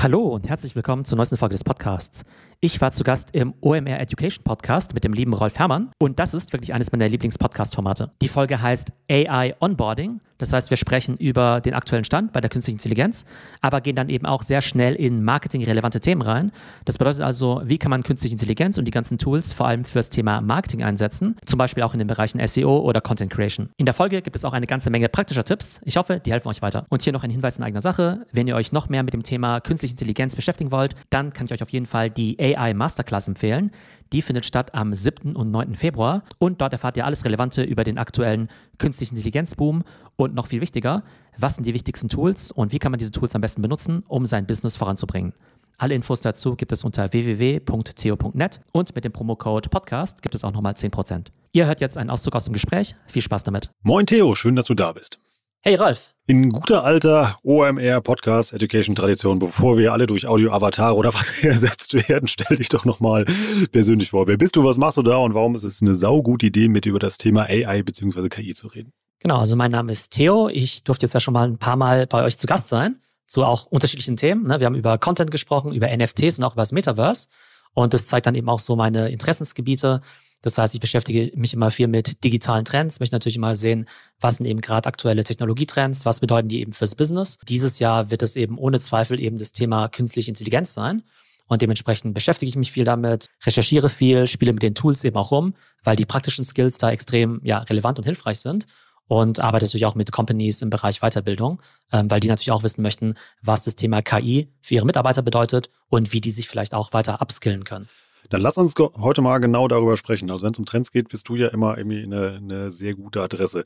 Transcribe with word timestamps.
Hallo 0.00 0.28
und 0.28 0.48
herzlich 0.48 0.76
willkommen 0.76 1.04
zur 1.04 1.18
neuesten 1.18 1.36
Folge 1.36 1.56
des 1.56 1.64
Podcasts. 1.64 2.24
Ich 2.60 2.80
war 2.80 2.90
zu 2.90 3.04
Gast 3.04 3.28
im 3.34 3.54
OMR 3.60 4.00
Education 4.00 4.42
Podcast 4.42 4.92
mit 4.92 5.04
dem 5.04 5.12
lieben 5.12 5.32
Rolf 5.32 5.60
Herrmann 5.60 5.92
und 5.98 6.18
das 6.18 6.34
ist 6.34 6.52
wirklich 6.52 6.74
eines 6.74 6.90
meiner 6.90 7.08
Lieblings-Podcast-Formate. 7.08 8.10
Die 8.20 8.26
Folge 8.26 8.60
heißt 8.60 8.90
AI 9.08 9.54
Onboarding. 9.60 10.20
Das 10.38 10.52
heißt, 10.52 10.70
wir 10.70 10.76
sprechen 10.76 11.16
über 11.16 11.60
den 11.60 11.74
aktuellen 11.74 12.04
Stand 12.04 12.32
bei 12.32 12.40
der 12.40 12.48
künstlichen 12.48 12.76
Intelligenz, 12.76 13.26
aber 13.60 13.80
gehen 13.80 13.96
dann 13.96 14.08
eben 14.08 14.24
auch 14.24 14.42
sehr 14.42 14.62
schnell 14.62 14.94
in 14.94 15.24
marketingrelevante 15.24 16.00
Themen 16.00 16.22
rein. 16.22 16.52
Das 16.84 16.96
bedeutet 16.96 17.22
also, 17.22 17.60
wie 17.64 17.78
kann 17.78 17.90
man 17.90 18.04
künstliche 18.04 18.34
Intelligenz 18.34 18.78
und 18.78 18.84
die 18.84 18.92
ganzen 18.92 19.18
Tools 19.18 19.52
vor 19.52 19.66
allem 19.66 19.84
fürs 19.84 20.10
Thema 20.10 20.40
Marketing 20.40 20.84
einsetzen, 20.84 21.36
zum 21.44 21.58
Beispiel 21.58 21.82
auch 21.82 21.92
in 21.92 21.98
den 21.98 22.06
Bereichen 22.06 22.44
SEO 22.46 22.78
oder 22.78 23.00
Content 23.00 23.32
Creation. 23.32 23.70
In 23.78 23.86
der 23.86 23.94
Folge 23.94 24.22
gibt 24.22 24.36
es 24.36 24.44
auch 24.44 24.52
eine 24.52 24.68
ganze 24.68 24.90
Menge 24.90 25.08
praktischer 25.08 25.44
Tipps. 25.44 25.80
Ich 25.84 25.96
hoffe, 25.96 26.20
die 26.24 26.30
helfen 26.30 26.48
euch 26.48 26.62
weiter. 26.62 26.86
Und 26.88 27.02
hier 27.02 27.12
noch 27.12 27.24
ein 27.24 27.30
Hinweis 27.30 27.58
in 27.58 27.64
eigener 27.64 27.80
Sache. 27.80 28.26
Wenn 28.30 28.46
ihr 28.46 28.54
euch 28.54 28.70
noch 28.70 28.88
mehr 28.88 29.02
mit 29.02 29.14
dem 29.14 29.24
Thema 29.24 29.60
künstliche 29.60 29.94
Intelligenz 29.94 30.36
beschäftigen 30.36 30.70
wollt, 30.70 30.94
dann 31.10 31.32
kann 31.32 31.46
ich 31.46 31.52
euch 31.52 31.62
auf 31.62 31.70
jeden 31.70 31.86
Fall 31.86 32.10
die 32.10 32.38
AI 32.38 32.47
Masterclass 32.56 33.28
empfehlen. 33.28 33.70
Die 34.12 34.22
findet 34.22 34.46
statt 34.46 34.74
am 34.74 34.94
7. 34.94 35.36
und 35.36 35.50
9. 35.50 35.74
Februar 35.74 36.22
und 36.38 36.60
dort 36.60 36.72
erfahrt 36.72 36.96
ihr 36.96 37.04
alles 37.04 37.24
Relevante 37.24 37.62
über 37.62 37.84
den 37.84 37.98
aktuellen 37.98 38.48
künstlichen 38.78 39.16
Intelligenzboom 39.16 39.84
und 40.16 40.34
noch 40.34 40.46
viel 40.46 40.60
wichtiger, 40.60 41.02
was 41.36 41.56
sind 41.56 41.66
die 41.66 41.74
wichtigsten 41.74 42.08
Tools 42.08 42.50
und 42.50 42.72
wie 42.72 42.78
kann 42.78 42.92
man 42.92 42.98
diese 42.98 43.12
Tools 43.12 43.34
am 43.34 43.40
besten 43.40 43.62
benutzen, 43.62 44.02
um 44.08 44.24
sein 44.24 44.46
Business 44.46 44.76
voranzubringen. 44.76 45.34
Alle 45.76 45.94
Infos 45.94 46.20
dazu 46.20 46.56
gibt 46.56 46.72
es 46.72 46.82
unter 46.82 47.12
www.theo.net 47.12 48.60
und 48.72 48.94
mit 48.94 49.04
dem 49.04 49.12
Promocode 49.12 49.68
Podcast 49.68 50.22
gibt 50.22 50.34
es 50.34 50.42
auch 50.42 50.52
nochmal 50.52 50.72
10%. 50.72 51.26
Ihr 51.52 51.66
hört 51.66 51.80
jetzt 51.80 51.96
einen 51.96 52.10
Auszug 52.10 52.34
aus 52.34 52.44
dem 52.44 52.52
Gespräch. 52.52 52.96
Viel 53.06 53.22
Spaß 53.22 53.44
damit. 53.44 53.70
Moin 53.82 54.06
Theo, 54.06 54.34
schön, 54.34 54.56
dass 54.56 54.66
du 54.66 54.74
da 54.74 54.92
bist. 54.92 55.20
Hey 55.60 55.74
Ralf. 55.74 56.14
In 56.28 56.50
guter 56.50 56.84
alter 56.84 57.36
OMR 57.42 58.00
Podcast 58.00 58.52
Education 58.52 58.94
Tradition, 58.94 59.40
bevor 59.40 59.76
wir 59.76 59.92
alle 59.92 60.06
durch 60.06 60.24
Audio 60.24 60.52
Avatare 60.52 60.94
oder 60.94 61.12
was 61.12 61.32
ersetzt 61.42 61.94
werden, 62.08 62.28
stell 62.28 62.56
dich 62.56 62.68
doch 62.68 62.84
nochmal 62.84 63.24
persönlich 63.72 64.10
vor. 64.10 64.28
Wer 64.28 64.36
bist 64.36 64.54
du, 64.54 64.62
was 64.62 64.78
machst 64.78 64.98
du 64.98 65.02
da 65.02 65.16
und 65.16 65.34
warum 65.34 65.56
ist 65.56 65.64
es 65.64 65.82
eine 65.82 65.96
saugute 65.96 66.46
Idee, 66.46 66.68
mit 66.68 66.84
dir 66.84 66.90
über 66.90 67.00
das 67.00 67.18
Thema 67.18 67.46
AI 67.46 67.82
bzw. 67.82 68.28
KI 68.28 68.54
zu 68.54 68.68
reden? 68.68 68.92
Genau, 69.18 69.38
also 69.38 69.56
mein 69.56 69.72
Name 69.72 69.90
ist 69.90 70.12
Theo. 70.12 70.48
Ich 70.48 70.84
durfte 70.84 71.06
jetzt 71.06 71.14
ja 71.14 71.18
schon 71.18 71.34
mal 71.34 71.48
ein 71.48 71.58
paar 71.58 71.76
Mal 71.76 72.06
bei 72.06 72.22
euch 72.22 72.38
zu 72.38 72.46
Gast 72.46 72.68
sein, 72.68 73.00
zu 73.26 73.44
auch 73.44 73.66
unterschiedlichen 73.66 74.14
Themen. 74.14 74.46
Ne? 74.46 74.60
Wir 74.60 74.66
haben 74.66 74.76
über 74.76 74.96
Content 74.96 75.32
gesprochen, 75.32 75.72
über 75.72 75.88
NFTs 75.88 76.38
und 76.38 76.44
auch 76.44 76.52
über 76.52 76.62
das 76.62 76.70
Metaverse. 76.70 77.26
Und 77.74 77.94
das 77.94 78.06
zeigt 78.06 78.26
dann 78.26 78.36
eben 78.36 78.48
auch 78.48 78.60
so 78.60 78.76
meine 78.76 79.08
Interessensgebiete. 79.08 80.02
Das 80.42 80.56
heißt, 80.56 80.74
ich 80.74 80.80
beschäftige 80.80 81.32
mich 81.36 81.52
immer 81.52 81.70
viel 81.70 81.88
mit 81.88 82.22
digitalen 82.22 82.64
Trends, 82.64 83.00
möchte 83.00 83.14
natürlich 83.14 83.36
immer 83.36 83.56
sehen, 83.56 83.88
was 84.20 84.36
sind 84.36 84.46
eben 84.46 84.60
gerade 84.60 84.86
aktuelle 84.86 85.24
Technologietrends, 85.24 86.04
was 86.04 86.20
bedeuten 86.20 86.48
die 86.48 86.60
eben 86.60 86.72
fürs 86.72 86.94
Business. 86.94 87.38
Dieses 87.48 87.80
Jahr 87.80 88.10
wird 88.10 88.22
es 88.22 88.36
eben 88.36 88.56
ohne 88.56 88.78
Zweifel 88.78 89.20
eben 89.20 89.38
das 89.38 89.52
Thema 89.52 89.88
künstliche 89.88 90.30
Intelligenz 90.30 90.74
sein. 90.74 91.02
Und 91.48 91.62
dementsprechend 91.62 92.14
beschäftige 92.14 92.50
ich 92.50 92.56
mich 92.56 92.70
viel 92.70 92.84
damit, 92.84 93.30
recherchiere 93.44 93.88
viel, 93.88 94.26
spiele 94.26 94.52
mit 94.52 94.62
den 94.62 94.74
Tools 94.74 95.02
eben 95.02 95.16
auch 95.16 95.30
rum, 95.30 95.54
weil 95.82 95.96
die 95.96 96.04
praktischen 96.04 96.44
Skills 96.44 96.78
da 96.78 96.90
extrem 96.90 97.40
ja, 97.42 97.58
relevant 97.60 97.98
und 97.98 98.04
hilfreich 98.04 98.38
sind. 98.38 98.66
Und 99.10 99.40
arbeite 99.40 99.64
natürlich 99.64 99.86
auch 99.86 99.94
mit 99.94 100.12
Companies 100.12 100.60
im 100.60 100.68
Bereich 100.68 101.00
Weiterbildung, 101.00 101.62
ähm, 101.92 102.10
weil 102.10 102.20
die 102.20 102.28
natürlich 102.28 102.50
auch 102.50 102.62
wissen 102.62 102.82
möchten, 102.82 103.14
was 103.40 103.62
das 103.62 103.74
Thema 103.74 104.02
KI 104.02 104.52
für 104.60 104.74
ihre 104.74 104.84
Mitarbeiter 104.84 105.22
bedeutet 105.22 105.70
und 105.88 106.12
wie 106.12 106.20
die 106.20 106.30
sich 106.30 106.46
vielleicht 106.46 106.74
auch 106.74 106.92
weiter 106.92 107.22
upskillen 107.22 107.64
können. 107.64 107.88
Dann 108.30 108.42
lass 108.42 108.58
uns 108.58 108.74
heute 108.78 109.22
mal 109.22 109.38
genau 109.38 109.68
darüber 109.68 109.96
sprechen. 109.96 110.30
Also 110.30 110.44
wenn 110.44 110.52
es 110.52 110.58
um 110.58 110.66
Trends 110.66 110.92
geht, 110.92 111.08
bist 111.08 111.28
du 111.28 111.36
ja 111.36 111.48
immer 111.48 111.78
irgendwie 111.78 112.02
eine, 112.02 112.36
eine, 112.36 112.70
sehr 112.70 112.94
gute 112.94 113.22
Adresse. 113.22 113.64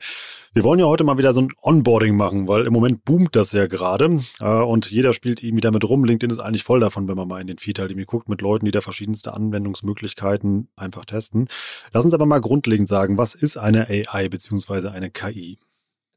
Wir 0.53 0.63
wollen 0.63 0.79
ja 0.79 0.85
heute 0.85 1.03
mal 1.03 1.17
wieder 1.17 1.33
so 1.33 1.41
ein 1.41 1.49
Onboarding 1.61 2.15
machen, 2.15 2.47
weil 2.47 2.65
im 2.65 2.73
Moment 2.73 3.03
boomt 3.03 3.35
das 3.35 3.51
ja 3.51 3.67
gerade 3.67 4.19
äh, 4.39 4.45
und 4.45 4.89
jeder 4.89 5.13
spielt 5.13 5.43
irgendwie 5.43 5.61
damit 5.61 5.83
rum. 5.83 6.05
LinkedIn 6.05 6.31
ist 6.31 6.39
eigentlich 6.39 6.63
voll 6.63 6.79
davon, 6.79 7.07
wenn 7.07 7.17
man 7.17 7.27
mal 7.27 7.41
in 7.41 7.47
den 7.47 7.57
Feed 7.57 7.79
halt 7.79 7.91
irgendwie 7.91 8.05
guckt 8.05 8.29
mit 8.29 8.41
Leuten, 8.41 8.65
die 8.65 8.71
da 8.71 8.81
verschiedenste 8.81 9.33
Anwendungsmöglichkeiten 9.33 10.69
einfach 10.75 11.05
testen. 11.05 11.47
Lass 11.91 12.05
uns 12.05 12.13
aber 12.13 12.25
mal 12.25 12.39
grundlegend 12.39 12.87
sagen, 12.87 13.17
was 13.17 13.35
ist 13.35 13.57
eine 13.57 13.87
AI 13.89 14.29
bzw. 14.29 14.87
eine 14.87 15.11
KI? 15.11 15.59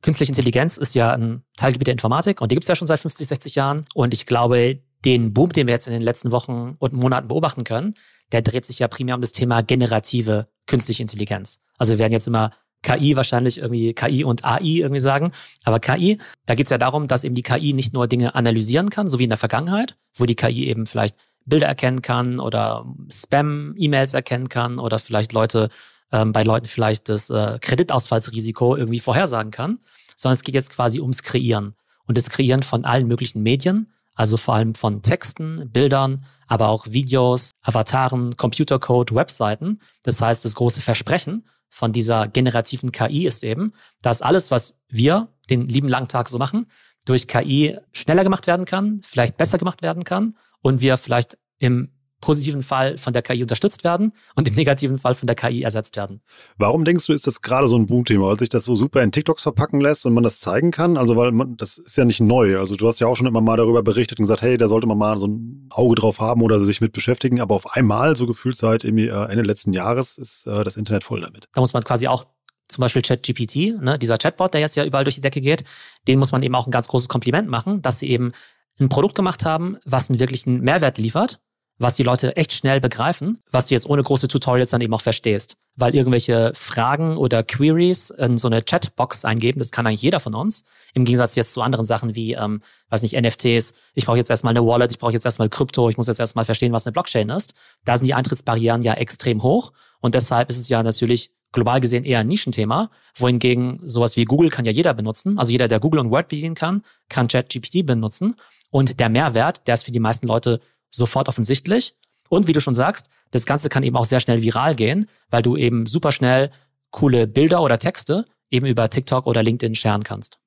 Künstliche 0.03 0.31
Intelligenz 0.31 0.77
ist 0.77 0.95
ja 0.95 1.12
ein 1.12 1.43
Teilgebiet 1.56 1.89
der 1.89 1.93
Informatik 1.93 2.41
und 2.41 2.53
die 2.53 2.55
gibt 2.55 2.65
es 2.65 2.69
ja 2.69 2.77
schon 2.77 2.87
seit 2.87 3.01
50, 3.01 3.27
60 3.27 3.55
Jahren. 3.55 3.87
Und 3.95 4.15
ich 4.15 4.27
glaube, 4.27 4.81
den 5.05 5.33
Boom, 5.33 5.53
den 5.53 5.67
wir 5.67 5.75
jetzt 5.75 5.87
in 5.87 5.93
den 5.93 6.03
letzten 6.03 6.33
Wochen 6.33 6.77
und 6.79 6.93
Monaten 6.93 7.29
beobachten 7.29 7.65
können, 7.65 7.95
der 8.33 8.43
dreht 8.43 8.65
sich 8.67 8.79
ja 8.79 8.89
primär 8.89 9.15
um 9.15 9.21
das 9.21 9.33
Thema 9.33 9.62
generative 9.62 10.49
künstliche 10.67 11.03
Intelligenz. 11.03 11.61
Also 11.79 11.95
wir 11.95 11.99
werden 11.99 12.12
jetzt 12.12 12.27
immer 12.27 12.51
KI 12.83 13.17
wahrscheinlich 13.17 13.59
irgendwie 13.59 13.95
KI 13.95 14.25
und 14.25 14.45
AI 14.45 14.61
irgendwie 14.62 15.01
sagen. 15.01 15.33
Aber 15.65 15.81
KI, 15.81 16.19
da 16.47 16.55
geht 16.55 16.67
es 16.67 16.71
ja 16.71 16.79
darum, 16.79 17.06
dass 17.06 17.25
eben 17.25 17.35
die 17.35 17.43
KI 17.43 17.73
nicht 17.73 17.93
nur 17.93 18.06
Dinge 18.06 18.35
analysieren 18.35 18.91
kann, 18.91 19.09
so 19.09 19.19
wie 19.19 19.25
in 19.25 19.31
der 19.31 19.39
Vergangenheit, 19.39 19.97
wo 20.15 20.25
die 20.25 20.37
KI 20.37 20.69
eben 20.69 20.87
vielleicht 20.87 21.17
Bilder 21.45 21.67
erkennen 21.67 22.03
kann 22.03 22.41
oder 22.41 22.87
Spam-E-Mails 23.11 24.15
erkennen 24.15 24.49
kann 24.49 24.79
oder 24.79 24.99
vielleicht 24.99 25.33
Leute 25.33 25.69
ähm, 26.12 26.33
bei 26.33 26.43
Leuten 26.43 26.67
vielleicht 26.67 27.09
das 27.09 27.31
äh, 27.31 27.59
Kreditausfallsrisiko 27.61 28.77
irgendwie 28.77 29.01
vorhersagen 29.01 29.51
kann, 29.51 29.79
sondern 30.17 30.35
es 30.35 30.43
geht 30.43 30.55
jetzt 30.55 30.71
quasi 30.71 31.01
ums 31.01 31.23
Kreieren 31.23 31.75
und 32.06 32.17
das 32.19 32.31
Kreieren 32.31 32.62
von 32.62 32.85
allen 32.85 33.06
möglichen 33.06 33.43
Medien, 33.43 33.93
also 34.16 34.37
vor 34.37 34.54
allem 34.54 34.75
von 34.75 35.03
Texten, 35.03 35.71
Bildern, 35.71 36.25
aber 36.49 36.69
auch 36.69 36.87
Videos, 36.88 37.50
Avataren, 37.62 38.37
Computercode, 38.37 39.15
Webseiten. 39.15 39.81
Das 40.03 40.21
heißt, 40.21 40.44
das 40.44 40.54
große 40.54 40.81
Versprechen 40.81 41.47
von 41.69 41.93
dieser 41.93 42.26
generativen 42.26 42.91
KI 42.91 43.26
ist 43.26 43.44
eben, 43.44 43.72
dass 44.03 44.22
alles, 44.22 44.50
was 44.50 44.78
wir 44.88 45.28
den 45.50 45.66
lieben 45.66 45.88
langen 45.88 46.09
Tag 46.09 46.28
so 46.28 46.38
machen, 46.38 46.66
durch 47.05 47.28
KI 47.28 47.78
schneller 47.93 48.25
gemacht 48.25 48.47
werden 48.47 48.65
kann, 48.65 49.00
vielleicht 49.05 49.37
besser 49.37 49.59
gemacht 49.59 49.82
werden 49.82 50.03
kann 50.03 50.37
und 50.60 50.81
wir 50.81 50.97
vielleicht 50.97 51.38
im 51.59 51.93
positiven 52.21 52.62
Fall 52.62 52.99
von 52.99 53.12
der 53.12 53.22
KI 53.22 53.43
unterstützt 53.43 53.84
werden 53.84 54.12
und 54.34 54.49
im 54.49 54.54
negativen 54.54 54.97
Fall 54.97 55.15
von 55.15 55.27
der 55.27 55.37
KI 55.37 55.62
ersetzt 55.62 55.97
werden. 55.97 56.22
Warum 56.56 56.84
denkst 56.84 57.06
du, 57.06 57.12
ist 57.12 57.27
das 57.27 57.43
gerade 57.43 57.66
so 57.66 57.77
ein 57.77 57.87
Boomthema, 57.87 58.27
weil 58.27 58.38
sich 58.38 58.49
das 58.49 58.65
so 58.65 58.75
super 58.75 59.03
in 59.03 59.12
TikToks 59.12 59.43
verpacken 59.43 59.81
lässt 59.81 60.06
und 60.06 60.15
man 60.15 60.25
das 60.25 60.41
zeigen 60.41 60.71
kann? 60.71 60.97
Also, 60.97 61.16
weil 61.16 61.32
man, 61.32 61.56
das 61.56 61.78
ist 61.78 61.97
ja 61.97 62.05
nicht 62.05 62.21
neu. 62.21 62.59
Also, 62.59 62.76
du 62.76 62.87
hast 62.87 63.00
ja 63.00 63.06
auch 63.06 63.16
schon 63.16 63.26
immer 63.26 63.41
mal 63.41 63.56
darüber 63.56 63.82
berichtet 63.82 64.19
und 64.19 64.25
gesagt, 64.25 64.43
hey, 64.43 64.56
da 64.56 64.66
sollte 64.66 64.87
man 64.87 64.99
mal 64.99 65.19
so 65.19 65.26
ein 65.26 65.69
Auge 65.71 65.97
drauf 65.97 66.21
haben 66.21 66.43
oder 66.43 66.62
sich 66.65 66.81
mit 66.81 66.93
beschäftigen. 66.93 67.41
Aber 67.41 67.55
auf 67.55 67.75
einmal, 67.75 68.16
so 68.16 68.26
gefühlt 68.26 68.56
seit 68.56 68.84
irgendwie 68.84 69.09
äh, 69.09 69.31
Ende 69.31 69.43
letzten 69.43 69.72
Jahres, 69.72 70.16
ist 70.19 70.47
äh, 70.47 70.65
das 70.65 70.76
Internet 70.76 71.05
voll 71.05 71.21
damit. 71.21 71.49
Da 71.53 71.60
muss 71.60 71.75
man 71.75 71.84
quasi 71.84 72.09
auch 72.09 72.25
zum 72.69 72.82
Beispiel 72.82 73.03
ChatGPT, 73.03 73.81
ne, 73.81 73.99
dieser 73.99 74.19
Chatbot, 74.19 74.55
der 74.55 74.60
jetzt 74.60 74.75
ja 74.75 74.84
überall 74.84 75.05
durch 75.05 75.15
die 75.15 75.21
Decke 75.21 75.41
geht, 75.41 75.65
den 76.09 76.19
muss 76.19 76.32
man 76.32 76.43
eben 76.43 76.55
auch 76.55 76.66
ein 76.66 76.72
ganz 76.72 76.88
großes 76.88 77.09
Kompliment 77.09 77.49
machen, 77.49 77.81
dass 77.82 78.00
sie 78.00 78.10
eben 78.10 78.32
ein 78.81 78.88
Produkt 78.88 79.15
gemacht 79.15 79.44
haben, 79.44 79.76
was 79.84 80.10
einen 80.10 80.19
wirklichen 80.19 80.60
Mehrwert 80.60 80.99
liefert 80.99 81.41
was 81.78 81.94
die 81.94 82.03
Leute 82.03 82.37
echt 82.37 82.53
schnell 82.53 82.81
begreifen, 82.81 83.42
was 83.50 83.66
du 83.66 83.75
jetzt 83.75 83.88
ohne 83.88 84.03
große 84.03 84.28
Tutorials 84.28 84.70
dann 84.70 84.81
eben 84.81 84.94
auch 84.94 85.03
verstehst. 85.03 85.56
Weil 85.75 85.94
irgendwelche 85.94 86.53
Fragen 86.54 87.16
oder 87.19 87.42
Queries 87.42 88.10
in 88.10 88.38
so 88.38 88.48
eine 88.48 88.62
Chatbox 88.62 89.25
eingeben, 89.25 89.59
das 89.59 89.72
kann 89.72 89.87
eigentlich 89.87 90.03
jeder 90.03 90.20
von 90.20 90.34
uns. 90.34 90.64
Im 90.94 91.04
Gegensatz 91.04 91.34
jetzt 91.34 91.53
zu 91.53 91.60
anderen 91.60 91.84
Sachen 91.84 92.14
wie, 92.14 92.32
ähm, 92.32 92.62
weiß 92.88 93.03
nicht, 93.03 93.14
NFTs, 93.14 93.75
ich 93.94 94.06
brauche 94.06 94.16
jetzt 94.16 94.31
erstmal 94.31 94.53
eine 94.53 94.66
Wallet, 94.66 94.91
ich 94.91 94.98
brauche 94.98 95.12
jetzt 95.12 95.26
erstmal 95.26 95.50
Krypto, 95.50 95.91
ich 95.91 95.98
muss 95.98 96.06
jetzt 96.06 96.20
erstmal 96.20 96.47
verstehen, 96.47 96.72
was 96.72 96.87
eine 96.87 96.92
Blockchain 96.92 97.28
ist. 97.28 97.54
Da 97.84 97.97
sind 97.97 98.06
die 98.06 98.14
Eintrittsbarrieren 98.14 98.82
ja 98.82 98.94
extrem 98.94 99.43
hoch 99.43 99.72
und 100.00 100.14
deshalb 100.14 100.48
ist 100.48 100.58
es 100.58 100.69
ja 100.69 100.82
natürlich 100.82 101.31
global 101.53 101.81
gesehen 101.81 102.04
eher 102.04 102.20
ein 102.20 102.28
Nischenthema, 102.28 102.91
wohingegen 103.16 103.81
sowas 103.82 104.16
wie 104.16 104.25
Google 104.25 104.50
kann 104.50 104.64
ja 104.64 104.72
jeder 104.72 104.94
benutzen. 104.94 105.38
Also 105.38 105.53
jeder, 105.53 105.69
der 105.69 105.81
Google 105.81 106.00
und 106.00 106.10
Word 106.10 106.28
bedienen 106.28 106.54
kann, 106.54 106.82
kann 107.08 107.28
ChatGPT 107.28 107.84
benutzen. 107.84 108.37
Und 108.70 109.00
der 109.00 109.08
Mehrwert, 109.08 109.66
der 109.66 109.75
ist 109.75 109.84
für 109.84 109.93
die 109.93 110.00
meisten 110.00 110.26
Leute 110.26 110.60
sofort 110.91 111.29
offensichtlich. 111.29 111.95
Und 112.29 112.47
wie 112.49 112.53
du 112.53 112.61
schon 112.61 112.75
sagst, 112.75 113.09
das 113.31 113.47
Ganze 113.47 113.69
kann 113.69 113.83
eben 113.83 113.97
auch 113.97 114.05
sehr 114.05 114.21
schnell 114.21 114.43
viral 114.43 114.75
gehen, 114.75 115.09
weil 115.31 115.43
du 115.43 115.57
eben 115.57 115.87
super 115.87 116.13
schnell 116.13 116.51
coole 116.91 117.27
Bilder 117.27 117.63
oder 117.63 117.79
Texte 117.79 118.25
eben 118.51 118.67
über 118.67 118.89
TikTok 118.89 119.27
oder 119.27 119.43
LinkedIn 119.43 119.75
scheren 119.75 120.03
kannst. 120.03 120.39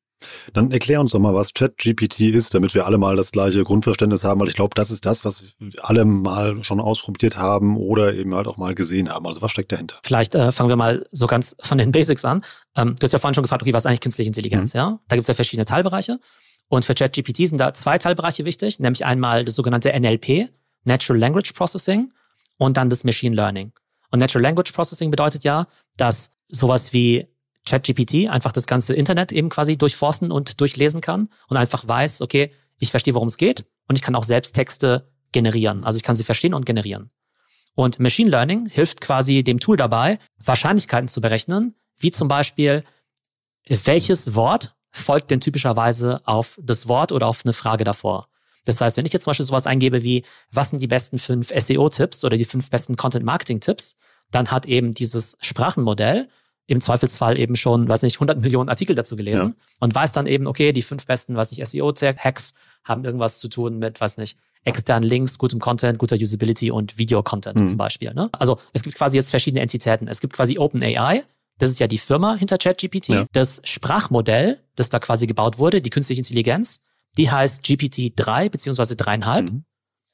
Dann 0.53 0.71
erklär 0.71 0.99
uns 0.99 1.11
doch 1.11 1.19
mal, 1.19 1.33
was 1.33 1.53
ChatGPT 1.53 2.21
ist, 2.21 2.53
damit 2.53 2.75
wir 2.75 2.85
alle 2.85 2.97
mal 2.97 3.15
das 3.15 3.31
gleiche 3.31 3.63
Grundverständnis 3.63 4.23
haben, 4.23 4.41
weil 4.41 4.49
ich 4.49 4.55
glaube, 4.55 4.75
das 4.75 4.91
ist 4.91 5.05
das, 5.05 5.23
was 5.23 5.45
alle 5.81 6.03
mal 6.03 6.63
schon 6.63 6.81
ausprobiert 6.81 7.37
haben 7.37 7.77
oder 7.77 8.13
eben 8.13 8.35
halt 8.35 8.47
auch 8.47 8.57
mal 8.57 8.75
gesehen 8.75 9.09
haben. 9.09 9.25
Also 9.25 9.41
was 9.41 9.51
steckt 9.51 9.71
dahinter? 9.71 9.97
Vielleicht 10.03 10.35
äh, 10.35 10.51
fangen 10.51 10.69
wir 10.69 10.75
mal 10.75 11.05
so 11.11 11.27
ganz 11.27 11.55
von 11.61 11.77
den 11.77 11.91
Basics 11.91 12.25
an. 12.25 12.43
Ähm, 12.75 12.95
du 12.99 13.03
hast 13.03 13.13
ja 13.13 13.19
vorhin 13.19 13.33
schon 13.33 13.43
gefragt, 13.43 13.61
okay, 13.61 13.73
was 13.73 13.83
ist 13.83 13.85
eigentlich 13.85 14.01
künstliche 14.01 14.27
Intelligenz? 14.27 14.73
Mhm. 14.73 14.77
Ja, 14.77 14.99
da 15.07 15.15
gibt 15.15 15.23
es 15.23 15.27
ja 15.27 15.33
verschiedene 15.33 15.65
Teilbereiche. 15.65 16.19
Und 16.69 16.85
für 16.85 16.93
ChatGPT 16.93 17.47
sind 17.47 17.57
da 17.57 17.73
zwei 17.73 17.97
Teilbereiche 17.97 18.45
wichtig, 18.45 18.79
nämlich 18.79 19.05
einmal 19.05 19.43
das 19.43 19.55
sogenannte 19.55 19.91
NLP, 19.91 20.49
Natural 20.85 21.19
Language 21.19 21.53
Processing, 21.53 22.13
und 22.57 22.77
dann 22.77 22.89
das 22.89 23.03
Machine 23.03 23.35
Learning. 23.35 23.71
Und 24.11 24.19
Natural 24.19 24.43
Language 24.43 24.71
Processing 24.71 25.11
bedeutet 25.11 25.43
ja, 25.43 25.67
dass 25.97 26.35
sowas 26.49 26.93
wie 26.93 27.27
ChatGPT 27.65 28.29
einfach 28.29 28.51
das 28.51 28.67
ganze 28.67 28.93
Internet 28.93 29.31
eben 29.31 29.49
quasi 29.49 29.77
durchforsten 29.77 30.31
und 30.31 30.61
durchlesen 30.61 31.01
kann 31.01 31.29
und 31.47 31.57
einfach 31.57 31.87
weiß, 31.87 32.21
okay, 32.21 32.51
ich 32.79 32.91
verstehe, 32.91 33.13
worum 33.13 33.27
es 33.27 33.37
geht 33.37 33.65
und 33.87 33.95
ich 33.95 34.01
kann 34.01 34.15
auch 34.15 34.23
selbst 34.23 34.53
Texte 34.53 35.09
generieren. 35.31 35.83
Also 35.83 35.97
ich 35.97 36.03
kann 36.03 36.15
sie 36.15 36.23
verstehen 36.23 36.53
und 36.53 36.65
generieren. 36.65 37.11
Und 37.75 37.99
Machine 37.99 38.29
Learning 38.29 38.67
hilft 38.67 39.01
quasi 39.01 39.43
dem 39.43 39.59
Tool 39.59 39.77
dabei, 39.77 40.19
Wahrscheinlichkeiten 40.43 41.07
zu 41.07 41.21
berechnen, 41.21 41.75
wie 41.97 42.11
zum 42.11 42.27
Beispiel, 42.27 42.83
welches 43.67 44.35
Wort 44.35 44.75
folgt 44.91 45.31
denn 45.31 45.39
typischerweise 45.39 46.21
auf 46.25 46.59
das 46.61 46.87
Wort 46.87 47.11
oder 47.11 47.27
auf 47.27 47.41
eine 47.45 47.53
Frage 47.53 47.83
davor. 47.83 48.27
Das 48.65 48.81
heißt, 48.81 48.97
wenn 48.97 49.05
ich 49.05 49.13
jetzt 49.13 49.23
zum 49.23 49.31
Beispiel 49.31 49.45
sowas 49.45 49.67
eingebe 49.67 50.03
wie, 50.03 50.23
was 50.51 50.69
sind 50.69 50.81
die 50.81 50.87
besten 50.87 51.17
fünf 51.17 51.51
SEO-Tipps 51.55 52.23
oder 52.23 52.37
die 52.37 52.45
fünf 52.45 52.69
besten 52.69 52.95
Content-Marketing-Tipps, 52.95 53.95
dann 54.31 54.51
hat 54.51 54.65
eben 54.65 54.93
dieses 54.93 55.37
Sprachenmodell 55.41 56.29
im 56.67 56.81
Zweifelsfall 56.81 57.39
eben 57.39 57.55
schon, 57.55 57.89
weiß 57.89 58.03
nicht, 58.03 58.17
100 58.17 58.39
Millionen 58.39 58.69
Artikel 58.69 58.95
dazu 58.95 59.15
gelesen 59.15 59.55
ja. 59.57 59.65
und 59.79 59.95
weiß 59.95 60.11
dann 60.11 60.27
eben, 60.27 60.45
okay, 60.45 60.71
die 60.71 60.83
fünf 60.83 61.07
besten, 61.07 61.35
weiß 61.35 61.51
nicht, 61.51 61.65
SEO-Hacks 61.65 62.53
haben 62.83 63.05
irgendwas 63.05 63.39
zu 63.39 63.47
tun 63.47 63.79
mit, 63.79 63.99
weiß 63.99 64.17
nicht, 64.17 64.37
externen 64.65 65.07
Links, 65.07 65.39
gutem 65.39 65.59
Content, 65.59 65.97
guter 65.97 66.15
Usability 66.15 66.69
und 66.69 66.97
Video-Content 66.97 67.57
mhm. 67.57 67.69
zum 67.69 67.77
Beispiel. 67.77 68.13
Ne? 68.13 68.29
Also 68.33 68.59
es 68.73 68.83
gibt 68.83 68.95
quasi 68.95 69.17
jetzt 69.17 69.31
verschiedene 69.31 69.61
Entitäten. 69.61 70.07
Es 70.07 70.19
gibt 70.19 70.33
quasi 70.33 70.59
OpenAI, 70.59 71.23
das 71.59 71.69
ist 71.69 71.79
ja 71.79 71.87
die 71.87 71.97
Firma 71.97 72.35
hinter 72.35 72.57
ChatGPT. 72.57 73.09
Ja. 73.09 73.25
Das 73.31 73.61
Sprachmodell, 73.63 74.63
das 74.75 74.89
da 74.89 74.99
quasi 74.99 75.27
gebaut 75.27 75.59
wurde, 75.59 75.81
die 75.81 75.89
künstliche 75.89 76.19
Intelligenz, 76.19 76.81
die 77.17 77.29
heißt 77.29 77.63
GPT-3 77.63 78.49
beziehungsweise 78.49 78.95
3,5. 78.95 79.41
Mhm. 79.41 79.63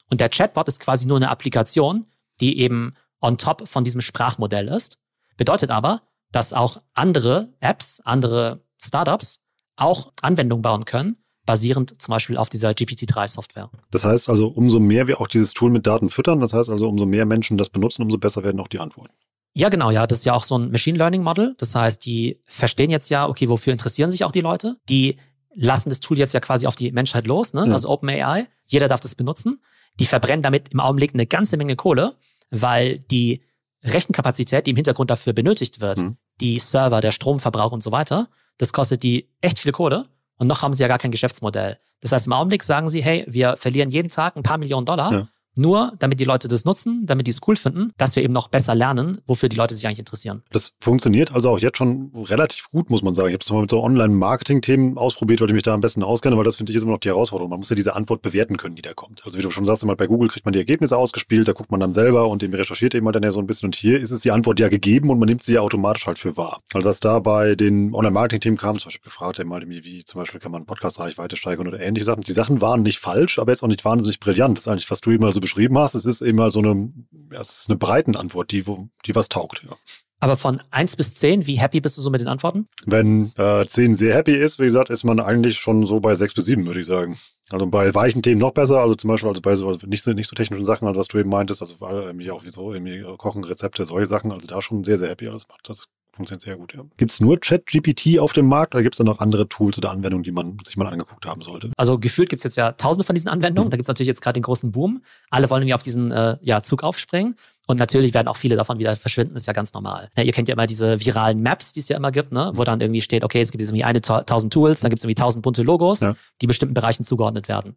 Und 0.10 0.22
der 0.22 0.30
Chatbot 0.30 0.68
ist 0.68 0.80
quasi 0.80 1.08
nur 1.08 1.18
eine 1.18 1.30
Applikation, 1.30 2.08
die 2.40 2.60
eben 2.60 2.94
on 3.22 3.38
top 3.38 3.68
von 3.68 3.84
diesem 3.84 4.02
Sprachmodell 4.02 4.68
ist. 4.68 4.98
Bedeutet 5.38 5.70
aber, 5.70 6.02
dass 6.32 6.54
auch 6.54 6.82
andere 6.94 7.54
Apps, 7.60 8.02
andere 8.04 8.62
Startups 8.78 9.40
auch 9.76 10.12
Anwendungen 10.22 10.62
bauen 10.62 10.86
können, 10.86 11.18
basierend 11.46 12.02
zum 12.02 12.12
Beispiel 12.12 12.38
auf 12.38 12.50
dieser 12.50 12.72
GPT-3-Software. 12.72 13.70
Das 13.92 14.04
heißt 14.04 14.30
also, 14.30 14.48
umso 14.48 14.80
mehr 14.80 15.08
wir 15.08 15.22
auch 15.22 15.28
dieses 15.28 15.54
Tool 15.54 15.70
mit 15.70 15.86
Daten 15.86 16.10
füttern, 16.10 16.40
das 16.40 16.54
heißt 16.54 16.70
also, 16.70 16.90
umso 16.90 17.06
mehr 17.06 17.26
Menschen 17.26 17.58
das 17.58 17.70
benutzen, 17.70 18.02
umso 18.02 18.18
besser 18.18 18.44
werden 18.44 18.60
auch 18.60 18.68
die 18.68 18.80
Antworten. 18.80 19.14
Ja, 19.58 19.70
genau, 19.70 19.90
ja. 19.90 20.06
Das 20.06 20.20
ist 20.20 20.26
ja 20.26 20.34
auch 20.34 20.44
so 20.44 20.58
ein 20.58 20.70
Machine 20.70 20.98
Learning 20.98 21.24
Model. 21.24 21.56
Das 21.58 21.74
heißt, 21.74 22.06
die 22.06 22.42
verstehen 22.46 22.90
jetzt 22.92 23.10
ja, 23.10 23.28
okay, 23.28 23.48
wofür 23.48 23.72
interessieren 23.72 24.12
sich 24.12 24.26
auch 24.26 24.34
die 24.34 24.42
Leute? 24.42 24.76
Die 24.90 25.18
lassen 25.54 25.90
das 25.90 26.02
Tool 26.02 26.20
jetzt 26.20 26.34
ja 26.34 26.42
quasi 26.42 26.68
auf 26.68 26.76
die 26.76 26.92
Menschheit 26.92 27.26
los, 27.26 27.54
ne? 27.54 27.66
Ja. 27.66 27.74
Also 27.74 27.90
OpenAI. 27.90 28.48
Jeder 28.66 28.90
darf 28.90 29.00
das 29.00 29.16
benutzen. 29.16 29.62
Die 29.98 30.06
verbrennen 30.06 30.44
damit 30.44 30.70
im 30.74 30.82
Augenblick 30.82 31.14
eine 31.14 31.26
ganze 31.26 31.56
Menge 31.56 31.78
Kohle, 31.78 32.18
weil 32.50 33.00
die 33.00 33.44
Rechenkapazität, 33.82 34.68
die 34.68 34.72
im 34.72 34.76
Hintergrund 34.76 35.10
dafür 35.10 35.32
benötigt 35.32 35.80
wird, 35.80 36.00
mhm. 36.00 36.18
die 36.42 36.60
Server, 36.60 37.00
der 37.00 37.12
Stromverbrauch 37.12 37.72
und 37.72 37.82
so 37.82 37.94
weiter, 37.94 38.28
das 38.58 38.74
kostet 38.74 39.04
die 39.04 39.30
echt 39.40 39.60
viel 39.60 39.72
Kohle. 39.72 40.10
Und 40.38 40.48
noch 40.48 40.64
haben 40.64 40.74
sie 40.74 40.82
ja 40.82 40.90
gar 40.90 40.98
kein 40.98 41.12
Geschäftsmodell. 41.12 41.78
Das 42.02 42.12
heißt, 42.12 42.28
im 42.28 42.34
Augenblick 42.34 42.64
sagen 42.64 42.90
sie, 42.90 43.02
hey, 43.02 43.24
wir 43.28 43.56
verlieren 43.56 43.90
jeden 43.90 44.10
Tag 44.10 44.36
ein 44.36 44.44
paar 44.44 44.58
Millionen 44.58 44.86
Dollar. 44.86 45.14
Ja. 45.14 45.28
Nur 45.58 45.94
damit 46.00 46.20
die 46.20 46.26
Leute 46.26 46.48
das 46.48 46.66
nutzen, 46.66 47.06
damit 47.06 47.28
die 47.28 47.32
es 47.32 47.40
cool 47.48 47.56
finden, 47.56 47.92
dass 47.98 48.16
wir 48.16 48.24
eben 48.24 48.34
noch 48.34 48.50
besser 48.50 48.76
lernen, 48.76 49.22
wofür 49.26 49.50
die 49.50 49.56
Leute 49.56 49.74
sich 49.76 49.86
eigentlich 49.88 50.00
interessieren. 50.00 50.44
Das 50.52 50.74
funktioniert 50.80 51.32
also 51.34 51.50
auch 51.50 51.60
jetzt 51.60 51.78
schon 51.78 52.12
relativ 52.16 52.70
gut, 52.72 52.90
muss 52.90 53.04
man 53.04 53.16
sagen. 53.16 53.30
Ich 53.30 53.34
habe 53.34 53.44
es 53.44 53.50
mal 53.50 53.62
mit 53.62 53.70
so 53.70 53.82
Online-Marketing-Themen 53.82 54.98
ausprobiert, 54.98 55.42
weil 55.42 55.50
ich 55.50 55.54
mich 55.54 55.64
da 55.64 55.74
am 55.74 55.82
besten 55.82 56.04
auskenne, 56.04 56.38
weil 56.38 56.44
das 56.44 56.56
finde 56.56 56.72
ich 56.72 56.76
ist 56.76 56.84
immer 56.84 56.94
noch 56.94 57.00
die 57.00 57.10
Herausforderung. 57.10 57.50
Man 57.50 57.60
muss 57.60 57.70
ja 57.70 57.76
diese 57.76 57.96
Antwort 57.96 58.22
bewerten 58.22 58.58
können, 58.58 58.76
die 58.76 58.82
da 58.82 58.94
kommt. 58.94 59.26
Also 59.26 59.38
wie 59.38 59.42
du 59.42 59.50
schon 59.50 59.66
sagst, 59.66 59.84
immer 59.84 59.96
bei 59.96 60.08
Google 60.08 60.30
kriegt 60.30 60.46
man 60.46 60.54
die 60.54 60.60
Ergebnisse 60.60 60.98
ausgespielt, 60.98 61.48
da 61.48 61.54
guckt 61.54 61.72
man 61.72 61.80
dann 61.80 61.94
selber 61.94 62.28
und 62.28 62.42
dem 62.42 62.54
recherchiert 62.54 62.96
eben 62.96 63.06
halt 63.06 63.16
dann 63.16 63.24
ja 63.24 63.32
so 63.32 63.40
ein 63.40 63.48
bisschen. 63.48 63.68
Und 63.68 63.76
hier 63.76 64.00
ist 64.02 64.12
es 64.12 64.22
die 64.22 64.32
Antwort 64.32 64.60
ja 64.60 64.70
gegeben 64.70 65.10
und 65.10 65.20
man 65.20 65.28
nimmt 65.28 65.44
sie 65.44 65.54
ja 65.54 65.62
automatisch 65.62 66.06
halt 66.08 66.20
für 66.20 66.38
wahr. 66.38 66.62
Also 66.74 66.88
was 66.88 67.00
da 67.00 67.20
bei 67.20 67.56
den 67.56 67.94
Online-Marketing-Themen 67.94 68.58
kam, 68.58 68.78
zum 68.78 68.90
Beispiel 68.90 69.04
gefragt, 69.04 69.40
eben 69.40 69.56
wie 69.56 70.04
zum 70.04 70.20
Beispiel 70.20 70.40
kann 70.40 70.52
man 70.52 70.66
Podcast-Reichweite 70.66 71.36
steigern 71.36 71.68
oder 71.68 71.80
ähnliche 71.80 72.06
Sachen. 72.06 72.22
Die 72.22 72.34
Sachen 72.34 72.62
waren 72.62 72.84
nicht 72.84 73.00
falsch, 73.00 73.40
aber 73.40 73.52
jetzt 73.52 73.64
auch 73.64 73.68
nicht 73.68 73.86
wahnsinnig 73.86 74.20
brillant. 74.20 74.58
Das 74.58 74.64
ist 74.64 74.68
eigentlich, 74.68 74.92
was 74.92 75.02
du 75.02 75.12
eben 75.12 75.24
mal 75.24 75.32
so 75.32 75.40
beschrieben 75.46 75.78
hast. 75.78 75.96
Es 75.96 76.06
ist 76.06 76.22
eben 76.22 76.38
mal 76.38 76.52
so 76.52 76.60
eine, 76.60 76.92
es 77.32 77.62
ist 77.62 77.70
eine 77.70 77.78
Breitenantwort, 77.78 78.52
die, 78.52 78.68
wo, 78.68 78.90
die 79.06 79.16
was 79.16 79.30
taugt. 79.30 79.64
Ja. 79.64 79.76
Aber 80.20 80.38
von 80.38 80.62
1 80.72 80.96
bis 80.96 81.14
10, 81.14 81.46
wie 81.46 81.60
happy 81.60 81.82
bist 81.82 81.98
du 81.98 82.02
so 82.02 82.10
mit 82.10 82.22
den 82.22 82.28
Antworten? 82.28 82.68
Wenn 82.86 83.32
äh, 83.38 83.66
10 83.66 83.96
sehr 83.96 84.16
happy 84.16 84.36
ist, 84.36 84.60
wie 84.60 84.64
gesagt, 84.64 84.90
ist 84.90 85.04
man 85.04 85.20
eigentlich 85.20 85.58
schon 85.58 85.84
so 85.84 86.00
bei 86.00 86.16
6 86.16 86.34
bis 86.34 86.46
7, 86.46 86.66
würde 86.66 86.80
ich 86.80 86.86
sagen. 86.86 87.18
Also 87.52 87.68
bei 87.68 87.94
weichen 87.94 88.24
Themen 88.24 88.40
noch 88.40 88.52
besser, 88.52 88.80
also 88.80 88.96
zum 88.96 89.10
Beispiel 89.10 89.30
also 89.30 89.42
bei 89.42 89.54
so 89.56 89.70
nicht 89.86 90.04
so, 90.04 90.14
nicht 90.14 90.28
so 90.28 90.36
technischen 90.36 90.66
Sachen, 90.66 90.88
also 90.88 91.00
was 91.00 91.10
du 91.10 91.20
eben 91.20 91.30
meintest, 91.30 91.62
also 91.62 91.76
irgendwie 91.80 92.32
auch 92.32 92.44
wie 92.44 92.50
so, 92.50 92.74
irgendwie 92.74 93.04
Kochen, 93.18 93.44
Rezepte, 93.44 93.86
solche 93.86 94.08
Sachen, 94.08 94.32
also 94.32 94.48
da 94.48 94.62
schon 94.62 94.84
sehr, 94.84 94.98
sehr 94.98 95.10
happy 95.10 95.28
alles 95.28 95.48
macht. 95.48 95.70
Das 95.70 95.88
funktioniert 96.16 96.42
sehr 96.42 96.58
gut, 96.58 96.74
ja. 96.74 96.84
Gibt 96.98 97.12
es 97.12 97.20
nur 97.20 97.40
ChatGPT 97.40 98.20
auf 98.20 98.34
dem 98.34 98.48
Markt 98.48 98.74
oder 98.74 98.84
gibt 98.84 98.96
es 98.96 98.98
da 98.98 99.04
noch 99.04 99.20
andere 99.20 99.48
Tools 99.48 99.78
oder 99.78 99.92
Anwendungen, 99.92 100.24
die 100.24 100.32
man 100.32 100.58
sich 100.66 100.78
mal 100.78 100.88
angeguckt 100.88 101.26
haben 101.26 101.42
sollte? 101.42 101.72
Also 101.78 102.00
gefühlt 102.00 102.30
gibt 102.30 102.40
es 102.40 102.44
jetzt 102.44 102.56
ja 102.56 102.72
tausende 102.72 103.04
von 103.04 103.16
diesen 103.16 103.28
Anwendungen. 103.28 103.68
Mhm. 103.68 103.72
Da 103.72 103.78
gibt 103.78 103.86
es 103.86 103.88
natürlich 103.88 104.08
jetzt 104.08 104.22
gerade 104.22 104.40
den 104.40 104.44
großen 104.44 104.72
Boom. 104.72 105.04
Alle 105.30 105.50
wollen 105.50 105.62
irgendwie 105.64 105.74
auf 105.74 105.84
diesen 105.84 106.12
äh, 106.12 106.38
ja, 106.42 106.64
Zug 106.64 106.84
aufspringen. 106.84 107.36
Und 107.68 107.80
natürlich 107.80 108.14
werden 108.14 108.28
auch 108.28 108.38
viele 108.38 108.56
davon 108.56 108.78
wieder 108.78 108.96
verschwinden, 108.96 109.36
ist 109.36 109.48
ja 109.48 109.54
ganz 109.54 109.74
normal. 109.74 110.10
Ja, 110.16 110.24
ihr 110.24 110.32
kennt 110.34 110.48
ja 110.48 110.54
immer 110.54 110.68
diese 110.68 111.04
viralen 111.04 111.42
Maps, 111.42 111.74
die 111.74 111.80
es 111.80 111.90
ja 111.90 111.98
immer 111.98 112.12
gibt, 112.12 112.32
ne? 112.32 112.52
wo 112.54 112.64
dann 112.64 112.80
irgendwie 112.80 113.02
steht, 113.02 113.24
okay, 113.24 113.42
es 113.42 113.52
gibt 113.52 113.64
irgendwie 113.64 113.84
eine 113.84 114.02
tausend 114.02 114.54
Tools, 114.54 114.82
dann 114.82 114.90
gibt 114.90 115.00
es 115.00 115.04
irgendwie 115.04 115.16
tausend 115.16 115.42
bunte 115.42 115.64
Logos, 115.64 116.02
ja. 116.02 116.16
die 116.42 116.48
bestimmten 116.48 116.76
Bereichen 116.76 117.04
zugeordnet 117.04 117.48
werden. 117.48 117.76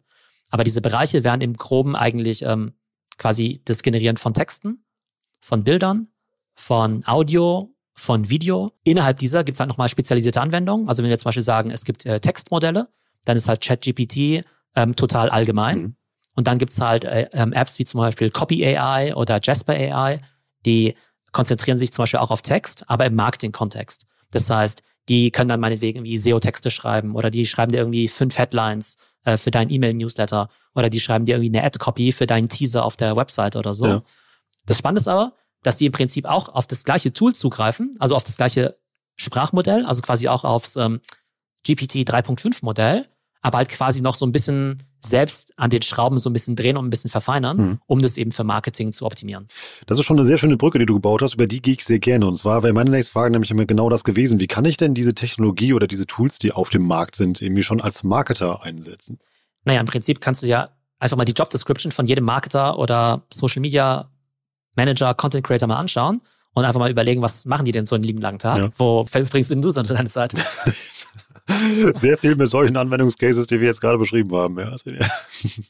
Aber 0.51 0.63
diese 0.63 0.81
Bereiche 0.81 1.23
werden 1.23 1.41
im 1.41 1.57
Groben 1.57 1.95
eigentlich 1.95 2.43
ähm, 2.43 2.73
quasi 3.17 3.61
das 3.65 3.81
Generieren 3.81 4.17
von 4.17 4.35
Texten, 4.35 4.85
von 5.41 5.63
Bildern, 5.63 6.09
von 6.53 7.03
Audio 7.07 7.73
von 7.99 8.29
Video. 8.29 8.71
Innerhalb 8.83 9.17
dieser 9.17 9.43
gibt 9.43 9.55
es 9.55 9.59
halt 9.59 9.69
nochmal 9.69 9.89
spezialisierte 9.89 10.41
Anwendungen. 10.41 10.87
Also 10.87 11.03
wenn 11.03 11.09
wir 11.09 11.17
zum 11.17 11.25
Beispiel 11.25 11.43
sagen, 11.43 11.71
es 11.71 11.85
gibt 11.85 12.05
äh, 12.05 12.19
Textmodelle, 12.19 12.87
dann 13.25 13.37
ist 13.37 13.47
halt 13.49 13.61
ChatGPT 13.61 14.45
ähm, 14.75 14.95
total 14.95 15.29
allgemein. 15.29 15.79
Mhm. 15.79 15.95
Und 16.35 16.47
dann 16.47 16.57
gibt 16.57 16.71
es 16.71 16.79
halt 16.79 17.03
äh, 17.03 17.29
ähm, 17.33 17.53
Apps 17.53 17.79
wie 17.79 17.85
zum 17.85 17.99
Beispiel 17.99 18.31
Copy 18.31 18.65
AI 18.65 19.15
oder 19.15 19.39
Jasper 19.43 19.73
AI, 19.73 20.21
die 20.65 20.95
konzentrieren 21.31 21.77
sich 21.77 21.91
zum 21.91 22.03
Beispiel 22.03 22.19
auch 22.19 22.31
auf 22.31 22.41
Text, 22.41 22.85
aber 22.87 23.05
im 23.05 23.15
Marketing-Kontext. 23.15 24.05
Das 24.31 24.49
heißt, 24.49 24.81
die 25.09 25.31
können 25.31 25.49
dann 25.49 25.59
meinetwegen 25.59 25.99
irgendwie 25.99 26.17
SEO-Texte 26.17 26.71
schreiben 26.71 27.15
oder 27.15 27.29
die 27.29 27.45
schreiben 27.45 27.71
dir 27.71 27.79
irgendwie 27.79 28.07
fünf 28.07 28.37
Headlines 28.37 28.95
äh, 29.25 29.37
für 29.37 29.51
deinen 29.51 29.69
E-Mail-Newsletter 29.69 30.49
oder 30.75 30.89
die 30.89 30.99
schreiben 30.99 31.25
dir 31.25 31.35
irgendwie 31.35 31.57
eine 31.57 31.65
Ad-Copy 31.65 32.11
für 32.11 32.27
deinen 32.27 32.47
Teaser 32.47 32.85
auf 32.85 32.95
der 32.95 33.15
Website 33.15 33.55
oder 33.55 33.73
so. 33.73 33.85
Ja. 33.85 34.03
Das 34.65 34.77
Spannende 34.77 34.99
ist 34.99 35.07
aber, 35.07 35.33
dass 35.63 35.77
die 35.77 35.85
im 35.85 35.91
Prinzip 35.91 36.25
auch 36.25 36.49
auf 36.49 36.67
das 36.67 36.83
gleiche 36.83 37.13
Tool 37.13 37.33
zugreifen, 37.33 37.95
also 37.99 38.15
auf 38.15 38.23
das 38.23 38.37
gleiche 38.37 38.77
Sprachmodell, 39.15 39.85
also 39.85 40.01
quasi 40.01 40.27
auch 40.27 40.43
aufs 40.43 40.75
ähm, 40.75 41.01
GPT 41.65 42.07
3.5 42.07 42.59
Modell, 42.61 43.07
aber 43.41 43.57
halt 43.57 43.69
quasi 43.69 44.01
noch 44.01 44.15
so 44.15 44.25
ein 44.25 44.31
bisschen 44.31 44.83
selbst 45.05 45.53
an 45.57 45.69
den 45.69 45.81
Schrauben 45.81 46.17
so 46.17 46.29
ein 46.29 46.33
bisschen 46.33 46.55
drehen 46.55 46.75
und 46.75 46.85
ein 46.85 46.89
bisschen 46.89 47.09
verfeinern, 47.09 47.57
mhm. 47.57 47.79
um 47.85 48.01
das 48.01 48.17
eben 48.17 48.31
für 48.31 48.43
Marketing 48.43 48.91
zu 48.91 49.05
optimieren. 49.05 49.47
Das 49.85 49.97
ist 49.97 50.05
schon 50.05 50.17
eine 50.17 50.25
sehr 50.25 50.37
schöne 50.37 50.57
Brücke, 50.57 50.77
die 50.79 50.85
du 50.85 50.95
gebaut 50.95 51.21
hast, 51.21 51.35
über 51.35 51.47
die 51.47 51.61
gehe 51.61 51.73
ich 51.75 51.85
sehr 51.85 51.99
gerne. 51.99 52.27
Und 52.27 52.35
zwar 52.37 52.63
wäre 52.63 52.73
meine 52.73 52.89
nächste 52.89 53.13
Frage 53.13 53.31
nämlich 53.31 53.51
immer 53.51 53.65
genau 53.65 53.89
das 53.89 54.03
gewesen. 54.03 54.39
Wie 54.39 54.47
kann 54.47 54.65
ich 54.65 54.77
denn 54.77 54.93
diese 54.93 55.13
Technologie 55.13 55.73
oder 55.73 55.87
diese 55.87 56.05
Tools, 56.05 56.39
die 56.39 56.51
auf 56.51 56.69
dem 56.69 56.83
Markt 56.83 57.15
sind, 57.15 57.41
irgendwie 57.41 57.63
schon 57.63 57.81
als 57.81 58.03
Marketer 58.03 58.61
einsetzen? 58.63 59.19
Naja, 59.63 59.79
im 59.79 59.85
Prinzip 59.85 60.19
kannst 60.19 60.43
du 60.43 60.47
ja 60.47 60.69
einfach 60.99 61.17
mal 61.17 61.25
die 61.25 61.33
Job 61.33 61.49
Description 61.49 61.91
von 61.91 62.05
jedem 62.05 62.25
Marketer 62.25 62.77
oder 62.77 63.23
Social 63.31 63.61
Media 63.61 64.11
Manager, 64.79 65.13
Content 65.13 65.45
Creator 65.45 65.67
mal 65.67 65.77
anschauen 65.77 66.21
und 66.53 66.65
einfach 66.65 66.79
mal 66.79 66.89
überlegen, 66.89 67.21
was 67.21 67.45
machen 67.45 67.65
die 67.65 67.71
denn 67.71 67.85
so 67.85 67.95
einen 67.95 68.03
lieben 68.03 68.21
langen 68.21 68.39
Tag? 68.39 68.57
Ja. 68.57 68.69
Wo 68.77 69.05
verbringst 69.05 69.51
du 69.51 69.71
so 69.71 69.83
deine 69.83 70.09
Zeit? 70.09 70.33
Sehr 71.93 72.17
viel 72.17 72.35
mit 72.35 72.47
solchen 72.47 72.77
Anwendungscases, 72.77 73.47
die 73.47 73.59
wir 73.59 73.67
jetzt 73.67 73.81
gerade 73.81 73.97
beschrieben 73.97 74.35
haben. 74.35 74.59
Ja. 74.59 74.69
Also, 74.69 74.91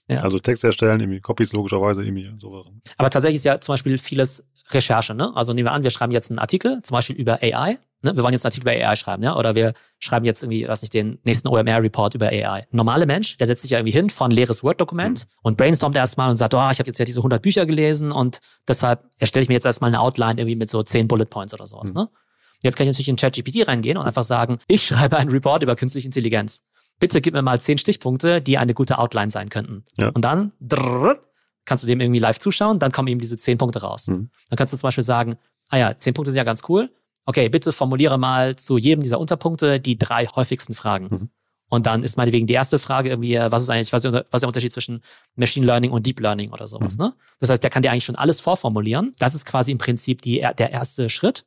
also 0.10 0.39
Text 0.39 0.63
erstellen, 0.63 1.00
irgendwie 1.00 1.22
Copies 1.22 1.54
logischerweise 1.54 2.04
irgendwie 2.04 2.30
so. 2.38 2.66
Aber 2.98 3.10
tatsächlich 3.10 3.38
ist 3.38 3.46
ja 3.46 3.62
zum 3.62 3.74
Beispiel 3.74 3.98
vieles 3.98 4.44
Recherche. 4.72 5.14
Ne? 5.14 5.32
Also 5.36 5.54
nehmen 5.54 5.68
wir 5.68 5.72
an, 5.72 5.84
wir 5.84 5.90
schreiben 5.90 6.12
jetzt 6.12 6.30
einen 6.30 6.40
Artikel, 6.40 6.82
zum 6.82 6.96
Beispiel 6.96 7.16
über 7.16 7.42
AI. 7.42 7.78
Ne? 8.02 8.16
Wir 8.16 8.24
wollen 8.24 8.34
jetzt 8.34 8.46
einen 8.46 8.52
Artikel 8.52 8.70
über 8.70 8.72
AI 8.72 8.96
schreiben, 8.96 9.24
ja? 9.24 9.36
oder 9.36 9.56
wir 9.56 9.74
schreiben 10.00 10.26
jetzt 10.26 10.44
irgendwie, 10.44 10.68
was 10.68 10.82
nicht, 10.82 10.94
den 10.94 11.20
nächsten 11.24 11.48
OMR-Report 11.48 12.16
über 12.16 12.28
AI. 12.28 12.62
Ein 12.62 12.66
normaler 12.72 13.06
Mensch, 13.06 13.38
der 13.38 13.48
setzt 13.48 13.64
sich 13.64 13.72
ja 13.72 13.80
irgendwie 13.80 13.94
hin 13.94 14.10
von 14.10 14.32
leeres 14.32 14.64
Word-Dokument 14.64 15.26
mhm. 15.26 15.40
und 15.44 15.58
brainstormt 15.58 15.96
erstmal 15.96 16.30
und 16.30 16.38
sagt, 16.38 16.54
oh, 16.54 16.70
ich 16.72 16.80
habe 16.80 16.88
jetzt 16.88 17.00
ja 17.00 17.06
diese 17.06 17.20
100 17.20 17.42
Bücher 17.42 17.66
gelesen 17.66 18.12
und 18.12 18.40
deshalb 18.68 19.04
erstelle 19.18 19.44
ich 19.44 19.50
mir 19.50 19.56
jetzt 19.56 19.66
erstmal 19.66 19.90
eine 19.90 20.00
Outline 20.00 20.40
irgendwie 20.40 20.56
mit 20.56 20.70
so 20.70 20.82
10 20.82 21.08
Bullet 21.08 21.26
Points 21.26 21.54
oder 21.54 21.68
sowas. 21.68 21.90
Mhm. 21.90 22.02
Ne? 22.02 22.10
Jetzt 22.62 22.78
kann 22.78 22.86
ich 22.86 22.90
natürlich 22.90 23.10
in 23.10 23.16
ChatGPT 23.16 23.68
reingehen 23.68 23.98
und 23.98 24.06
einfach 24.06 24.24
sagen, 24.24 24.60
ich 24.68 24.86
schreibe 24.86 25.18
einen 25.18 25.30
Report 25.30 25.64
über 25.64 25.76
künstliche 25.76 26.08
Intelligenz. 26.08 26.64
Bitte 27.00 27.22
gib 27.22 27.34
mir 27.34 27.42
mal 27.42 27.60
10 27.60 27.78
Stichpunkte, 27.78 28.42
die 28.42 28.58
eine 28.58 28.74
gute 28.74 28.98
Outline 28.98 29.32
sein 29.32 29.50
könnten. 29.50 29.86
Ja. 29.96 30.10
Und 30.10 30.24
dann 30.26 30.52
drrr, 30.60 31.20
kannst 31.66 31.84
du 31.84 31.88
dem 31.88 32.01
irgendwie 32.01 32.20
live 32.20 32.39
zuschauen, 32.39 32.80
dann 32.80 32.92
kommen 32.92 33.08
eben 33.08 33.20
diese 33.20 33.38
10 33.38 33.58
Punkte 33.58 33.82
raus. 33.82 34.08
Mhm. 34.08 34.30
Dann 34.50 34.58
kannst 34.58 34.74
du 34.74 34.78
zum 34.78 34.88
Beispiel 34.88 35.04
sagen, 35.04 35.38
ah 35.70 35.78
ja, 35.78 35.98
10 35.98 36.13
Punkte 36.13 36.32
sind 36.32 36.38
ja 36.38 36.44
ganz 36.44 36.63
cool. 36.68 36.92
Okay, 37.25 37.48
bitte 37.50 37.72
formuliere 37.72 38.18
mal 38.18 38.56
zu 38.56 38.78
jedem 38.78 39.04
dieser 39.04 39.20
Unterpunkte 39.20 39.80
die 39.80 39.98
drei 39.98 40.25
häufigsten 40.28 40.74
Fragen. 40.74 41.08
Mhm. 41.10 41.30
Und 41.70 41.86
dann 41.86 42.04
ist 42.04 42.18
meinetwegen 42.18 42.48
die 42.48 42.54
erste 42.54 42.80
Frage 42.80 43.10
irgendwie, 43.10 43.36
was 43.36 43.62
ist 43.62 43.70
eigentlich, 43.70 43.94
was 43.94 44.04
ist, 44.04 44.12
der 44.13 44.48
Unterschied 44.48 44.74
zwischen 44.74 45.04
Machine 45.36 45.66
Learning 45.66 45.92
und 45.92 46.06
Deep 46.06 46.20
Learning 46.20 46.51
oder 46.51 46.68
sowas, 46.68 46.98
mhm. 46.98 47.06
ne? 47.06 47.13
Das 47.39 47.51
heißt, 47.51 47.63
der 47.63 47.70
kann 47.70 47.84
dir 47.84 47.92
eigentlich 47.92 48.06
schon 48.06 48.16
alles 48.16 48.42
vorformulieren. 48.42 49.13
Das 49.20 49.36
ist 49.36 49.46
quasi 49.46 49.72
im 49.72 49.78
Prinzip 49.78 50.24
die, 50.24 50.39
der 50.39 50.72
erste 50.72 51.10
Schritt. 51.10 51.46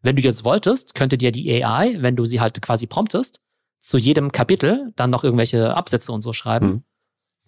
Wenn 0.00 0.16
du 0.16 0.22
jetzt 0.22 0.44
wolltest, 0.44 0.94
könnte 0.94 1.18
dir 1.18 1.32
die 1.32 1.62
AI, 1.62 1.96
wenn 1.98 2.16
du 2.16 2.24
sie 2.24 2.40
halt 2.40 2.60
quasi 2.62 2.86
promptest, 2.86 3.40
zu 3.80 3.98
jedem 3.98 4.32
Kapitel 4.32 4.92
dann 4.96 5.10
noch 5.10 5.24
irgendwelche 5.24 5.76
Absätze 5.76 6.12
und 6.12 6.22
so 6.22 6.32
schreiben. 6.32 6.66
Mhm. 6.66 6.82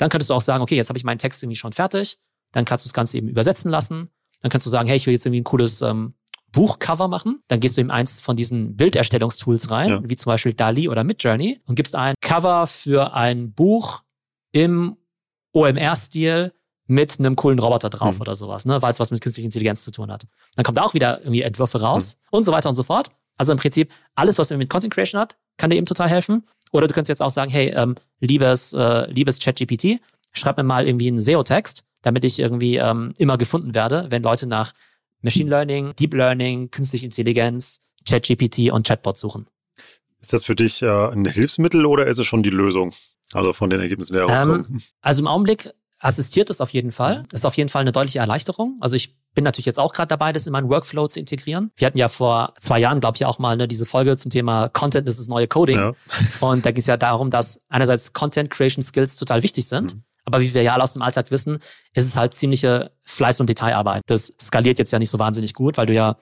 Dann 0.01 0.11
könntest 0.11 0.31
du 0.31 0.35
auch 0.35 0.41
sagen, 0.41 0.63
okay, 0.63 0.77
jetzt 0.77 0.89
habe 0.89 0.99
ich 0.99 1.05
meinen 1.05 1.19
Text 1.19 1.43
irgendwie 1.43 1.57
schon 1.57 1.73
fertig. 1.73 2.19
Dann 2.53 2.65
kannst 2.65 2.85
du 2.85 2.89
das 2.89 2.95
Ganze 2.95 3.17
eben 3.19 3.29
übersetzen 3.29 3.71
lassen. 3.71 4.11
Dann 4.43 4.51
kannst 4.51 4.67
du 4.67 4.71
sagen, 4.71 4.89
hey, 4.89 4.97
ich 4.97 5.07
will 5.07 5.13
jetzt 5.15 5.27
irgendwie 5.27 5.41
ein 5.43 5.45
cooles 5.45 5.83
ähm, 5.83 6.15
Buchcover 6.53 7.07
machen. 7.09 7.43
Dann 7.49 7.61
gehst 7.61 7.77
du 7.77 7.81
in 7.81 7.91
eins 7.91 8.21
von 8.21 8.37
diesen 8.37 8.77
Bilderstellungstools 8.77 9.71
rein, 9.71 9.89
ja. 9.89 10.01
wie 10.03 10.17
zum 10.17 10.31
Beispiel 10.31 10.55
DALI 10.55 10.89
oder 10.89 11.05
Midjourney 11.05 11.61
und 11.67 11.75
gibst 11.77 11.95
ein 11.95 12.15
Cover 12.23 12.67
für 12.67 13.13
ein 13.15 13.53
Buch 13.53 14.03
im 14.53 14.97
OMR-Stil 15.53 16.53
mit 16.87 17.19
einem 17.19 17.37
coolen 17.37 17.59
Roboter 17.61 17.89
drauf 17.91 18.17
Mhm. 18.17 18.21
oder 18.23 18.35
sowas, 18.35 18.65
ne? 18.65 18.83
weil 18.83 18.91
es 18.91 18.99
was 18.99 19.11
mit 19.13 19.21
künstlicher 19.21 19.45
Intelligenz 19.45 19.85
zu 19.85 19.93
tun 19.93 20.11
hat. 20.11 20.27
Dann 20.57 20.65
kommt 20.65 20.79
da 20.79 20.83
auch 20.83 20.95
wieder 20.95 21.21
irgendwie 21.21 21.43
Entwürfe 21.43 21.81
raus 21.81 22.17
Mhm. 22.17 22.37
und 22.39 22.45
so 22.45 22.53
weiter 22.53 22.69
und 22.69 22.75
so 22.75 22.83
fort. 22.83 23.11
Also 23.37 23.53
im 23.53 23.59
Prinzip 23.59 23.93
alles, 24.17 24.39
was 24.39 24.51
mit 24.51 24.69
Content 24.69 24.93
Creation 24.93 25.21
hat, 25.21 25.37
kann 25.57 25.71
dir 25.71 25.77
eben 25.77 25.87
total 25.87 26.09
helfen. 26.09 26.47
Oder 26.73 26.87
du 26.87 26.95
könntest 26.95 27.09
jetzt 27.09 27.23
auch 27.23 27.31
sagen, 27.31 27.51
hey, 27.51 27.69
ähm, 27.75 27.97
liebes, 28.21 28.73
äh, 28.73 29.11
liebes 29.11 29.39
ChatGPT, 29.39 30.01
schreib 30.33 30.57
mir 30.57 30.63
mal 30.63 30.87
irgendwie 30.87 31.09
einen 31.09 31.19
SEO-Text, 31.19 31.85
damit 32.03 32.25
ich 32.25 32.39
irgendwie 32.39 32.77
ähm, 32.77 33.13
immer 33.19 33.39
gefunden 33.39 33.75
werde, 33.75 34.07
wenn 34.11 34.23
Leute 34.23 34.47
nach 34.47 34.73
Machine 35.23 35.51
Learning, 35.51 35.95
Deep 35.97 36.15
Learning, 36.15 36.71
künstliche 36.71 37.07
Intelligenz, 37.07 37.81
ChatGPT 38.09 38.71
und 38.71 38.87
Chatbot 38.87 39.19
suchen. 39.19 39.47
Ist 40.21 40.33
das 40.33 40.45
für 40.45 40.55
dich 40.55 40.83
äh, 40.83 40.87
ein 40.87 41.25
Hilfsmittel 41.25 41.87
oder 41.87 42.07
ist 42.07 42.19
es 42.19 42.27
schon 42.27 42.43
die 42.43 42.51
Lösung? 42.51 42.93
Also 43.33 43.53
von 43.53 43.71
den 43.71 43.81
Ergebnissen, 43.81 44.13
die 44.13 44.19
herauskommen. 44.19 44.83
Also 45.01 45.23
im 45.23 45.27
Augenblick 45.27 45.71
assistiert 45.99 46.51
es 46.51 46.61
auf 46.61 46.71
jeden 46.71 46.93
Fall. 46.93 47.25
Ist 47.33 47.47
auf 47.47 47.57
jeden 47.57 47.69
Fall 47.69 47.83
eine 47.83 47.93
deutliche 47.93 48.19
Erleichterung. 48.19 48.77
Also 48.81 48.97
ich 48.97 49.17
bin 49.35 49.45
natürlich 49.45 49.67
jetzt 49.67 49.79
auch 49.79 49.93
gerade 49.93 50.09
dabei, 50.09 50.33
das 50.33 50.47
in 50.47 50.53
meinen 50.53 50.69
Workflow 50.69 51.07
zu 51.09 51.21
integrieren. 51.21 51.71
Wir 51.77 51.87
hatten 51.87 51.99
ja 51.99 52.09
vor 52.09 52.55
zwei 52.61 52.79
Jahren, 52.79 53.01
glaube 53.01 53.17
ich, 53.17 53.25
auch 53.25 53.39
mal 53.39 53.57
ne, 53.57 53.69
diese 53.69 53.87
Folge 53.87 54.17
zum 54.17 54.31
Thema 54.31 54.69
Content 54.69 55.09
ist 55.09 55.19
das 55.19 55.29
neue 55.29 55.47
Coding. 55.47 55.77
Ja. 55.77 55.93
Und 56.41 56.67
da 56.67 56.71
ging 56.71 56.81
es 56.81 56.87
ja 56.87 56.97
darum, 56.97 57.31
dass 57.31 57.61
einerseits 57.69 58.13
Content 58.13 58.51
Creation 58.51 58.83
Skills 58.83 59.17
total 59.17 59.43
wichtig 59.43 59.69
sind. 59.69 59.95
Mhm. 59.95 60.03
Aber 60.25 60.41
wie 60.41 60.53
wir 60.53 60.63
ja 60.63 60.75
alle 60.75 60.83
aus 60.83 60.93
dem 60.93 61.03
Alltag 61.03 61.31
wissen, 61.31 61.61
ist 61.95 62.07
es 62.07 62.17
halt 62.17 62.35
ziemliche 62.35 62.93
Fleiß- 63.05 63.41
und 63.41 63.49
Detailarbeit. 63.49 64.03
Das 64.07 64.33
skaliert 64.41 64.79
jetzt 64.79 64.93
ja 64.93 64.99
nicht 64.99 65.11
so 65.11 65.19
wahnsinnig 65.19 65.55
gut, 65.55 65.77
weil 65.77 65.87
du 65.87 65.95
ja 65.95 66.17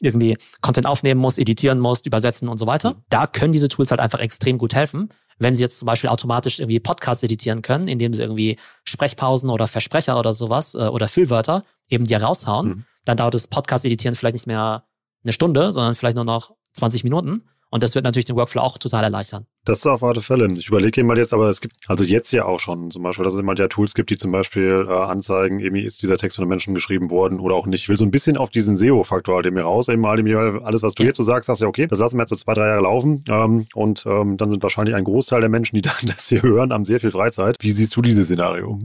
irgendwie 0.00 0.36
Content 0.60 0.86
aufnehmen 0.86 1.20
musst, 1.20 1.38
editieren 1.38 1.80
musst, 1.80 2.06
übersetzen 2.06 2.48
und 2.48 2.58
so 2.58 2.66
weiter. 2.66 2.94
Mhm. 2.94 3.02
Da 3.08 3.26
können 3.26 3.52
diese 3.52 3.68
Tools 3.68 3.90
halt 3.90 4.00
einfach 4.00 4.20
extrem 4.20 4.58
gut 4.58 4.74
helfen. 4.74 5.08
Wenn 5.38 5.54
sie 5.54 5.62
jetzt 5.62 5.78
zum 5.78 5.86
Beispiel 5.86 6.10
automatisch 6.10 6.58
irgendwie 6.58 6.80
Podcasts 6.80 7.22
editieren 7.22 7.62
können, 7.62 7.88
indem 7.88 8.12
sie 8.14 8.22
irgendwie 8.22 8.58
Sprechpausen 8.84 9.50
oder 9.50 9.68
Versprecher 9.68 10.18
oder 10.18 10.32
sowas 10.32 10.74
äh, 10.74 10.78
oder 10.88 11.08
Füllwörter 11.08 11.62
eben 11.88 12.04
dir 12.04 12.22
raushauen, 12.22 12.68
Mhm. 12.68 12.84
dann 13.04 13.16
dauert 13.16 13.34
das 13.34 13.46
Podcast-Editieren 13.46 14.16
vielleicht 14.16 14.34
nicht 14.34 14.46
mehr 14.46 14.84
eine 15.22 15.32
Stunde, 15.32 15.72
sondern 15.72 15.94
vielleicht 15.94 16.16
nur 16.16 16.24
noch 16.24 16.54
20 16.74 17.04
Minuten. 17.04 17.44
Und 17.70 17.82
das 17.82 17.94
wird 17.94 18.04
natürlich 18.04 18.24
den 18.24 18.36
Workflow 18.36 18.62
auch 18.62 18.78
total 18.78 19.04
erleichtern. 19.04 19.46
Das 19.64 19.78
ist 19.80 19.86
auf 19.86 20.02
alle 20.02 20.22
Fälle. 20.22 20.48
Ich 20.58 20.68
überlege 20.68 21.04
mal 21.04 21.18
jetzt, 21.18 21.34
aber 21.34 21.50
es 21.50 21.60
gibt 21.60 21.74
also 21.86 22.02
jetzt 22.02 22.30
ja 22.32 22.46
auch 22.46 22.60
schon 22.60 22.90
zum 22.90 23.02
Beispiel, 23.02 23.24
dass 23.24 23.34
es 23.34 23.40
immer 23.40 23.54
ja 23.56 23.68
Tools 23.68 23.92
gibt, 23.92 24.08
die 24.08 24.16
zum 24.16 24.32
Beispiel 24.32 24.86
äh, 24.88 24.92
anzeigen, 24.92 25.60
irgendwie 25.60 25.82
ist 25.84 26.00
dieser 26.02 26.16
Text 26.16 26.36
von 26.36 26.44
einem 26.44 26.50
Menschen 26.50 26.74
geschrieben 26.74 27.10
worden 27.10 27.40
oder 27.40 27.54
auch 27.54 27.66
nicht. 27.66 27.82
Ich 27.82 27.88
will 27.90 27.98
so 27.98 28.04
ein 28.04 28.10
bisschen 28.10 28.38
auf 28.38 28.48
diesen 28.50 28.76
SEO-Faktor 28.76 29.36
halt 29.36 29.46
eben 29.46 29.58
raus, 29.58 29.88
eben 29.88 30.06
halt 30.06 30.20
eben 30.20 30.64
alles, 30.64 30.82
was 30.82 30.94
du 30.94 31.02
Ja. 31.02 31.08
jetzt 31.08 31.18
so 31.18 31.22
sagst, 31.22 31.46
sagst 31.48 31.60
du 31.60 31.66
ja, 31.66 31.68
okay, 31.68 31.86
das 31.86 31.98
lassen 31.98 32.16
wir 32.16 32.22
jetzt 32.22 32.30
so 32.30 32.36
zwei, 32.36 32.54
drei 32.54 32.68
Jahre 32.68 32.82
laufen 32.82 33.22
ähm, 33.28 33.66
und 33.74 34.04
ähm, 34.06 34.38
dann 34.38 34.50
sind 34.50 34.62
wahrscheinlich 34.62 34.94
ein 34.94 35.04
Großteil 35.04 35.40
der 35.40 35.50
Menschen, 35.50 35.76
die 35.76 35.82
dann 35.82 35.94
das 36.06 36.28
hier 36.28 36.42
hören, 36.42 36.72
haben 36.72 36.86
sehr 36.86 37.00
viel 37.00 37.10
Freizeit. 37.10 37.56
Wie 37.60 37.70
siehst 37.72 37.94
du 37.94 38.00
dieses 38.00 38.26
Szenario? 38.26 38.80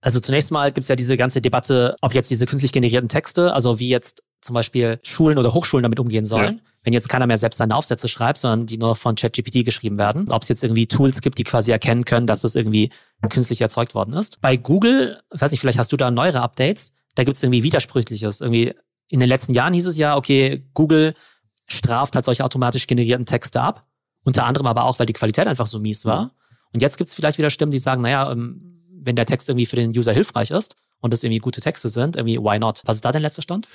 Also 0.00 0.20
zunächst 0.20 0.50
mal 0.50 0.70
gibt 0.72 0.82
es 0.84 0.88
ja 0.88 0.96
diese 0.96 1.16
ganze 1.16 1.40
Debatte, 1.40 1.96
ob 2.00 2.14
jetzt 2.14 2.30
diese 2.30 2.46
künstlich 2.46 2.72
generierten 2.72 3.08
Texte, 3.08 3.52
also 3.52 3.78
wie 3.78 3.88
jetzt 3.88 4.22
zum 4.40 4.54
Beispiel 4.54 5.00
Schulen 5.02 5.38
oder 5.38 5.54
Hochschulen 5.54 5.82
damit 5.82 6.00
umgehen 6.00 6.24
sollen, 6.24 6.60
wenn 6.82 6.92
jetzt 6.92 7.08
keiner 7.08 7.26
mehr 7.26 7.38
selbst 7.38 7.56
seine 7.56 7.74
Aufsätze 7.74 8.06
schreibt, 8.06 8.38
sondern 8.38 8.66
die 8.66 8.78
nur 8.78 8.94
von 8.94 9.16
ChatGPT 9.16 9.64
geschrieben 9.64 9.98
werden. 9.98 10.30
Ob 10.30 10.42
es 10.42 10.48
jetzt 10.48 10.62
irgendwie 10.62 10.86
Tools 10.86 11.20
gibt, 11.20 11.38
die 11.38 11.44
quasi 11.44 11.72
erkennen 11.72 12.04
können, 12.04 12.26
dass 12.26 12.42
das 12.42 12.54
irgendwie 12.54 12.90
künstlich 13.28 13.60
erzeugt 13.60 13.94
worden 13.94 14.14
ist. 14.14 14.40
Bei 14.40 14.56
Google, 14.56 15.20
weiß 15.30 15.50
nicht, 15.50 15.60
vielleicht 15.60 15.78
hast 15.78 15.92
du 15.92 15.96
da 15.96 16.10
neuere 16.10 16.42
Updates, 16.42 16.92
da 17.16 17.24
gibt 17.24 17.36
es 17.36 17.42
irgendwie 17.42 17.62
Widersprüchliches. 17.62 18.40
Irgendwie 18.40 18.74
in 19.08 19.20
den 19.20 19.28
letzten 19.28 19.54
Jahren 19.54 19.74
hieß 19.74 19.86
es 19.86 19.96
ja, 19.96 20.16
okay, 20.16 20.64
Google 20.74 21.14
straft 21.66 22.14
halt 22.14 22.24
solche 22.24 22.44
automatisch 22.44 22.86
generierten 22.86 23.26
Texte 23.26 23.60
ab. 23.60 23.82
Unter 24.22 24.44
anderem 24.44 24.66
aber 24.66 24.84
auch, 24.84 24.98
weil 24.98 25.06
die 25.06 25.12
Qualität 25.12 25.46
einfach 25.46 25.66
so 25.66 25.78
mies 25.78 26.04
war. 26.04 26.34
Und 26.72 26.82
jetzt 26.82 26.98
gibt 26.98 27.08
es 27.08 27.14
vielleicht 27.14 27.38
wieder 27.38 27.50
Stimmen, 27.50 27.72
die 27.72 27.78
sagen, 27.78 28.02
naja, 28.02 28.30
ähm, 28.30 28.82
wenn 28.90 29.16
der 29.16 29.26
Text 29.26 29.48
irgendwie 29.48 29.66
für 29.66 29.76
den 29.76 29.96
User 29.96 30.12
hilfreich 30.12 30.50
ist 30.50 30.76
und 31.00 31.12
es 31.12 31.22
irgendwie 31.22 31.40
gute 31.40 31.60
Texte 31.60 31.88
sind, 31.88 32.16
irgendwie 32.16 32.38
why 32.38 32.58
not? 32.58 32.82
Was 32.84 32.96
ist 32.96 33.04
da 33.04 33.12
dein 33.12 33.22
letzter 33.22 33.42
Stand? 33.42 33.68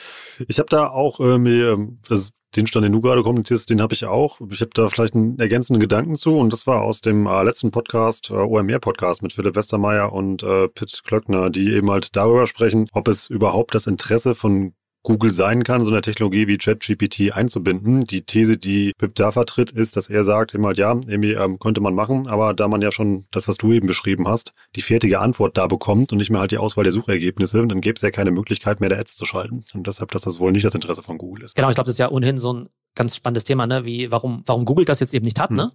Ich 0.48 0.60
habe 0.60 0.70
da 0.70 0.90
auch 0.90 1.20
äh, 1.20 1.38
mir, 1.38 1.78
das 2.08 2.20
ist 2.20 2.34
den 2.56 2.68
Stand, 2.68 2.86
den 2.86 2.92
du 2.92 3.00
gerade 3.00 3.24
kommunizierst, 3.24 3.70
den 3.70 3.82
habe 3.82 3.94
ich 3.94 4.06
auch. 4.06 4.42
Ich 4.50 4.62
habe 4.62 4.72
da 4.74 4.90
vielleicht 4.90 5.16
einen 5.16 5.40
ergänzenden 5.40 5.80
Gedanken 5.80 6.16
zu 6.16 6.38
und 6.38 6.52
das 6.52 6.68
war 6.68 6.82
aus 6.82 7.02
dem 7.02 7.26
äh, 7.26 7.44
letzten 7.44 7.72
Podcast, 7.72 8.30
äh, 8.30 8.34
OMR-Podcast 8.34 9.24
mit 9.24 9.34
Philipp 9.34 9.56
Westermeier 9.56 10.12
und 10.12 10.44
äh, 10.44 10.68
Pitt 10.68 11.02
Klöckner, 11.06 11.50
die 11.50 11.72
eben 11.72 11.90
halt 11.90 12.16
darüber 12.16 12.48
sprechen, 12.48 12.88
ob 12.92 13.08
es 13.08 13.30
überhaupt 13.30 13.74
das 13.74 13.88
Interesse 13.88 14.36
von 14.36 14.74
Google 15.04 15.32
sein 15.32 15.64
kann, 15.64 15.84
so 15.84 15.92
eine 15.92 16.02
Technologie 16.02 16.48
wie 16.48 16.58
ChatGPT 16.58 17.32
einzubinden. 17.34 18.02
Die 18.02 18.22
These, 18.22 18.58
die 18.58 18.94
Pip 18.98 19.16
da 19.16 19.32
vertritt, 19.32 19.72
ist, 19.72 19.98
dass 19.98 20.10
er 20.10 20.24
sagt, 20.24 20.54
halt, 20.54 20.78
ja, 20.78 20.92
irgendwie 21.08 21.34
ähm, 21.34 21.58
könnte 21.58 21.82
man 21.82 21.96
machen, 21.96 22.28
aber 22.28 22.54
da 22.54 22.68
man 22.68 22.82
ja 22.82 22.92
schon 22.92 23.26
das, 23.32 23.48
was 23.48 23.58
du 23.58 23.72
eben 23.74 23.88
beschrieben 23.88 24.28
hast, 24.28 24.52
die 24.76 24.82
fertige 24.82 25.20
Antwort 25.20 25.58
da 25.58 25.66
bekommt 25.68 26.12
und 26.12 26.20
nicht 26.20 26.30
mehr 26.30 26.40
halt 26.40 26.52
die 26.52 26.60
Auswahl 26.60 26.84
der 26.84 26.94
Suchergebnisse, 26.94 27.66
dann 27.66 27.82
gäbe 27.82 27.96
es 27.96 28.02
ja 28.02 28.12
keine 28.12 28.32
Möglichkeit 28.32 28.80
mehr, 28.80 28.90
da 28.90 28.98
Ads 28.98 29.16
zu 29.16 29.26
schalten. 29.26 29.64
Und 29.74 29.88
deshalb, 29.88 30.12
dass 30.12 30.22
das 30.22 30.40
wohl 30.40 30.52
nicht 30.52 30.66
das 30.66 30.76
Interesse 30.76 31.02
von 31.02 31.18
Google 31.18 31.46
ist. 31.46 31.56
Genau, 31.56 31.70
ich 31.70 31.76
glaube, 31.76 31.88
das 31.88 31.96
ist 31.96 32.00
ja 32.00 32.12
ohnehin 32.12 32.40
so 32.40 32.54
ein 32.54 32.70
ganz 32.94 33.16
spannendes 33.16 33.44
Thema, 33.44 33.66
ne? 33.66 33.86
Wie, 33.86 34.12
warum, 34.12 34.44
warum 34.46 34.66
Google 34.66 34.86
das 34.86 35.00
jetzt 35.00 35.14
eben 35.14 35.26
nicht 35.26 35.40
hat, 35.40 35.50
Hm. 35.50 35.58
ne? 35.58 35.72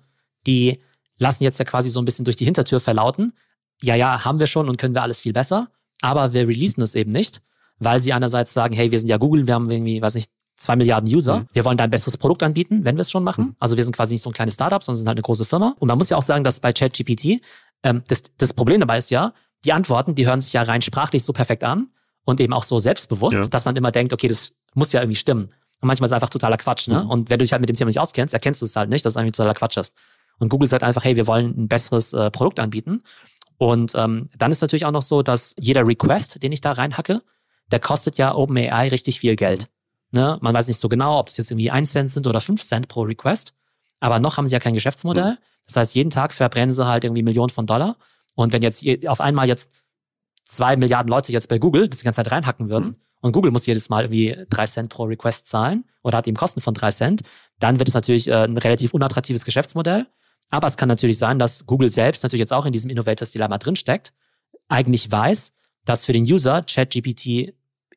Die 0.47 0.81
lassen 1.19 1.43
jetzt 1.43 1.59
ja 1.59 1.65
quasi 1.65 1.89
so 1.89 2.01
ein 2.01 2.05
bisschen 2.05 2.25
durch 2.25 2.37
die 2.37 2.45
Hintertür 2.45 2.79
verlauten. 2.79 3.33
Ja, 3.83 3.95
ja, 3.95 4.25
haben 4.25 4.39
wir 4.39 4.47
schon 4.47 4.69
und 4.69 4.79
können 4.79 4.95
wir 4.95 5.03
alles 5.03 5.21
viel 5.21 5.33
besser, 5.33 5.69
aber 6.01 6.33
wir 6.33 6.47
releasen 6.47 6.83
es 6.83 6.95
eben 6.95 7.11
nicht, 7.11 7.43
weil 7.79 8.01
sie 8.01 8.13
einerseits 8.13 8.53
sagen, 8.53 8.75
hey, 8.75 8.91
wir 8.91 8.99
sind 8.99 9.09
ja 9.09 9.17
Google, 9.17 9.47
wir 9.47 9.55
haben 9.55 9.71
irgendwie, 9.71 10.01
weiß 10.01 10.15
nicht, 10.15 10.31
zwei 10.57 10.77
Milliarden 10.77 11.13
User. 11.15 11.41
Mhm. 11.41 11.49
Wir 11.53 11.65
wollen 11.65 11.77
da 11.77 11.85
ein 11.85 11.91
besseres 11.91 12.17
Produkt 12.17 12.43
anbieten, 12.43 12.85
wenn 12.85 12.97
wir 12.97 13.03
es 13.03 13.11
schon 13.11 13.25
machen. 13.25 13.45
Mhm. 13.45 13.57
Also 13.59 13.77
wir 13.77 13.85
sind 13.85 13.95
quasi 13.95 14.15
nicht 14.15 14.23
so 14.23 14.31
ein 14.31 14.33
kleines 14.33 14.55
Startup, 14.55 14.83
sondern 14.83 14.99
sind 14.99 15.09
halt 15.09 15.19
eine 15.19 15.23
große 15.23 15.45
Firma. 15.45 15.75
Und 15.79 15.89
man 15.89 15.99
muss 15.99 16.09
ja 16.09 16.17
auch 16.17 16.23
sagen, 16.23 16.45
dass 16.45 16.61
bei 16.61 16.73
ChatGPT, 16.73 17.43
ähm, 17.83 18.03
das, 18.09 18.23
das 18.39 18.55
Problem 18.55 18.81
dabei 18.81 18.99
ist 18.99 19.11
ja, 19.11 19.35
die 19.65 19.73
Antworten, 19.73 20.15
die 20.15 20.27
hören 20.27 20.41
sich 20.41 20.53
ja 20.53 20.63
rein 20.63 20.83
sprachlich 20.83 21.25
so 21.25 21.33
perfekt 21.33 21.65
an 21.65 21.89
und 22.25 22.41
eben 22.41 22.53
auch 22.53 22.63
so 22.63 22.79
selbstbewusst, 22.79 23.37
Ja. 23.37 23.47
dass 23.47 23.65
man 23.65 23.77
immer 23.77 23.91
denkt, 23.93 24.13
okay, 24.13 24.29
das 24.29 24.55
muss 24.75 24.93
ja 24.93 25.01
irgendwie 25.01 25.17
stimmen. 25.17 25.51
Und 25.81 25.89
manchmal 25.89 26.07
ist 26.07 26.13
es 26.13 26.15
einfach 26.15 26.31
totaler 26.31 26.57
Quatsch, 26.57 26.89
ne? 26.89 27.05
Mhm. 27.05 27.11
Und 27.11 27.31
wenn 27.31 27.39
du 27.39 27.45
dich 27.45 27.53
halt 27.53 27.61
mit 27.61 27.69
dem 27.69 27.77
Thema 27.77 27.89
nicht 27.89 28.01
auskennst, 28.01 28.33
erkennst 28.33 28.63
du 28.63 28.67
es 28.67 28.77
halt 28.77 28.89
nicht, 28.89 29.05
dass 29.05 29.13
es 29.13 29.17
eigentlich 29.19 29.33
totaler 29.33 29.55
Quatsch 29.55 29.77
ist. 29.77 29.93
Und 30.39 30.49
Google 30.49 30.69
sagt 30.69 30.83
einfach, 30.83 31.05
hey, 31.05 31.17
wir 31.17 31.27
wollen 31.27 31.55
ein 31.57 31.69
besseres 31.69 32.13
äh, 32.13 32.31
Produkt 32.31 32.61
anbieten. 32.61 33.03
Und 33.59 33.93
ähm, 33.95 34.29
dann 34.37 34.53
ist 34.53 34.61
natürlich 34.61 34.85
auch 34.85 34.91
noch 34.91 35.03
so, 35.03 35.23
dass 35.23 35.55
jeder 35.59 35.87
Request, 35.87 36.43
den 36.43 36.53
ich 36.53 36.61
da 36.61 36.73
reinhacke, 36.73 37.23
der 37.73 37.81
kostet 37.81 38.17
ja 38.19 38.35
OpenAI 38.35 38.89
richtig 38.89 39.21
viel 39.21 39.37
Geld. 39.37 39.69
Ne? 40.13 40.39
Man 40.41 40.55
weiß 40.55 40.69
nicht 40.69 40.79
so 40.81 40.89
genau, 40.89 41.19
ob 41.19 41.29
es 41.29 41.37
jetzt 41.37 41.51
irgendwie 41.51 41.71
1 41.71 41.91
Cent 41.93 42.11
sind 42.13 42.27
oder 42.27 42.41
5 42.41 42.63
Cent 42.63 42.89
pro 42.89 43.03
Request. 43.03 43.55
Aber 44.01 44.19
noch 44.21 44.37
haben 44.37 44.47
sie 44.47 44.53
ja 44.53 44.61
kein 44.61 44.75
Geschäftsmodell. 44.75 45.39
Das 45.67 45.77
heißt, 45.77 45.95
jeden 45.95 46.11
Tag 46.11 46.33
verbrennen 46.33 46.73
sie 46.73 46.87
halt 46.87 47.05
irgendwie 47.05 47.23
Millionen 47.23 47.51
von 47.51 47.67
Dollar. 47.67 47.97
Und 48.35 48.53
wenn 48.53 48.63
jetzt 48.63 48.83
je- 48.83 49.09
auf 49.09 49.21
einmal 49.21 49.49
jetzt 49.49 49.71
zwei 50.45 50.77
Milliarden 50.77 51.09
Leute 51.11 51.33
jetzt 51.33 51.49
bei 51.49 51.59
Google 51.59 51.89
das 51.89 51.99
die 51.99 52.05
ganze 52.05 52.19
Zeit 52.23 52.31
reinhacken 52.31 52.69
würden 52.69 52.91
Mhm. 52.91 52.97
und 53.21 53.33
Google 53.33 53.51
muss 53.51 53.67
jedes 53.67 53.89
Mal 53.89 54.05
irgendwie 54.05 54.45
drei 54.49 54.67
Cent 54.67 54.91
pro 54.91 55.05
Request 55.05 55.49
zahlen 55.49 55.85
oder 56.03 56.19
hat 56.19 56.29
eben 56.29 56.37
Kosten 56.37 56.61
von 56.61 56.75
drei 56.75 56.91
Cent, 56.93 57.23
dann 57.59 57.79
wird 57.81 57.89
es 57.89 57.95
natürlich 57.95 58.29
äh, 58.29 58.45
ein 58.45 58.57
relativ 58.57 58.95
unattraktives 58.95 59.45
Geschäftsmodell. 59.45 60.07
Aber 60.51 60.69
es 60.69 60.77
kann 60.77 60.89
natürlich 60.89 61.19
sein, 61.19 61.41
dass 61.41 61.67
Google 61.67 61.89
selbst 61.89 62.23
natürlich 62.23 62.41
jetzt 62.41 62.53
auch 62.53 62.67
in 62.67 62.73
diesem 62.73 62.91
Innovators 62.91 63.33
Dilemma 63.33 63.59
drinsteckt, 63.59 64.13
eigentlich 64.69 65.11
weiß, 65.11 65.53
dass 65.87 66.05
für 66.05 66.13
den 66.13 66.25
User 66.25 66.63
ChatGPT 66.63 67.55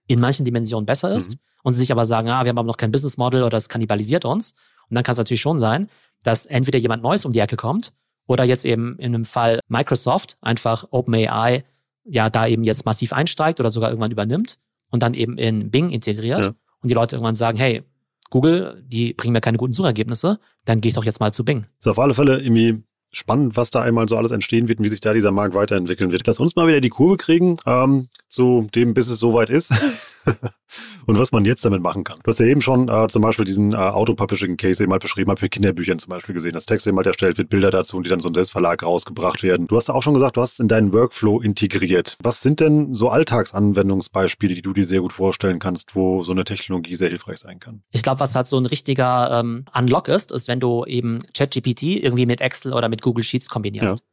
in 0.07 0.19
manchen 0.21 0.45
Dimensionen 0.45 0.85
besser 0.85 1.13
ist 1.13 1.31
Mhm. 1.31 1.39
und 1.63 1.73
sie 1.73 1.79
sich 1.79 1.91
aber 1.91 2.05
sagen, 2.05 2.29
ah, 2.29 2.43
wir 2.45 2.49
haben 2.49 2.57
aber 2.57 2.67
noch 2.67 2.77
kein 2.77 2.91
Business 2.91 3.17
Model 3.17 3.43
oder 3.43 3.57
es 3.57 3.67
kannibalisiert 3.67 4.23
uns. 4.23 4.53
Und 4.89 4.95
dann 4.95 5.03
kann 5.03 5.11
es 5.11 5.17
natürlich 5.17 5.41
schon 5.41 5.59
sein, 5.59 5.89
dass 6.23 6.45
entweder 6.45 6.79
jemand 6.79 7.03
Neues 7.03 7.25
um 7.25 7.31
die 7.33 7.39
Ecke 7.39 7.57
kommt 7.57 7.91
oder 8.25 8.43
jetzt 8.45 8.63
eben 8.65 8.97
in 8.97 9.13
einem 9.13 9.25
Fall 9.25 9.59
Microsoft 9.67 10.37
einfach 10.41 10.85
OpenAI 10.91 11.63
ja 12.05 12.29
da 12.29 12.47
eben 12.47 12.63
jetzt 12.63 12.85
massiv 12.85 13.13
einsteigt 13.13 13.59
oder 13.59 13.69
sogar 13.69 13.89
irgendwann 13.89 14.11
übernimmt 14.11 14.57
und 14.89 15.03
dann 15.03 15.13
eben 15.13 15.37
in 15.37 15.69
Bing 15.69 15.89
integriert 15.91 16.41
Ja. 16.45 16.47
und 16.81 16.89
die 16.89 16.93
Leute 16.95 17.15
irgendwann 17.17 17.35
sagen, 17.35 17.57
hey, 17.57 17.83
Google, 18.31 18.83
die 18.87 19.13
bringen 19.13 19.33
mir 19.33 19.41
keine 19.41 19.57
guten 19.57 19.73
Suchergebnisse, 19.73 20.39
dann 20.65 20.81
gehe 20.81 20.89
ich 20.89 20.95
doch 20.95 21.03
jetzt 21.03 21.19
mal 21.19 21.31
zu 21.33 21.43
Bing. 21.43 21.65
Ist 21.79 21.87
auf 21.87 21.97
alle 21.99 22.13
Fälle 22.13 22.39
irgendwie 22.41 22.83
spannend, 23.11 23.57
was 23.57 23.71
da 23.71 23.81
einmal 23.81 24.07
so 24.07 24.17
alles 24.17 24.31
entstehen 24.31 24.67
wird 24.67 24.79
und 24.79 24.85
wie 24.85 24.89
sich 24.89 25.01
da 25.01 25.13
dieser 25.13 25.31
Markt 25.31 25.55
weiterentwickeln 25.55 26.11
wird. 26.11 26.25
Lass 26.27 26.39
uns 26.39 26.55
mal 26.55 26.67
wieder 26.67 26.81
die 26.81 26.89
Kurve 26.89 27.17
kriegen, 27.17 27.57
ähm, 27.65 28.07
zu 28.27 28.67
dem, 28.75 28.93
bis 28.93 29.09
es 29.09 29.19
soweit 29.19 29.49
ist. 29.49 29.73
und 31.05 31.17
was 31.17 31.31
man 31.31 31.45
jetzt 31.45 31.65
damit 31.65 31.81
machen 31.81 32.03
kann. 32.03 32.19
Du 32.23 32.29
hast 32.29 32.39
ja 32.39 32.45
eben 32.45 32.61
schon 32.61 32.89
äh, 32.89 33.07
zum 33.07 33.21
Beispiel 33.21 33.45
diesen 33.45 33.73
äh, 33.73 33.77
Auto-Publishing-Case 33.77 34.83
eben 34.83 34.89
mal 34.89 34.99
beschrieben, 34.99 35.31
habe 35.31 35.39
für 35.39 35.49
Kinderbüchern 35.49 35.99
zum 35.99 36.09
Beispiel 36.09 36.33
gesehen. 36.33 36.53
Das 36.53 36.65
Text 36.65 36.87
eben 36.87 36.97
halt 36.97 37.07
erstellt 37.07 37.37
wird, 37.37 37.49
Bilder 37.49 37.71
dazu 37.71 37.97
und 37.97 38.05
die 38.05 38.09
dann 38.09 38.19
so 38.19 38.27
im 38.27 38.33
Selbstverlag 38.33 38.83
rausgebracht 38.83 39.43
werden. 39.43 39.67
Du 39.67 39.75
hast 39.75 39.89
auch 39.89 40.03
schon 40.03 40.13
gesagt, 40.13 40.37
du 40.37 40.41
hast 40.41 40.53
es 40.53 40.59
in 40.59 40.67
deinen 40.67 40.93
Workflow 40.93 41.41
integriert. 41.41 42.17
Was 42.21 42.41
sind 42.41 42.59
denn 42.59 42.93
so 42.93 43.09
Alltagsanwendungsbeispiele, 43.09 44.55
die 44.55 44.61
du 44.61 44.73
dir 44.73 44.85
sehr 44.85 45.01
gut 45.01 45.13
vorstellen 45.13 45.59
kannst, 45.59 45.95
wo 45.95 46.23
so 46.23 46.31
eine 46.31 46.43
Technologie 46.43 46.95
sehr 46.95 47.09
hilfreich 47.09 47.37
sein 47.37 47.59
kann? 47.59 47.83
Ich 47.91 48.03
glaube, 48.03 48.19
was 48.19 48.35
halt 48.35 48.47
so 48.47 48.57
ein 48.57 48.65
richtiger 48.65 49.39
ähm, 49.39 49.65
Unlock 49.73 50.07
ist, 50.07 50.31
ist, 50.31 50.47
wenn 50.47 50.59
du 50.59 50.85
eben 50.85 51.19
ChatGPT 51.33 51.83
irgendwie 51.83 52.25
mit 52.25 52.41
Excel 52.41 52.73
oder 52.73 52.89
mit 52.89 53.01
Google 53.01 53.23
Sheets 53.23 53.49
kombinierst. 53.49 53.97
Ja. 53.97 54.03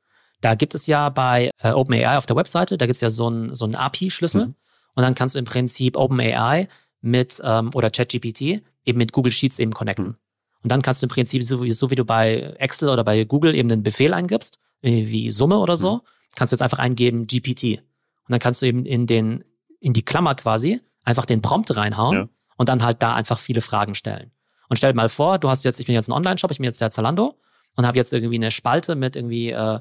Da 0.42 0.54
gibt 0.54 0.74
es 0.74 0.86
ja 0.86 1.08
bei 1.08 1.50
äh, 1.62 1.70
OpenAI 1.70 2.18
auf 2.18 2.26
der 2.26 2.36
Webseite, 2.36 2.76
da 2.76 2.86
gibt 2.86 2.96
es 2.96 3.00
ja 3.00 3.08
so 3.08 3.26
einen 3.26 3.54
so 3.54 3.64
einen 3.64 3.74
API-Schlüssel 3.74 4.46
Mhm. 4.46 4.54
Und 4.96 5.02
dann 5.02 5.14
kannst 5.14 5.34
du 5.34 5.38
im 5.38 5.44
Prinzip 5.44 5.96
OpenAI 5.96 6.68
mit 7.02 7.40
ähm, 7.44 7.70
oder 7.74 7.90
ChatGPT 7.90 8.62
eben 8.84 8.98
mit 8.98 9.12
Google 9.12 9.30
Sheets 9.32 9.58
eben 9.58 9.72
connecten. 9.72 10.06
Mhm. 10.06 10.16
Und 10.62 10.72
dann 10.72 10.82
kannst 10.82 11.02
du 11.02 11.06
im 11.06 11.10
Prinzip, 11.10 11.44
so 11.44 11.62
wie, 11.62 11.70
so 11.70 11.90
wie 11.90 11.94
du 11.94 12.04
bei 12.04 12.54
Excel 12.58 12.88
oder 12.88 13.04
bei 13.04 13.22
Google 13.24 13.54
eben 13.54 13.70
einen 13.70 13.82
Befehl 13.82 14.12
eingibst, 14.12 14.58
wie 14.80 15.30
Summe 15.30 15.58
oder 15.58 15.76
so, 15.76 15.96
Mhm. 15.96 16.00
kannst 16.34 16.52
du 16.52 16.54
jetzt 16.56 16.62
einfach 16.62 16.78
eingeben 16.78 17.26
GPT. 17.26 17.78
Und 17.78 18.30
dann 18.30 18.40
kannst 18.40 18.62
du 18.62 18.66
eben 18.66 18.84
in 18.84 19.06
den, 19.06 19.44
in 19.80 19.92
die 19.92 20.04
Klammer 20.04 20.34
quasi 20.34 20.80
einfach 21.04 21.24
den 21.24 21.42
Prompt 21.42 21.76
reinhauen 21.76 22.16
ja. 22.16 22.28
und 22.56 22.68
dann 22.68 22.82
halt 22.82 23.02
da 23.02 23.14
einfach 23.14 23.38
viele 23.38 23.60
Fragen 23.60 23.94
stellen. 23.94 24.32
Und 24.68 24.76
stell 24.76 24.92
dir 24.92 24.96
mal 24.96 25.08
vor, 25.08 25.38
du 25.38 25.48
hast 25.48 25.64
jetzt, 25.64 25.78
ich 25.78 25.86
bin 25.86 25.94
jetzt 25.94 26.08
ein 26.08 26.12
Online-Shop, 26.12 26.50
ich 26.50 26.58
bin 26.58 26.64
jetzt 26.64 26.80
der 26.80 26.90
Zalando 26.90 27.38
und 27.76 27.86
habe 27.86 27.96
jetzt 27.96 28.12
irgendwie 28.12 28.34
eine 28.34 28.50
Spalte 28.50 28.96
mit 28.96 29.14
irgendwie 29.14 29.50
äh, 29.50 29.78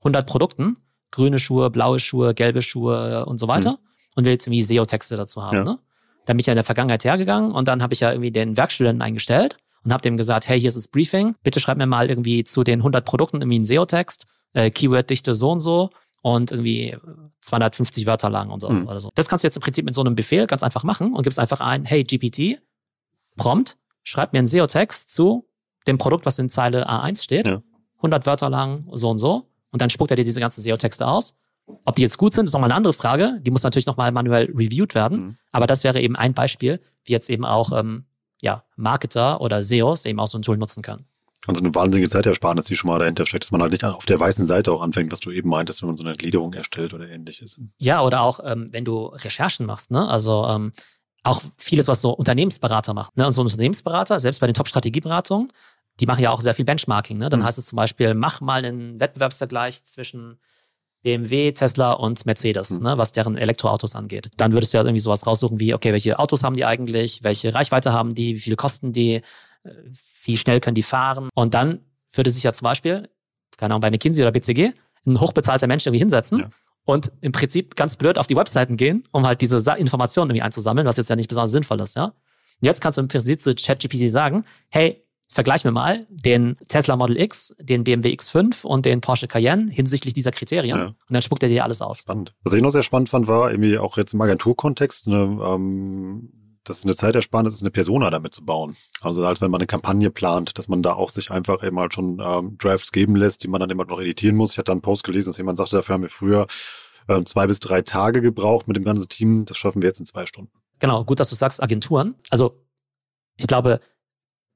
100 0.00 0.26
Produkten, 0.26 0.78
grüne 1.10 1.38
Schuhe, 1.38 1.70
blaue 1.70 2.00
Schuhe, 2.00 2.34
gelbe 2.34 2.62
Schuhe 2.62 3.26
und 3.26 3.38
so 3.38 3.46
weiter 3.46 3.72
mhm. 3.72 3.87
Und 4.18 4.24
will 4.24 4.32
jetzt 4.32 4.48
irgendwie 4.48 4.62
SEO-Texte 4.62 5.14
dazu 5.14 5.44
haben. 5.44 5.58
Ja. 5.58 5.64
Ne? 5.64 5.78
Dann 6.26 6.36
bin 6.36 6.40
ich 6.40 6.46
ja 6.46 6.52
in 6.52 6.56
der 6.56 6.64
Vergangenheit 6.64 7.04
hergegangen 7.04 7.52
und 7.52 7.68
dann 7.68 7.84
habe 7.84 7.94
ich 7.94 8.00
ja 8.00 8.10
irgendwie 8.10 8.32
den 8.32 8.56
Werkstudenten 8.56 9.00
eingestellt 9.00 9.58
und 9.84 9.92
habe 9.92 10.02
dem 10.02 10.16
gesagt, 10.16 10.48
hey, 10.48 10.58
hier 10.58 10.66
ist 10.66 10.76
das 10.76 10.88
Briefing, 10.88 11.36
bitte 11.44 11.60
schreib 11.60 11.78
mir 11.78 11.86
mal 11.86 12.10
irgendwie 12.10 12.42
zu 12.42 12.64
den 12.64 12.80
100 12.80 13.04
Produkten 13.04 13.40
irgendwie 13.40 13.58
einen 13.58 13.64
SEO-Text, 13.64 14.26
äh, 14.54 14.72
Keyword-Dichte 14.72 15.36
so 15.36 15.52
und 15.52 15.60
so 15.60 15.90
und 16.20 16.50
irgendwie 16.50 16.96
250 17.42 18.06
Wörter 18.06 18.28
lang 18.28 18.50
und 18.50 18.58
so 18.58 18.68
mhm. 18.68 18.88
oder 18.88 18.98
so. 18.98 19.10
Das 19.14 19.28
kannst 19.28 19.44
du 19.44 19.46
jetzt 19.46 19.54
im 19.54 19.62
Prinzip 19.62 19.84
mit 19.84 19.94
so 19.94 20.00
einem 20.00 20.16
Befehl 20.16 20.48
ganz 20.48 20.64
einfach 20.64 20.82
machen 20.82 21.14
und 21.14 21.22
gibst 21.22 21.38
einfach 21.38 21.60
ein, 21.60 21.84
hey 21.84 22.02
GPT, 22.02 22.60
Prompt, 23.36 23.78
schreib 24.02 24.32
mir 24.32 24.40
einen 24.40 24.48
SEO-Text 24.48 25.14
zu 25.14 25.46
dem 25.86 25.96
Produkt, 25.96 26.26
was 26.26 26.40
in 26.40 26.50
Zeile 26.50 26.90
A1 26.90 27.22
steht, 27.22 27.46
ja. 27.46 27.62
100 27.98 28.26
Wörter 28.26 28.50
lang, 28.50 28.88
so 28.94 29.10
und 29.10 29.18
so. 29.18 29.46
Und 29.70 29.80
dann 29.80 29.90
spuckt 29.90 30.10
er 30.10 30.16
dir 30.16 30.24
diese 30.24 30.40
ganzen 30.40 30.60
SEO-Texte 30.60 31.06
aus. 31.06 31.34
Ob 31.84 31.96
die 31.96 32.02
jetzt 32.02 32.18
gut 32.18 32.34
sind, 32.34 32.46
ist 32.46 32.52
nochmal 32.52 32.70
eine 32.70 32.76
andere 32.76 32.92
Frage. 32.92 33.38
Die 33.42 33.50
muss 33.50 33.62
natürlich 33.62 33.86
nochmal 33.86 34.12
manuell 34.12 34.46
reviewed 34.54 34.94
werden. 34.94 35.18
Mhm. 35.18 35.36
Aber 35.52 35.66
das 35.66 35.84
wäre 35.84 36.00
eben 36.00 36.16
ein 36.16 36.34
Beispiel, 36.34 36.80
wie 37.04 37.12
jetzt 37.12 37.30
eben 37.30 37.44
auch 37.44 37.72
ähm, 37.72 38.04
ja, 38.40 38.64
Marketer 38.76 39.40
oder 39.40 39.62
SEOs 39.62 40.04
eben 40.04 40.20
auch 40.20 40.28
so 40.28 40.38
ein 40.38 40.42
Tool 40.42 40.56
nutzen 40.56 40.82
können. 40.82 41.06
Also 41.46 41.60
eine 41.60 41.74
wahnsinnige 41.74 42.10
Zeitersparnis, 42.10 42.66
die 42.66 42.76
schon 42.76 42.90
mal 42.90 42.98
dahinter 42.98 43.24
steckt, 43.24 43.44
dass 43.44 43.52
man 43.52 43.62
halt 43.62 43.72
nicht 43.72 43.84
auf 43.84 44.04
der 44.04 44.20
weißen 44.20 44.44
Seite 44.44 44.70
auch 44.72 44.82
anfängt, 44.82 45.12
was 45.12 45.20
du 45.20 45.30
eben 45.30 45.48
meintest, 45.48 45.80
wenn 45.82 45.88
man 45.88 45.96
so 45.96 46.04
eine 46.04 46.14
Gliederung 46.14 46.52
erstellt 46.52 46.92
oder 46.92 47.08
ähnliches. 47.08 47.58
Ja, 47.78 48.02
oder 48.02 48.20
auch, 48.20 48.40
ähm, 48.44 48.68
wenn 48.72 48.84
du 48.84 49.06
Recherchen 49.06 49.64
machst, 49.64 49.90
ne? 49.90 50.06
Also 50.08 50.46
ähm, 50.46 50.72
auch 51.22 51.42
vieles, 51.56 51.88
was 51.88 52.00
so 52.00 52.10
Unternehmensberater 52.10 52.94
macht. 52.94 53.16
Ne? 53.16 53.26
Und 53.26 53.32
so 53.32 53.42
ein 53.42 53.46
Unternehmensberater, 53.46 54.18
selbst 54.20 54.40
bei 54.40 54.46
den 54.46 54.54
Top-Strategieberatungen, 54.54 55.52
die 56.00 56.06
machen 56.06 56.22
ja 56.22 56.30
auch 56.30 56.40
sehr 56.40 56.54
viel 56.54 56.64
Benchmarking. 56.64 57.18
Ne? 57.18 57.28
Dann 57.28 57.40
mhm. 57.40 57.44
heißt 57.44 57.58
es 57.58 57.66
zum 57.66 57.76
Beispiel, 57.76 58.14
mach 58.14 58.40
mal 58.40 58.64
einen 58.64 59.00
Wettbewerbsvergleich 59.00 59.84
zwischen 59.84 60.38
BMW, 61.02 61.52
Tesla 61.52 61.92
und 61.92 62.26
Mercedes, 62.26 62.70
mhm. 62.70 62.84
ne, 62.84 62.98
was 62.98 63.12
deren 63.12 63.36
Elektroautos 63.36 63.94
angeht. 63.94 64.30
Dann 64.36 64.52
würdest 64.52 64.72
du 64.72 64.78
ja 64.78 64.84
irgendwie 64.84 65.00
sowas 65.00 65.26
raussuchen 65.26 65.60
wie, 65.60 65.74
okay, 65.74 65.92
welche 65.92 66.18
Autos 66.18 66.42
haben 66.42 66.56
die 66.56 66.64
eigentlich, 66.64 67.22
welche 67.22 67.54
Reichweite 67.54 67.92
haben 67.92 68.14
die, 68.14 68.36
wie 68.36 68.40
viel 68.40 68.56
kosten 68.56 68.92
die, 68.92 69.14
äh, 69.62 69.70
wie 70.24 70.36
schnell 70.36 70.60
können 70.60 70.74
die 70.74 70.82
fahren. 70.82 71.28
Und 71.34 71.54
dann 71.54 71.80
würde 72.12 72.30
sich 72.30 72.42
ja 72.42 72.52
zum 72.52 72.64
Beispiel, 72.64 73.08
keine 73.56 73.74
Ahnung, 73.74 73.82
bei 73.82 73.90
McKinsey 73.90 74.22
oder 74.22 74.32
BCG, 74.32 74.72
ein 75.06 75.20
hochbezahlter 75.20 75.66
Mensch 75.66 75.86
irgendwie 75.86 76.00
hinsetzen 76.00 76.38
ja 76.40 76.50
und 76.88 77.12
im 77.20 77.32
Prinzip 77.32 77.76
ganz 77.76 77.98
blöd 77.98 78.16
auf 78.16 78.26
die 78.26 78.34
Webseiten 78.34 78.78
gehen, 78.78 79.04
um 79.12 79.26
halt 79.26 79.42
diese 79.42 79.58
Informationen 79.76 80.30
irgendwie 80.30 80.42
einzusammeln, 80.42 80.86
was 80.86 80.96
jetzt 80.96 81.10
ja 81.10 81.16
nicht 81.16 81.28
besonders 81.28 81.52
sinnvoll 81.52 81.80
ist, 81.80 81.96
ja. 81.96 82.04
Und 82.06 82.14
jetzt 82.62 82.80
kannst 82.80 82.96
du 82.96 83.02
im 83.02 83.08
Prinzip 83.08 83.42
zu 83.42 83.54
ChatGPT 83.54 84.10
sagen, 84.10 84.46
hey, 84.70 85.04
vergleich 85.28 85.64
mir 85.64 85.72
mal 85.72 86.06
den 86.08 86.54
Tesla 86.68 86.96
Model 86.96 87.20
X, 87.20 87.54
den 87.60 87.84
BMW 87.84 88.14
X5 88.14 88.64
und 88.64 88.86
den 88.86 89.00
Porsche 89.00 89.28
Cayenne 89.28 89.70
hinsichtlich 89.70 90.14
dieser 90.14 90.30
Kriterien. 90.30 90.78
Ja. 90.78 90.86
Und 90.86 90.96
dann 91.10 91.22
spuckt 91.22 91.42
er 91.42 91.48
dir 91.48 91.64
alles 91.64 91.82
aus. 91.82 91.98
Spannend. 91.98 92.34
Was 92.44 92.54
ich 92.54 92.62
noch 92.62 92.70
sehr 92.70 92.82
spannend 92.82 93.10
fand, 93.10 93.28
war 93.28 93.50
irgendwie 93.50 93.78
auch 93.78 93.96
jetzt 93.98 94.14
im 94.14 94.20
Agenturkontext, 94.20 95.06
ne, 95.06 95.38
ähm, 95.42 96.32
das 96.64 96.78
ist 96.78 96.84
eine 96.84 96.96
Zeitersparnis, 96.96 97.54
ist 97.54 97.62
eine 97.62 97.70
Persona 97.70 98.10
damit 98.10 98.34
zu 98.34 98.44
bauen. 98.44 98.76
Also 99.00 99.26
halt, 99.26 99.40
wenn 99.40 99.50
man 99.50 99.60
eine 99.60 99.66
Kampagne 99.66 100.10
plant, 100.10 100.58
dass 100.58 100.68
man 100.68 100.82
da 100.82 100.92
auch 100.92 101.08
sich 101.08 101.30
einfach 101.30 101.62
eben 101.62 101.78
halt 101.78 101.94
schon 101.94 102.20
ähm, 102.22 102.58
Drafts 102.58 102.92
geben 102.92 103.16
lässt, 103.16 103.42
die 103.42 103.48
man 103.48 103.60
dann 103.60 103.70
immer 103.70 103.86
noch 103.86 104.00
editieren 104.00 104.36
muss. 104.36 104.52
Ich 104.52 104.58
hatte 104.58 104.66
da 104.66 104.72
einen 104.72 104.82
Post 104.82 105.04
gelesen, 105.04 105.30
dass 105.30 105.38
jemand 105.38 105.56
sagte, 105.56 105.76
dafür 105.76 105.94
haben 105.94 106.02
wir 106.02 106.10
früher 106.10 106.46
ähm, 107.08 107.24
zwei 107.24 107.46
bis 107.46 107.60
drei 107.60 107.80
Tage 107.82 108.20
gebraucht 108.20 108.68
mit 108.68 108.76
dem 108.76 108.84
ganzen 108.84 109.08
Team. 109.08 109.46
Das 109.46 109.56
schaffen 109.56 109.80
wir 109.80 109.88
jetzt 109.88 110.00
in 110.00 110.06
zwei 110.06 110.26
Stunden. 110.26 110.52
Genau, 110.78 111.04
gut, 111.04 111.20
dass 111.20 111.30
du 111.30 111.34
sagst 111.34 111.62
Agenturen. 111.62 112.16
Also 112.28 112.60
ich 113.36 113.46
glaube, 113.46 113.80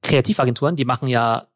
Kreativagenturen, 0.03 0.75
die 0.75 0.85
machen 0.85 1.07
ja 1.07 1.47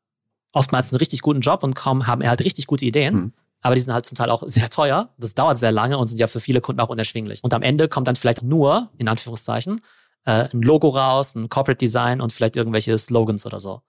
oftmals 0.51 0.91
einen 0.91 0.97
richtig 0.97 1.21
guten 1.21 1.41
Job 1.41 1.63
und 1.63 1.75
kaum 1.75 2.07
haben 2.07 2.27
halt 2.27 2.43
richtig 2.43 2.67
gute 2.67 2.86
Ideen. 2.86 3.15
Mhm. 3.15 3.33
Aber 3.62 3.75
die 3.75 3.81
sind 3.81 3.93
halt 3.93 4.05
zum 4.05 4.15
Teil 4.15 4.29
auch 4.29 4.43
sehr 4.45 4.69
teuer. 4.69 5.10
Das 5.17 5.33
dauert 5.33 5.60
sehr 5.60 5.71
lange 5.71 5.97
und 5.97 6.07
sind 6.07 6.19
ja 6.19 6.27
für 6.27 6.39
viele 6.39 6.62
Kunden 6.62 6.79
auch 6.79 6.89
unerschwinglich. 6.89 7.43
Und 7.43 7.53
am 7.53 7.63
Ende 7.63 7.88
kommt 7.88 8.07
dann 8.07 8.15
vielleicht 8.15 8.43
nur, 8.43 8.89
in 8.97 9.07
Anführungszeichen, 9.07 9.81
äh, 10.25 10.47
ein 10.53 10.62
Logo 10.62 10.89
raus, 10.89 11.36
ein 11.36 11.49
Corporate 11.49 11.77
Design 11.77 12.21
und 12.21 12.33
vielleicht 12.33 12.55
irgendwelche 12.55 12.97
Slogans 12.97 13.45
oder 13.45 13.60
so. 13.60 13.81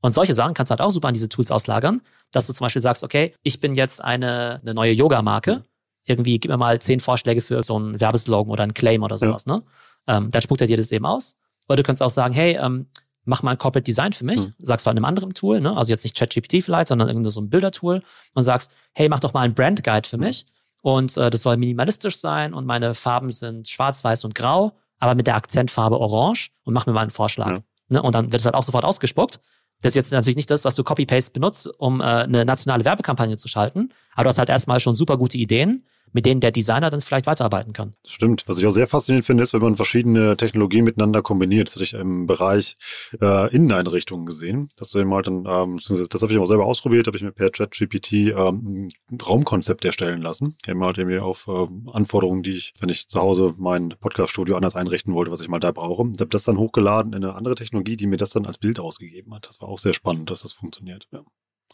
Und 0.00 0.14
solche 0.14 0.34
Sachen 0.34 0.54
kannst 0.54 0.70
du 0.70 0.72
halt 0.72 0.80
auch 0.80 0.90
super 0.90 1.08
an 1.08 1.14
diese 1.14 1.28
Tools 1.28 1.50
auslagern, 1.50 2.00
dass 2.30 2.46
du 2.46 2.52
zum 2.52 2.64
Beispiel 2.64 2.82
sagst, 2.82 3.02
okay, 3.02 3.34
ich 3.42 3.58
bin 3.58 3.74
jetzt 3.74 4.02
eine, 4.02 4.60
eine 4.62 4.74
neue 4.74 4.92
Yoga-Marke. 4.92 5.64
Irgendwie 6.04 6.38
gib 6.38 6.50
mir 6.50 6.56
mal 6.56 6.80
zehn 6.80 7.00
Vorschläge 7.00 7.40
für 7.40 7.62
so 7.62 7.76
einen 7.76 8.00
Werbeslogan 8.00 8.52
oder 8.52 8.62
einen 8.62 8.74
Claim 8.74 9.02
oder 9.02 9.18
sowas, 9.18 9.44
ja. 9.46 9.56
ne? 9.56 9.62
Ähm, 10.06 10.30
dann 10.30 10.40
spuckt 10.40 10.60
er 10.60 10.66
dir 10.66 10.76
das 10.76 10.92
eben 10.92 11.04
aus. 11.04 11.34
Oder 11.68 11.76
du 11.76 11.82
kannst 11.82 12.02
auch 12.02 12.10
sagen, 12.10 12.32
hey, 12.32 12.56
ähm, 12.56 12.86
mach 13.28 13.42
mal 13.42 13.52
ein 13.52 13.58
Corporate 13.58 13.84
Design 13.84 14.12
für 14.12 14.24
mich. 14.24 14.40
Mhm. 14.40 14.54
Sagst 14.58 14.86
du 14.86 14.90
an 14.90 14.96
einem 14.96 15.04
anderen 15.04 15.34
Tool, 15.34 15.60
ne? 15.60 15.76
Also 15.76 15.92
jetzt 15.92 16.04
nicht 16.04 16.16
ChatGPT 16.16 16.64
vielleicht, 16.64 16.88
sondern 16.88 17.08
irgendein 17.08 17.30
so 17.30 17.40
ein 17.40 17.50
Bildertool 17.50 18.02
und 18.34 18.42
sagst, 18.42 18.72
hey, 18.94 19.08
mach 19.08 19.20
doch 19.20 19.32
mal 19.32 19.42
ein 19.42 19.54
Brand 19.54 19.84
Guide 19.84 20.08
für 20.08 20.16
mhm. 20.16 20.24
mich. 20.24 20.46
Und 20.82 21.16
äh, 21.16 21.30
das 21.30 21.42
soll 21.42 21.56
minimalistisch 21.56 22.18
sein 22.18 22.54
und 22.54 22.66
meine 22.66 22.94
Farben 22.94 23.30
sind 23.30 23.68
schwarz, 23.68 24.02
weiß 24.02 24.24
und 24.24 24.34
grau 24.34 24.72
aber 24.98 25.14
mit 25.14 25.26
der 25.26 25.36
Akzentfarbe 25.36 25.98
orange 25.98 26.50
und 26.64 26.74
mach 26.74 26.86
mir 26.86 26.92
mal 26.92 27.02
einen 27.02 27.10
Vorschlag. 27.10 27.50
Ja. 27.50 27.62
Ne? 27.88 28.02
Und 28.02 28.14
dann 28.14 28.32
wird 28.32 28.40
es 28.40 28.44
halt 28.44 28.54
auch 28.54 28.62
sofort 28.62 28.84
ausgespuckt. 28.84 29.40
Das 29.80 29.90
ist 29.90 29.96
jetzt 29.96 30.12
natürlich 30.12 30.36
nicht 30.36 30.50
das, 30.50 30.64
was 30.64 30.74
du 30.74 30.82
Copy-Paste 30.82 31.32
benutzt, 31.32 31.70
um 31.78 32.00
äh, 32.00 32.04
eine 32.04 32.44
nationale 32.44 32.84
Werbekampagne 32.84 33.36
zu 33.36 33.46
schalten, 33.46 33.90
aber 34.14 34.24
du 34.24 34.28
hast 34.30 34.38
halt 34.38 34.48
erstmal 34.48 34.80
schon 34.80 34.96
super 34.96 35.16
gute 35.16 35.38
Ideen 35.38 35.84
mit 36.12 36.26
denen 36.26 36.40
der 36.40 36.52
Designer 36.52 36.90
dann 36.90 37.00
vielleicht 37.00 37.26
weiterarbeiten 37.26 37.72
kann. 37.72 37.94
Stimmt. 38.06 38.44
Was 38.46 38.58
ich 38.58 38.66
auch 38.66 38.70
sehr 38.70 38.86
faszinierend 38.86 39.26
finde, 39.26 39.42
ist, 39.42 39.52
wenn 39.52 39.60
man 39.60 39.76
verschiedene 39.76 40.36
Technologien 40.36 40.84
miteinander 40.84 41.22
kombiniert. 41.22 41.68
Das 41.68 41.76
hatte 41.76 41.84
ich 41.84 41.94
im 41.94 42.26
Bereich 42.26 42.76
äh, 43.20 43.54
Inneneinrichtungen 43.54 44.26
gesehen. 44.26 44.68
Dass 44.76 44.90
du 44.90 44.98
eben 44.98 45.12
halt 45.12 45.26
dann, 45.26 45.44
ähm, 45.46 45.78
das 45.78 46.22
habe 46.22 46.32
ich 46.32 46.38
auch 46.38 46.46
selber 46.46 46.66
ausprobiert, 46.66 47.06
habe 47.06 47.16
ich 47.16 47.22
mir 47.22 47.32
per 47.32 47.50
ChatGPT 47.50 48.12
ähm, 48.12 48.88
ein 49.10 49.18
Raumkonzept 49.20 49.84
erstellen 49.84 50.22
lassen. 50.22 50.56
Eben 50.66 50.82
halt 50.84 50.98
irgendwie 50.98 51.18
auf 51.18 51.46
äh, 51.48 51.66
Anforderungen, 51.92 52.42
die 52.42 52.52
ich, 52.52 52.74
wenn 52.80 52.88
ich 52.88 53.08
zu 53.08 53.20
Hause 53.20 53.54
mein 53.56 53.94
Podcaststudio 54.00 54.56
anders 54.56 54.76
einrichten 54.76 55.14
wollte, 55.14 55.30
was 55.30 55.40
ich 55.40 55.48
mal 55.48 55.60
da 55.60 55.72
brauche. 55.72 56.10
Ich 56.14 56.20
habe 56.20 56.30
das 56.30 56.44
dann 56.44 56.58
hochgeladen 56.58 57.12
in 57.12 57.24
eine 57.24 57.34
andere 57.34 57.54
Technologie, 57.54 57.96
die 57.96 58.06
mir 58.06 58.16
das 58.16 58.30
dann 58.30 58.46
als 58.46 58.58
Bild 58.58 58.80
ausgegeben 58.80 59.34
hat. 59.34 59.46
Das 59.46 59.60
war 59.60 59.68
auch 59.68 59.78
sehr 59.78 59.94
spannend, 59.94 60.30
dass 60.30 60.42
das 60.42 60.52
funktioniert. 60.52 61.08
Ja. 61.12 61.22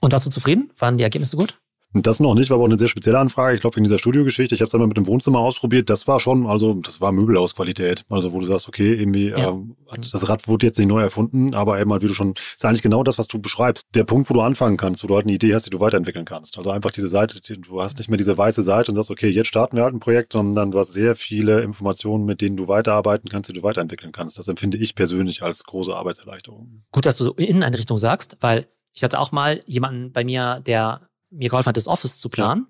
Und 0.01 0.12
warst 0.12 0.27
du 0.27 0.31
zufrieden? 0.31 0.73
Waren 0.79 0.99
die 0.99 1.05
Ergebnisse 1.05 1.37
gut? 1.37 1.59
Das 2.03 2.19
noch 2.19 2.35
nicht, 2.35 2.51
war 2.51 2.57
aber 2.57 2.65
auch 2.65 2.69
eine 2.69 2.79
sehr 2.79 2.89
spezielle 2.89 3.19
Anfrage. 3.19 3.55
Ich 3.55 3.61
glaube, 3.61 3.77
in 3.77 3.85
dieser 3.85 3.99
Studiogeschichte, 3.99 4.55
ich 4.55 4.61
habe 4.61 4.67
es 4.67 4.75
einmal 4.75 4.89
mit 4.89 4.97
dem 4.97 5.07
Wohnzimmer 5.07 5.39
ausprobiert, 5.39 5.89
das 5.89 6.09
war 6.09 6.19
schon, 6.19 6.47
also 6.47 6.75
das 6.75 7.01
war 7.01 7.13
Möbelhausqualität. 7.13 8.05
Also 8.09 8.33
wo 8.33 8.41
du 8.41 8.47
sagst, 8.47 8.67
okay, 8.69 8.95
irgendwie, 8.95 9.29
ja. 9.29 9.51
äh, 9.51 9.99
das 10.11 10.29
Rad 10.29 10.49
wurde 10.49 10.67
jetzt 10.67 10.79
nicht 10.79 10.89
neu 10.89 11.01
erfunden, 11.01 11.55
aber 11.55 11.81
eben 11.81 11.93
halt, 11.93 12.03
wie 12.03 12.09
du 12.09 12.15
schon, 12.15 12.33
ist 12.33 12.65
eigentlich 12.65 12.83
genau 12.83 13.05
das, 13.05 13.17
was 13.17 13.29
du 13.29 13.39
beschreibst. 13.39 13.85
Der 13.95 14.03
Punkt, 14.03 14.29
wo 14.29 14.35
du 14.35 14.41
anfangen 14.41 14.77
kannst, 14.77 15.05
wo 15.05 15.07
du 15.07 15.15
halt 15.15 15.27
eine 15.27 15.35
Idee 15.35 15.55
hast, 15.55 15.67
die 15.67 15.71
du 15.71 15.79
weiterentwickeln 15.79 16.25
kannst. 16.25 16.59
Also 16.59 16.71
einfach 16.71 16.91
diese 16.91 17.09
Seite, 17.09 17.41
du 17.41 17.81
hast 17.81 17.99
nicht 17.99 18.09
mehr 18.09 18.17
diese 18.17 18.37
weiße 18.37 18.63
Seite 18.63 18.91
und 18.91 18.97
sagst, 18.97 19.13
okay, 19.13 19.29
jetzt 19.29 19.47
starten 19.47 19.77
wir 19.77 19.85
halt 19.85 19.95
ein 19.95 20.01
Projekt, 20.01 20.33
sondern 20.33 20.73
du 20.73 20.79
hast 20.81 20.93
sehr 20.93 21.15
viele 21.15 21.63
Informationen, 21.63 22.25
mit 22.25 22.41
denen 22.41 22.57
du 22.57 22.67
weiterarbeiten 22.67 23.29
kannst, 23.29 23.51
die 23.51 23.55
du 23.55 23.63
weiterentwickeln 23.63 24.11
kannst. 24.11 24.37
Das 24.37 24.49
empfinde 24.49 24.79
ich 24.79 24.97
persönlich 24.97 25.43
als 25.43 25.63
große 25.63 25.95
Arbeitserleichterung. 25.95 26.83
Gut, 26.91 27.07
dass 27.07 27.19
du 27.19 27.25
so 27.25 27.35
Inneneinrichtung 27.35 27.99
sagst, 27.99 28.37
weil 28.41 28.67
ich 28.93 29.03
hatte 29.03 29.19
auch 29.19 29.33
mal 29.33 29.61
jemanden 29.67 30.13
bei 30.13 30.25
mir, 30.25 30.61
der 30.65 31.09
mir 31.35 31.49
geholfen 31.49 31.68
hat, 31.68 31.77
das 31.77 31.88
Office 31.88 32.18
zu 32.18 32.29
planen. 32.29 32.66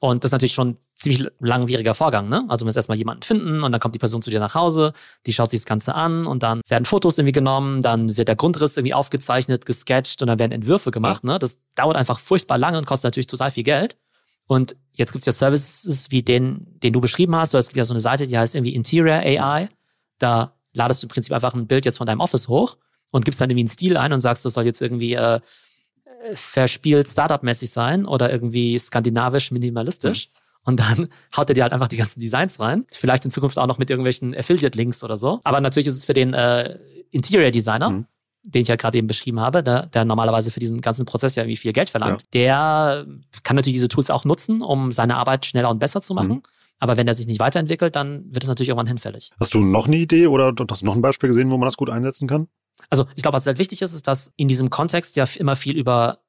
Und 0.00 0.24
das 0.24 0.28
ist 0.28 0.32
natürlich 0.32 0.54
schon 0.54 0.68
ein 0.70 0.78
ziemlich 0.94 1.26
langwieriger 1.40 1.94
Vorgang, 1.94 2.28
ne? 2.28 2.44
Also 2.48 2.60
du 2.60 2.66
musst 2.66 2.76
erstmal 2.78 2.96
jemanden 2.96 3.22
finden 3.22 3.62
und 3.62 3.70
dann 3.70 3.80
kommt 3.80 3.94
die 3.94 3.98
Person 3.98 4.22
zu 4.22 4.30
dir 4.30 4.40
nach 4.40 4.54
Hause, 4.54 4.94
die 5.26 5.32
schaut 5.32 5.50
sich 5.50 5.60
das 5.60 5.66
Ganze 5.66 5.94
an 5.94 6.26
und 6.26 6.42
dann 6.42 6.62
werden 6.68 6.86
Fotos 6.86 7.18
irgendwie 7.18 7.32
genommen, 7.32 7.82
dann 7.82 8.16
wird 8.16 8.28
der 8.28 8.36
Grundriss 8.36 8.76
irgendwie 8.78 8.94
aufgezeichnet, 8.94 9.66
gesketcht 9.66 10.22
und 10.22 10.28
dann 10.28 10.38
werden 10.38 10.52
Entwürfe 10.52 10.90
gemacht, 10.90 11.22
ne? 11.22 11.38
Das 11.38 11.60
dauert 11.74 11.96
einfach 11.96 12.18
furchtbar 12.18 12.56
lange 12.56 12.78
und 12.78 12.86
kostet 12.86 13.08
natürlich 13.08 13.26
total 13.26 13.50
viel 13.50 13.64
Geld. 13.64 13.98
Und 14.46 14.74
jetzt 14.92 15.12
gibt's 15.12 15.26
ja 15.26 15.32
Services 15.32 16.10
wie 16.10 16.22
den, 16.22 16.66
den 16.82 16.92
du 16.92 17.00
beschrieben 17.00 17.36
hast, 17.36 17.52
es 17.54 17.68
gibt 17.68 17.76
ja 17.76 17.84
so 17.84 17.92
eine 17.92 18.00
Seite, 18.00 18.26
die 18.26 18.38
heißt 18.38 18.54
irgendwie 18.54 18.74
Interior 18.74 19.16
AI. 19.16 19.68
Da 20.18 20.54
ladest 20.72 21.02
du 21.02 21.06
im 21.06 21.10
Prinzip 21.10 21.32
einfach 21.32 21.54
ein 21.54 21.66
Bild 21.66 21.84
jetzt 21.84 21.98
von 21.98 22.06
deinem 22.06 22.20
Office 22.20 22.48
hoch 22.48 22.76
und 23.12 23.24
gibst 23.24 23.40
dann 23.40 23.50
irgendwie 23.50 23.62
einen 23.62 23.68
Stil 23.68 23.96
ein 23.96 24.12
und 24.12 24.20
sagst, 24.20 24.44
das 24.44 24.54
soll 24.54 24.64
jetzt 24.64 24.80
irgendwie 24.80 25.14
äh, 25.14 25.40
verspielt 26.34 27.08
Startup-mäßig 27.08 27.70
sein 27.70 28.06
oder 28.06 28.30
irgendwie 28.30 28.78
skandinavisch 28.78 29.50
minimalistisch. 29.50 30.28
Mhm. 30.28 30.40
Und 30.64 30.80
dann 30.80 31.08
haut 31.36 31.48
er 31.48 31.54
dir 31.54 31.62
halt 31.62 31.72
einfach 31.72 31.88
die 31.88 31.96
ganzen 31.96 32.20
Designs 32.20 32.60
rein. 32.60 32.84
Vielleicht 32.92 33.24
in 33.24 33.30
Zukunft 33.30 33.58
auch 33.58 33.66
noch 33.66 33.78
mit 33.78 33.90
irgendwelchen 33.90 34.36
Affiliate-Links 34.36 35.02
oder 35.02 35.16
so. 35.16 35.40
Aber 35.44 35.60
natürlich 35.60 35.88
ist 35.88 35.96
es 35.96 36.04
für 36.04 36.14
den 36.14 36.34
äh, 36.34 36.78
Interior-Designer, 37.10 37.90
mhm. 37.90 38.06
den 38.42 38.62
ich 38.62 38.68
ja 38.68 38.76
gerade 38.76 38.98
eben 38.98 39.06
beschrieben 39.06 39.40
habe, 39.40 39.62
der, 39.62 39.86
der, 39.86 40.04
normalerweise 40.04 40.50
für 40.50 40.60
diesen 40.60 40.80
ganzen 40.80 41.06
Prozess 41.06 41.34
ja 41.34 41.42
irgendwie 41.42 41.56
viel 41.56 41.72
Geld 41.72 41.90
verlangt, 41.90 42.22
ja. 42.22 42.28
der 42.32 43.06
kann 43.42 43.56
natürlich 43.56 43.76
diese 43.76 43.88
Tools 43.88 44.10
auch 44.10 44.24
nutzen, 44.24 44.62
um 44.62 44.92
seine 44.92 45.16
Arbeit 45.16 45.46
schneller 45.46 45.70
und 45.70 45.78
besser 45.78 46.02
zu 46.02 46.14
machen. 46.14 46.28
Mhm. 46.28 46.42
Aber 46.80 46.96
wenn 46.96 47.06
er 47.06 47.14
sich 47.14 47.26
nicht 47.26 47.40
weiterentwickelt, 47.40 47.94
dann 47.94 48.24
wird 48.32 48.42
es 48.42 48.48
natürlich 48.48 48.70
irgendwann 48.70 48.86
hinfällig. 48.86 49.30
Hast 49.38 49.52
du 49.52 49.60
noch 49.60 49.86
eine 49.86 49.96
Idee 49.96 50.28
oder 50.28 50.54
hast 50.70 50.80
du 50.80 50.86
noch 50.86 50.94
ein 50.94 51.02
Beispiel 51.02 51.28
gesehen, 51.28 51.50
wo 51.50 51.58
man 51.58 51.66
das 51.66 51.76
gut 51.76 51.90
einsetzen 51.90 52.26
kann? 52.26 52.48
Also 52.88 53.06
ich 53.14 53.22
glaube, 53.22 53.36
was 53.36 53.46
halt 53.46 53.58
wichtig 53.58 53.82
ist, 53.82 53.92
ist, 53.92 54.06
dass 54.06 54.32
in 54.36 54.48
diesem 54.48 54.70
Kontext 54.70 55.16
ja 55.16 55.26
immer 55.36 55.56
viel 55.56 55.76
über, 55.76 56.20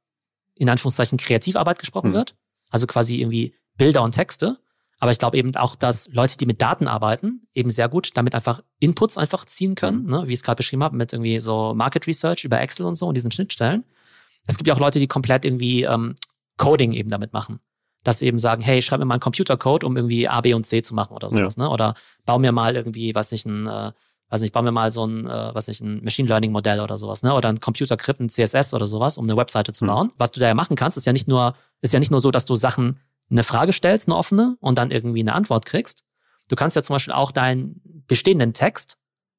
in 0.55 0.69
Anführungszeichen, 0.69 1.17
Kreativarbeit 1.17 1.79
gesprochen 1.79 2.09
mhm. 2.09 2.15
wird. 2.15 2.35
Also 2.69 2.87
quasi 2.87 3.19
irgendwie 3.19 3.55
Bilder 3.77 4.03
und 4.03 4.11
Texte. 4.11 4.59
Aber 4.99 5.11
ich 5.11 5.17
glaube 5.17 5.37
eben 5.37 5.55
auch, 5.55 5.75
dass 5.75 6.09
Leute, 6.09 6.37
die 6.37 6.45
mit 6.45 6.61
Daten 6.61 6.87
arbeiten, 6.87 7.47
eben 7.53 7.71
sehr 7.71 7.89
gut 7.89 8.11
damit 8.15 8.35
einfach 8.35 8.61
Inputs 8.79 9.17
einfach 9.17 9.45
ziehen 9.45 9.73
können, 9.75 10.03
mhm. 10.03 10.09
ne? 10.09 10.27
wie 10.27 10.33
ich 10.33 10.39
es 10.39 10.43
gerade 10.43 10.57
beschrieben 10.57 10.83
habe, 10.83 10.95
mit 10.95 11.11
irgendwie 11.11 11.39
so 11.39 11.73
Market 11.73 12.05
Research 12.05 12.43
über 12.43 12.61
Excel 12.61 12.85
und 12.85 12.95
so 12.95 13.07
und 13.07 13.15
diesen 13.15 13.31
Schnittstellen. 13.31 13.83
Es 14.45 14.57
gibt 14.57 14.67
ja 14.67 14.75
auch 14.75 14.79
Leute, 14.79 14.99
die 14.99 15.07
komplett 15.07 15.43
irgendwie 15.43 15.83
ähm, 15.83 16.15
Coding 16.57 16.93
eben 16.93 17.09
damit 17.09 17.33
machen. 17.33 17.59
Dass 18.03 18.19
sie 18.19 18.27
eben 18.27 18.39
sagen, 18.39 18.61
hey, 18.61 18.81
schreib 18.81 18.99
mir 18.99 19.05
mal 19.05 19.15
einen 19.15 19.21
Computercode, 19.21 19.83
um 19.83 19.95
irgendwie 19.95 20.27
A, 20.27 20.41
B 20.41 20.53
und 20.53 20.65
C 20.65 20.81
zu 20.81 20.95
machen 20.95 21.15
oder 21.15 21.29
sowas, 21.29 21.55
ja. 21.55 21.63
ne? 21.63 21.69
Oder 21.69 21.95
bau 22.25 22.39
mir 22.39 22.51
mal 22.51 22.75
irgendwie, 22.75 23.13
weiß 23.13 23.31
nicht, 23.31 23.45
ein, 23.45 23.67
äh, 23.67 23.91
weiß 24.31 24.41
nicht, 24.41 24.53
bau 24.53 24.61
mir 24.61 24.71
mal 24.71 24.91
so 24.91 25.05
ein, 25.05 25.27
äh, 25.27 25.53
weiß 25.53 25.67
nicht, 25.67 25.81
ein 25.81 26.03
Machine 26.03 26.27
Learning 26.27 26.51
Modell 26.51 26.79
oder 26.79 26.97
sowas, 26.97 27.21
ne? 27.21 27.33
Oder 27.33 27.49
ein 27.49 27.59
Computer 27.59 27.97
Crypt, 27.97 28.21
ein 28.21 28.29
CSS 28.29 28.73
oder 28.73 28.85
sowas, 28.85 29.17
um 29.17 29.25
eine 29.25 29.37
Webseite 29.37 29.73
zu 29.73 29.83
mhm. 29.83 29.87
bauen. 29.89 30.07
Mhm. 30.07 30.13
Was 30.17 30.31
du 30.31 30.39
da 30.39 30.47
ja 30.47 30.53
machen 30.53 30.75
kannst, 30.75 30.97
ist 30.97 31.05
ja 31.05 31.13
nicht 31.13 31.27
nur, 31.27 31.53
ist 31.81 31.93
ja 31.93 31.99
nicht 31.99 32.11
nur 32.11 32.19
so, 32.19 32.31
dass 32.31 32.45
du 32.45 32.55
Sachen 32.55 32.99
eine 33.29 33.43
Frage 33.43 33.73
stellst, 33.73 34.07
eine 34.07 34.15
offene, 34.15 34.57
und 34.61 34.77
dann 34.77 34.91
irgendwie 34.91 35.19
eine 35.21 35.33
Antwort 35.33 35.65
kriegst. 35.65 36.03
Du 36.47 36.55
kannst 36.55 36.75
ja 36.75 36.83
zum 36.83 36.95
Beispiel 36.95 37.13
auch 37.13 37.31
deinen 37.31 37.81
bestehenden 38.07 38.53
Text 38.53 38.97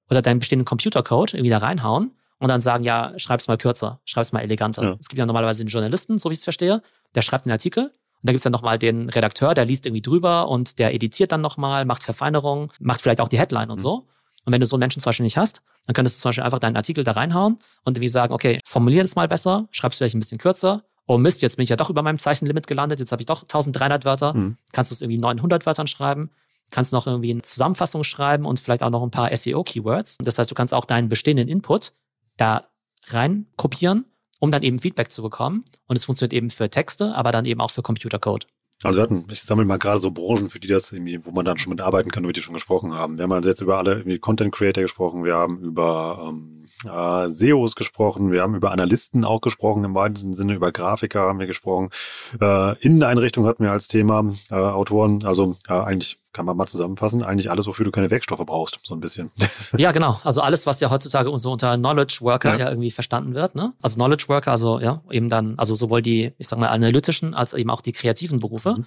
oder 0.08 0.22
deinen 0.22 0.38
bestehenden 0.38 0.64
Computercode 0.64 1.34
irgendwie 1.34 1.50
da 1.50 1.58
reinhauen 1.58 2.12
und 2.38 2.48
dann 2.48 2.60
sagen, 2.60 2.84
ja, 2.84 3.12
schreib's 3.18 3.48
mal 3.48 3.58
kürzer, 3.58 4.00
schreib's 4.04 4.32
mal 4.32 4.40
eleganter. 4.40 4.82
Ja. 4.82 4.96
Es 4.98 5.08
gibt 5.08 5.18
ja 5.18 5.26
normalerweise 5.26 5.64
den 5.64 5.68
Journalisten, 5.68 6.18
so 6.18 6.30
wie 6.30 6.34
ich 6.34 6.38
es 6.38 6.44
verstehe, 6.44 6.82
der 7.14 7.22
schreibt 7.22 7.46
einen 7.46 7.52
Artikel 7.52 7.84
und 7.84 7.92
da 8.22 8.32
gibt's 8.32 8.44
dann 8.44 8.52
nochmal 8.52 8.78
den 8.78 9.08
Redakteur, 9.08 9.54
der 9.54 9.64
liest 9.64 9.86
irgendwie 9.86 10.02
drüber 10.02 10.48
und 10.48 10.78
der 10.78 10.94
editiert 10.94 11.32
dann 11.32 11.40
nochmal, 11.40 11.84
macht 11.84 12.02
Verfeinerungen, 12.02 12.70
macht 12.80 13.00
vielleicht 13.00 13.20
auch 13.20 13.28
die 13.28 13.38
Headline 13.38 13.70
und 13.70 13.78
mhm. 13.78 13.82
so. 13.82 14.08
Und 14.44 14.52
wenn 14.52 14.60
du 14.60 14.66
so 14.66 14.76
einen 14.76 14.80
Menschen 14.80 15.00
zum 15.00 15.10
Beispiel 15.10 15.24
nicht 15.24 15.36
hast, 15.36 15.62
dann 15.86 15.94
könntest 15.94 16.18
du 16.18 16.22
zum 16.22 16.28
Beispiel 16.30 16.44
einfach 16.44 16.58
deinen 16.58 16.76
Artikel 16.76 17.04
da 17.04 17.12
reinhauen 17.12 17.58
und 17.84 17.96
irgendwie 17.96 18.08
sagen, 18.08 18.32
okay, 18.32 18.58
formulier 18.64 19.02
das 19.02 19.14
mal 19.14 19.28
besser, 19.28 19.68
schreib's 19.70 19.98
vielleicht 19.98 20.14
ein 20.14 20.20
bisschen 20.20 20.38
kürzer. 20.38 20.84
Oh 21.06 21.18
Mist, 21.18 21.42
jetzt 21.42 21.56
bin 21.56 21.64
ich 21.64 21.70
ja 21.70 21.76
doch 21.76 21.90
über 21.90 22.02
meinem 22.02 22.18
Zeichenlimit 22.18 22.66
gelandet, 22.66 23.00
jetzt 23.00 23.12
habe 23.12 23.22
ich 23.22 23.26
doch 23.26 23.42
1300 23.42 24.04
Wörter. 24.04 24.34
Mhm. 24.34 24.56
Kannst 24.72 24.90
du 24.90 24.94
es 24.94 25.02
irgendwie 25.02 25.18
900 25.18 25.66
Wörtern 25.66 25.86
schreiben? 25.86 26.30
Kannst 26.70 26.92
noch 26.92 27.06
irgendwie 27.06 27.30
eine 27.30 27.42
Zusammenfassung 27.42 28.02
schreiben 28.02 28.46
und 28.46 28.58
vielleicht 28.58 28.82
auch 28.82 28.90
noch 28.90 29.02
ein 29.02 29.10
paar 29.10 29.36
SEO-Keywords. 29.36 30.18
Das 30.20 30.38
heißt, 30.38 30.50
du 30.50 30.54
kannst 30.54 30.72
auch 30.72 30.84
deinen 30.84 31.08
bestehenden 31.08 31.48
Input 31.48 31.92
da 32.36 32.68
rein 33.08 33.46
kopieren, 33.56 34.06
um 34.40 34.50
dann 34.50 34.62
eben 34.62 34.78
Feedback 34.78 35.12
zu 35.12 35.22
bekommen. 35.22 35.64
Und 35.86 35.96
es 35.96 36.04
funktioniert 36.04 36.32
eben 36.32 36.50
für 36.50 36.70
Texte, 36.70 37.14
aber 37.14 37.30
dann 37.30 37.44
eben 37.44 37.60
auch 37.60 37.70
für 37.70 37.82
Computercode. 37.82 38.46
Also 38.82 38.98
wir 38.98 39.02
hatten, 39.02 39.24
ich 39.30 39.42
sammle 39.42 39.64
mal 39.64 39.78
gerade 39.78 40.00
so 40.00 40.10
Branchen, 40.10 40.50
für 40.50 40.58
die 40.58 40.68
das 40.68 40.90
irgendwie, 40.92 41.24
wo 41.24 41.30
man 41.30 41.44
dann 41.44 41.58
schon 41.58 41.70
mit 41.70 41.80
arbeiten 41.80 42.10
kann, 42.10 42.24
über 42.24 42.32
die 42.32 42.40
schon 42.40 42.54
gesprochen 42.54 42.94
haben. 42.94 43.16
Wir 43.16 43.24
haben 43.24 43.32
also 43.32 43.48
jetzt 43.48 43.60
über 43.60 43.78
alle 43.78 44.18
Content 44.18 44.52
Creator 44.52 44.82
gesprochen, 44.82 45.24
wir 45.24 45.36
haben 45.36 45.60
über 45.60 46.28
ähm, 46.28 46.64
äh, 46.84 47.28
SEOs 47.30 47.76
gesprochen, 47.76 48.32
wir 48.32 48.42
haben 48.42 48.54
über 48.54 48.72
Analysten 48.72 49.24
auch 49.24 49.40
gesprochen, 49.40 49.84
im 49.84 49.94
weitesten 49.94 50.34
Sinne 50.34 50.54
über 50.54 50.72
Grafiker 50.72 51.20
haben 51.20 51.38
wir 51.38 51.46
gesprochen. 51.46 51.90
Äh, 52.40 52.76
Inneneinrichtung 52.80 53.46
hatten 53.46 53.64
wir 53.64 53.72
als 53.72 53.88
Thema, 53.88 54.32
äh, 54.50 54.54
Autoren, 54.54 55.24
also 55.24 55.56
äh, 55.68 55.72
eigentlich 55.74 56.18
kann 56.32 56.46
man 56.46 56.56
mal 56.56 56.66
zusammenfassen, 56.66 57.22
eigentlich 57.22 57.50
alles, 57.50 57.66
wofür 57.66 57.84
du 57.84 57.90
keine 57.90 58.10
Werkstoffe 58.10 58.44
brauchst, 58.46 58.78
so 58.82 58.94
ein 58.94 59.00
bisschen. 59.00 59.30
Ja, 59.76 59.92
genau. 59.92 60.18
Also 60.24 60.40
alles, 60.40 60.66
was 60.66 60.80
ja 60.80 60.90
heutzutage 60.90 61.30
so 61.38 61.52
unter 61.52 61.76
Knowledge 61.76 62.18
Worker 62.20 62.52
ja. 62.52 62.58
ja, 62.58 62.68
irgendwie 62.70 62.90
verstanden 62.90 63.34
wird. 63.34 63.54
Ne? 63.54 63.72
Also 63.82 63.96
Knowledge 63.96 64.24
Worker, 64.28 64.50
also 64.50 64.80
ja, 64.80 65.02
eben 65.10 65.28
dann, 65.28 65.58
also 65.58 65.74
sowohl 65.74 66.02
die, 66.02 66.32
ich 66.38 66.48
sag 66.48 66.58
mal, 66.58 66.68
analytischen 66.68 67.34
als 67.34 67.52
eben 67.52 67.70
auch 67.70 67.80
die 67.80 67.92
kreativen 67.92 68.40
Berufe. 68.40 68.74
Mhm. 68.78 68.86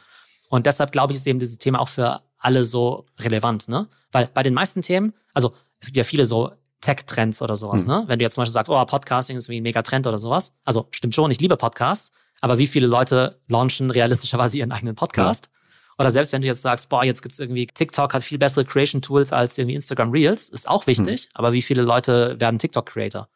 Und 0.50 0.66
deshalb 0.66 0.92
glaube 0.92 1.14
ich, 1.14 1.18
ist 1.18 1.28
eben 1.28 1.40
dieses 1.40 1.58
Thema 1.58 1.80
auch 1.80 1.90
für 1.90 2.22
alle 2.38 2.64
so 2.64 3.06
relevant, 3.20 3.68
ne? 3.68 3.88
Weil 4.12 4.30
bei 4.34 4.44
den 4.44 4.54
meisten 4.54 4.82
Themen, 4.82 5.14
also 5.34 5.54
es 5.80 5.88
gibt 5.88 5.98
ja 5.98 6.04
viele 6.04 6.26
so 6.26 6.52
Tech-Trends 6.82 7.42
oder 7.42 7.56
sowas, 7.56 7.84
mhm. 7.84 7.88
ne? 7.88 8.04
Wenn 8.08 8.20
du 8.20 8.24
jetzt 8.24 8.36
zum 8.36 8.42
Beispiel 8.42 8.54
sagst, 8.54 8.70
oh, 8.70 8.86
Podcasting 8.86 9.38
ist 9.38 9.50
wie 9.50 9.60
ein 9.60 9.64
Megatrend 9.64 10.06
oder 10.06 10.20
sowas. 10.20 10.54
Also 10.64 10.88
stimmt 10.92 11.16
schon, 11.16 11.32
ich 11.32 11.40
liebe 11.40 11.58
Podcasts, 11.58 12.12
aber 12.42 12.58
wie 12.58 12.68
viele 12.68 12.88
Leute 12.88 13.40
launchen 13.48 13.90
realistischerweise 13.92 14.58
ihren 14.60 14.72
eigenen 14.72 14.96
Podcast? 14.96 15.46
Ja. 15.46 15.55
Oder 15.98 16.12
selbst 16.12 16.34
wenn 16.34 16.42
du 16.42 16.48
jetzt 16.48 16.62
sagst, 16.62 16.90
boah, 16.90 17.04
jetzt 17.04 17.22
gibt's 17.22 17.40
irgendwie, 17.40 17.68
TikTok 17.68 18.14
hat 18.14 18.24
viel 18.24 18.38
bessere 18.38 18.66
Creation-Tools 18.66 19.32
als 19.32 19.58
irgendwie 19.58 19.76
Instagram 19.76 20.12
Reels, 20.12 20.50
ist 20.50 20.68
auch 20.68 20.88
wichtig, 20.88 21.24
hm. 21.24 21.30
aber 21.34 21.54
wie 21.54 21.62
viele 21.62 21.84
Leute 21.84 22.40
werden 22.40 22.60
TikTok-Creator? 22.60 23.30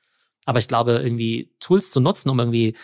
Aber 0.46 0.60
ich 0.60 0.68
glaube, 0.68 0.94
irgendwie 0.94 1.52
Tools 1.60 1.92
zu 1.92 2.00
nutzen, 2.00 2.30
um 2.30 2.40
irgendwie 2.40 2.76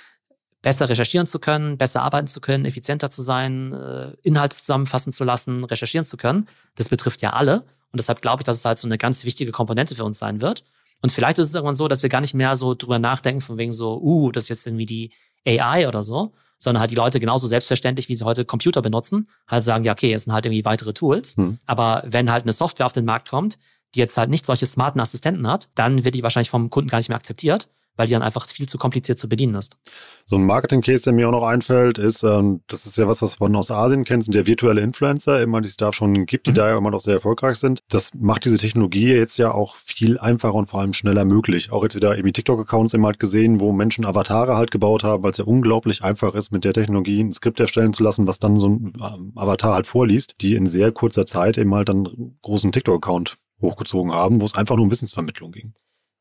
besser 0.61 0.89
recherchieren 0.89 1.27
zu 1.27 1.39
können, 1.39 1.77
besser 1.77 2.01
arbeiten 2.01 2.27
zu 2.27 2.41
können, 2.41 2.65
effizienter 2.65 3.11
zu 3.11 3.21
sein, 3.21 3.73
äh, 3.73 4.13
Inhalte 4.23 4.57
zusammenfassen 4.57 5.13
zu 5.13 5.23
lassen, 5.23 5.63
recherchieren 5.63 6.05
zu 6.05 6.17
können, 6.17 6.47
das 6.75 6.89
betrifft 6.89 7.21
ja 7.21 7.33
alle. 7.33 7.61
Und 7.91 7.99
deshalb 7.99 8.21
glaube 8.21 8.41
ich, 8.41 8.45
dass 8.45 8.57
es 8.57 8.65
halt 8.65 8.77
so 8.77 8.87
eine 8.87 8.97
ganz 8.97 9.25
wichtige 9.25 9.51
Komponente 9.51 9.95
für 9.95 10.03
uns 10.03 10.17
sein 10.17 10.41
wird. 10.41 10.63
Und 11.01 11.11
vielleicht 11.11 11.37
ist 11.37 11.47
es 11.47 11.53
irgendwann 11.53 11.75
so, 11.75 11.87
dass 11.87 12.01
wir 12.01 12.09
gar 12.09 12.21
nicht 12.21 12.33
mehr 12.33 12.55
so 12.55 12.73
drüber 12.73 12.97
nachdenken, 12.97 13.41
von 13.41 13.57
wegen 13.57 13.73
so, 13.73 13.99
uh, 14.01 14.31
das 14.31 14.45
ist 14.45 14.49
jetzt 14.49 14.65
irgendwie 14.65 14.87
die 14.87 15.11
AI 15.45 15.87
oder 15.87 16.01
so, 16.01 16.33
sondern 16.57 16.81
halt 16.81 16.91
die 16.91 16.95
Leute 16.95 17.19
genauso 17.19 17.47
selbstverständlich, 17.47 18.09
wie 18.09 18.15
sie 18.15 18.25
heute 18.25 18.45
Computer 18.45 18.81
benutzen, 18.81 19.29
halt 19.47 19.63
sagen, 19.63 19.83
ja, 19.83 19.91
okay, 19.91 20.13
es 20.13 20.23
sind 20.23 20.33
halt 20.33 20.45
irgendwie 20.45 20.65
weitere 20.65 20.93
Tools. 20.93 21.37
Hm. 21.37 21.59
Aber 21.65 22.03
wenn 22.05 22.31
halt 22.31 22.43
eine 22.43 22.53
Software 22.53 22.85
auf 22.85 22.93
den 22.93 23.05
Markt 23.05 23.29
kommt, 23.29 23.57
die 23.93 23.99
jetzt 23.99 24.17
halt 24.17 24.29
nicht 24.29 24.45
solche 24.45 24.65
smarten 24.65 24.99
Assistenten 24.99 25.47
hat, 25.47 25.69
dann 25.75 26.03
wird 26.05 26.15
die 26.15 26.23
wahrscheinlich 26.23 26.49
vom 26.49 26.69
Kunden 26.69 26.89
gar 26.89 26.97
nicht 26.97 27.09
mehr 27.09 27.17
akzeptiert 27.17 27.69
weil 27.95 28.07
die 28.07 28.13
dann 28.13 28.21
einfach 28.21 28.47
viel 28.47 28.67
zu 28.67 28.77
kompliziert 28.77 29.19
zu 29.19 29.29
bedienen 29.29 29.55
ist. 29.55 29.77
So 30.25 30.35
ein 30.35 30.45
Marketing-Case, 30.45 31.03
der 31.03 31.13
mir 31.13 31.27
auch 31.27 31.31
noch 31.31 31.43
einfällt, 31.43 31.97
ist, 31.97 32.23
ähm, 32.23 32.61
das 32.67 32.85
ist 32.85 32.97
ja 32.97 33.07
was, 33.07 33.21
was 33.21 33.39
man 33.39 33.55
aus 33.55 33.71
Asien 33.71 34.03
kennt, 34.03 34.23
sind 34.23 34.35
ja 34.35 34.45
virtuelle 34.45 34.81
Influencer, 34.81 35.41
immer 35.41 35.61
die 35.61 35.67
es 35.67 35.77
da 35.77 35.93
schon 35.93 36.25
gibt, 36.25 36.47
die 36.47 36.51
mhm. 36.51 36.55
da 36.55 36.69
ja 36.69 36.77
immer 36.77 36.91
noch 36.91 36.99
sehr 36.99 37.15
erfolgreich 37.15 37.57
sind. 37.57 37.79
Das 37.89 38.11
macht 38.13 38.45
diese 38.45 38.57
Technologie 38.57 39.13
jetzt 39.13 39.37
ja 39.37 39.51
auch 39.51 39.75
viel 39.75 40.17
einfacher 40.17 40.55
und 40.55 40.67
vor 40.67 40.81
allem 40.81 40.93
schneller 40.93 41.25
möglich. 41.25 41.71
Auch 41.71 41.83
jetzt 41.83 41.95
wieder 41.95 42.15
irgendwie 42.15 42.33
TikTok-Accounts 42.33 42.93
immer 42.93 43.07
halt 43.07 43.19
gesehen, 43.19 43.59
wo 43.59 43.71
Menschen 43.71 44.05
Avatare 44.05 44.57
halt 44.57 44.71
gebaut 44.71 45.03
haben, 45.03 45.23
weil 45.23 45.31
es 45.31 45.37
ja 45.37 45.45
unglaublich 45.45 46.03
einfach 46.03 46.35
ist, 46.35 46.51
mit 46.51 46.63
der 46.63 46.73
Technologie 46.73 47.21
ein 47.21 47.31
Skript 47.31 47.59
erstellen 47.59 47.93
zu 47.93 48.03
lassen, 48.03 48.27
was 48.27 48.39
dann 48.39 48.57
so 48.57 48.69
ein 48.69 48.93
ähm, 49.01 49.31
Avatar 49.35 49.75
halt 49.75 49.87
vorliest, 49.87 50.35
die 50.41 50.55
in 50.55 50.65
sehr 50.65 50.91
kurzer 50.91 51.25
Zeit 51.25 51.57
eben 51.57 51.73
halt 51.73 51.89
dann 51.89 52.07
einen 52.07 52.37
großen 52.41 52.71
TikTok-Account 52.71 53.37
hochgezogen 53.61 54.11
haben, 54.11 54.41
wo 54.41 54.45
es 54.45 54.55
einfach 54.55 54.75
nur 54.75 54.85
um 54.85 54.91
Wissensvermittlung 54.91 55.51
ging. 55.51 55.73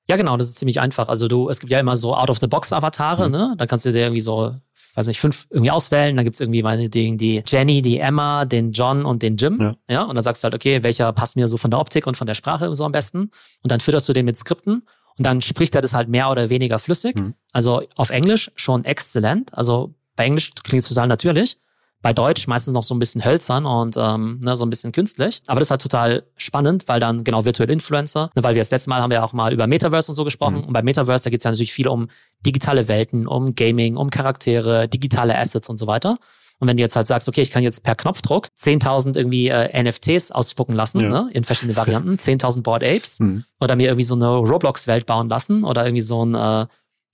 Ja, 0.09 0.17
genau, 0.17 0.37
das 0.37 0.49
ist 0.49 0.59
ziemlich 0.59 0.81
einfach. 0.81 1.09
Also 1.09 1.29
du, 1.29 1.49
es 1.49 1.61
gibt 1.61 1.73
ja 1.73 1.81
immer 1.81 1.97
so 1.97 2.15
Out-of-the-Box-Avatare, 2.15 3.27
mhm. 3.27 3.33
ne? 3.33 3.55
Da 3.57 3.67
kannst 3.67 3.87
du 3.87 3.93
dir 3.93 4.03
irgendwie 4.03 4.21
so, 4.21 4.55
weiß 4.95 5.07
nicht, 5.07 5.21
fünf 5.21 5.47
irgendwie 5.51 5.71
auswählen. 5.71 6.15
Dann 6.15 6.25
gibt's 6.25 6.41
irgendwie 6.41 6.63
meine 6.63 6.89
die, 6.91 7.17
die 7.17 7.43
Jenny, 7.47 7.81
die 7.81 7.99
Emma, 7.99 8.45
den 8.45 8.73
John 8.73 9.07
und 9.07 9.23
den 9.23 9.37
Jim. 9.37 9.59
Ja. 9.61 9.75
ja. 9.89 10.03
Und 10.03 10.15
dann 10.15 10.25
sagst 10.25 10.43
du 10.43 10.47
halt, 10.47 10.55
okay, 10.55 10.83
welcher 10.83 11.13
passt 11.13 11.37
mir 11.37 11.49
so 11.49 11.57
von 11.57 11.71
der 11.71 11.81
Optik 11.81 12.07
und 12.07 12.17
von 12.17 12.27
der 12.27 12.35
Sprache 12.35 12.75
so 12.75 12.85
am 12.85 12.93
besten? 12.93 13.31
Und 13.63 13.71
dann 13.71 13.81
fütterst 13.81 14.09
du 14.09 14.13
den 14.13 14.27
mit 14.27 14.37
Skripten 14.37 14.87
und 15.17 15.27
dann 15.27 15.41
spricht 15.41 15.75
er 15.75 15.83
das 15.83 15.95
halt 15.95 16.09
mehr 16.09 16.31
oder 16.31 16.51
weniger 16.51 16.79
flüssig. 16.79 17.19
Mhm. 17.19 17.35
Also 17.53 17.83
auf 17.97 18.11
Englisch 18.11 18.51
schon 18.57 18.85
exzellent. 18.85 19.55
Also 19.55 19.95
bei 20.17 20.25
Englisch 20.25 20.53
klingt 20.63 20.83
es 20.83 20.89
total 20.89 21.09
natürlich 21.09 21.59
bei 22.05 22.13
Deutsch 22.13 22.47
meistens 22.47 22.75
noch 22.75 22.83
so 22.83 22.95
ein 22.95 22.99
bisschen 22.99 23.25
hölzern 23.25 23.65
und 23.65 23.97
ähm, 23.97 24.39
ne, 24.45 24.57
so 24.57 24.67
ein 24.67 24.69
bisschen 24.69 24.93
künstlich. 24.93 25.41
Aber 25.47 25.59
das 25.59 25.69
ist 25.69 25.71
halt 25.71 25.81
total 25.81 26.25
spannend, 26.37 26.87
weil 26.87 27.01
dann 27.01 27.25
genau 27.25 27.47
virtuelle 27.47 27.73
Influencer, 27.73 28.31
ne, 28.37 28.45
weil 28.45 28.55
wir 28.55 28.61
das 28.61 28.71
letzte 28.71 28.91
Mal 28.91 29.01
haben 29.01 29.11
wir 29.11 29.25
auch 29.25 29.33
mal 29.33 29.55
über 29.55 29.67
Metaverse 29.67 30.13
und 30.13 30.15
so 30.15 30.23
gesprochen. 30.23 30.57
Mhm. 30.57 30.65
Und 30.65 30.75
bei 30.75 30.83
Metaverse, 30.83 31.25
da 31.25 31.31
geht 31.31 31.41
es 31.41 31.45
ja 31.45 31.51
natürlich 31.51 31.73
viel 31.73 31.89
um 31.89 32.09
digitale 32.45 32.89
Welten, 32.89 33.27
um 33.27 33.55
Gaming, 33.55 33.97
um 33.97 34.11
Charaktere, 34.11 34.87
digitale 34.87 35.39
Assets 35.39 35.71
und 35.71 35.79
so 35.79 35.87
weiter. 35.87 36.19
Und 36.59 36.69
wenn 36.69 36.77
du 36.77 36.83
jetzt 36.83 36.95
halt 36.95 37.07
sagst, 37.07 37.27
okay, 37.27 37.41
ich 37.41 37.51
kann 37.51 37.63
jetzt 37.63 37.83
per 37.83 37.95
Knopfdruck 37.95 38.49
10.000 38.63 39.17
irgendwie 39.17 39.49
äh, 39.49 39.83
NFTs 39.83 40.31
ausspucken 40.31 40.75
lassen, 40.75 41.01
ja. 41.01 41.09
ne, 41.09 41.31
in 41.33 41.45
verschiedenen 41.45 41.79
Varianten, 41.79 42.11
10.000 42.17 42.61
Board 42.61 42.85
Apes 42.85 43.19
mhm. 43.21 43.47
oder 43.61 43.77
mir 43.77 43.87
irgendwie 43.87 44.05
so 44.05 44.15
eine 44.15 44.29
Roblox-Welt 44.29 45.07
bauen 45.07 45.31
lassen 45.31 45.65
oder 45.65 45.87
irgendwie 45.87 46.03
so 46.03 46.23
ein, 46.23 46.35
äh, 46.35 46.67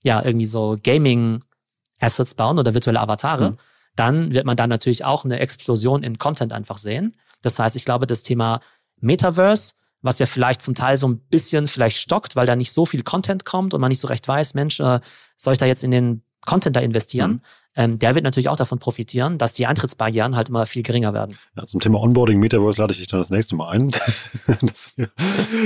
ja, 0.03 0.21
irgendwie 0.21 0.45
so 0.45 0.75
Gaming-Assets 0.83 2.33
bauen 2.33 2.59
oder 2.59 2.73
virtuelle 2.73 2.99
Avatare, 2.99 3.51
mhm 3.51 3.57
dann 3.95 4.33
wird 4.33 4.45
man 4.45 4.57
da 4.57 4.67
natürlich 4.67 5.05
auch 5.05 5.25
eine 5.25 5.39
Explosion 5.39 6.03
in 6.03 6.17
Content 6.17 6.53
einfach 6.53 6.77
sehen. 6.77 7.17
Das 7.41 7.59
heißt, 7.59 7.75
ich 7.75 7.85
glaube, 7.85 8.07
das 8.07 8.23
Thema 8.23 8.61
Metaverse, 8.99 9.73
was 10.01 10.19
ja 10.19 10.25
vielleicht 10.25 10.61
zum 10.61 10.75
Teil 10.75 10.97
so 10.97 11.07
ein 11.07 11.19
bisschen 11.19 11.67
vielleicht 11.67 11.97
stockt, 11.97 12.35
weil 12.35 12.45
da 12.47 12.55
nicht 12.55 12.71
so 12.71 12.85
viel 12.85 13.03
Content 13.03 13.45
kommt 13.45 13.73
und 13.73 13.81
man 13.81 13.89
nicht 13.89 13.99
so 13.99 14.07
recht 14.07 14.27
weiß, 14.27 14.53
Mensch, 14.53 14.79
äh, 14.79 14.99
soll 15.37 15.53
ich 15.53 15.59
da 15.59 15.65
jetzt 15.65 15.83
in 15.83 15.91
den 15.91 16.23
Content 16.45 16.75
da 16.75 16.79
investieren? 16.79 17.31
Mhm 17.31 17.41
ähm, 17.75 17.99
der 17.99 18.15
wird 18.15 18.25
natürlich 18.25 18.49
auch 18.49 18.57
davon 18.57 18.79
profitieren, 18.79 19.37
dass 19.37 19.53
die 19.53 19.65
Eintrittsbarrieren 19.65 20.35
halt 20.35 20.49
immer 20.49 20.65
viel 20.65 20.83
geringer 20.83 21.13
werden. 21.13 21.37
Ja, 21.55 21.65
zum 21.65 21.79
Thema 21.79 22.01
Onboarding 22.01 22.37
Metaverse 22.37 22.81
lade 22.81 22.91
ich 22.91 22.99
dich 22.99 23.07
dann 23.07 23.21
das 23.21 23.29
nächste 23.29 23.55
Mal 23.55 23.69
ein, 23.69 23.89
dass 24.61 24.93
wir 24.97 25.09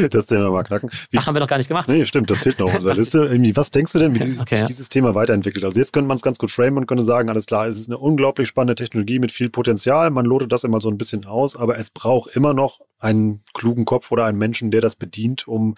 das 0.10 0.28
Thema 0.28 0.52
mal 0.52 0.63
knacken. 0.63 0.89
Wie, 1.10 1.18
Ach, 1.18 1.26
haben 1.26 1.36
wir 1.36 1.39
noch 1.39 1.48
gar 1.48 1.58
nicht 1.58 1.68
gemacht. 1.68 1.89
Nee, 1.89 2.06
stimmt, 2.06 2.30
das 2.30 2.44
fehlt 2.44 2.60
noch 2.60 2.68
auf 2.70 2.76
unserer 2.76 2.94
Liste. 2.94 3.26
Irgendwie, 3.26 3.56
was 3.56 3.72
denkst 3.72 3.91
du 3.94 4.00
denn, 4.00 4.13
wie 4.13 4.20
dieses, 4.20 4.39
okay, 4.39 4.60
ja. 4.60 4.68
dieses 4.68 4.89
Thema 4.89 5.15
weiterentwickelt? 5.15 5.65
Also 5.65 5.80
jetzt 5.80 5.94
könnte 5.94 6.08
man 6.08 6.18
es 6.18 6.22
ganz 6.22 6.38
gut 6.38 6.52
framen 6.52 6.78
und 6.78 6.86
könnte 6.86 7.04
sagen, 7.04 7.30
alles 7.30 7.48
klar, 7.48 7.65
es 7.65 7.78
ist 7.78 7.89
eine 7.89 7.98
unglaublich 7.98 8.48
spannende 8.48 8.76
Technologie 8.76 9.18
mit 9.18 9.32
viel 9.32 9.50
Potenzial. 9.50 10.12
Man 10.12 10.26
lotet 10.26 10.52
das 10.52 10.63
immer 10.63 10.82
so 10.82 10.89
ein 10.89 10.98
bisschen 11.00 11.26
aus, 11.26 11.56
aber 11.56 11.80
es 11.80 11.89
braucht 11.89 12.36
immer 12.36 12.54
noch 12.54 12.82
einen 13.00 13.44
klugen 13.56 13.86
Kopf 13.86 14.12
oder 14.12 14.26
einen 14.26 14.38
Menschen, 14.38 14.70
der 14.70 14.82
das 14.82 14.96
bedient, 14.96 15.48
um 15.48 15.76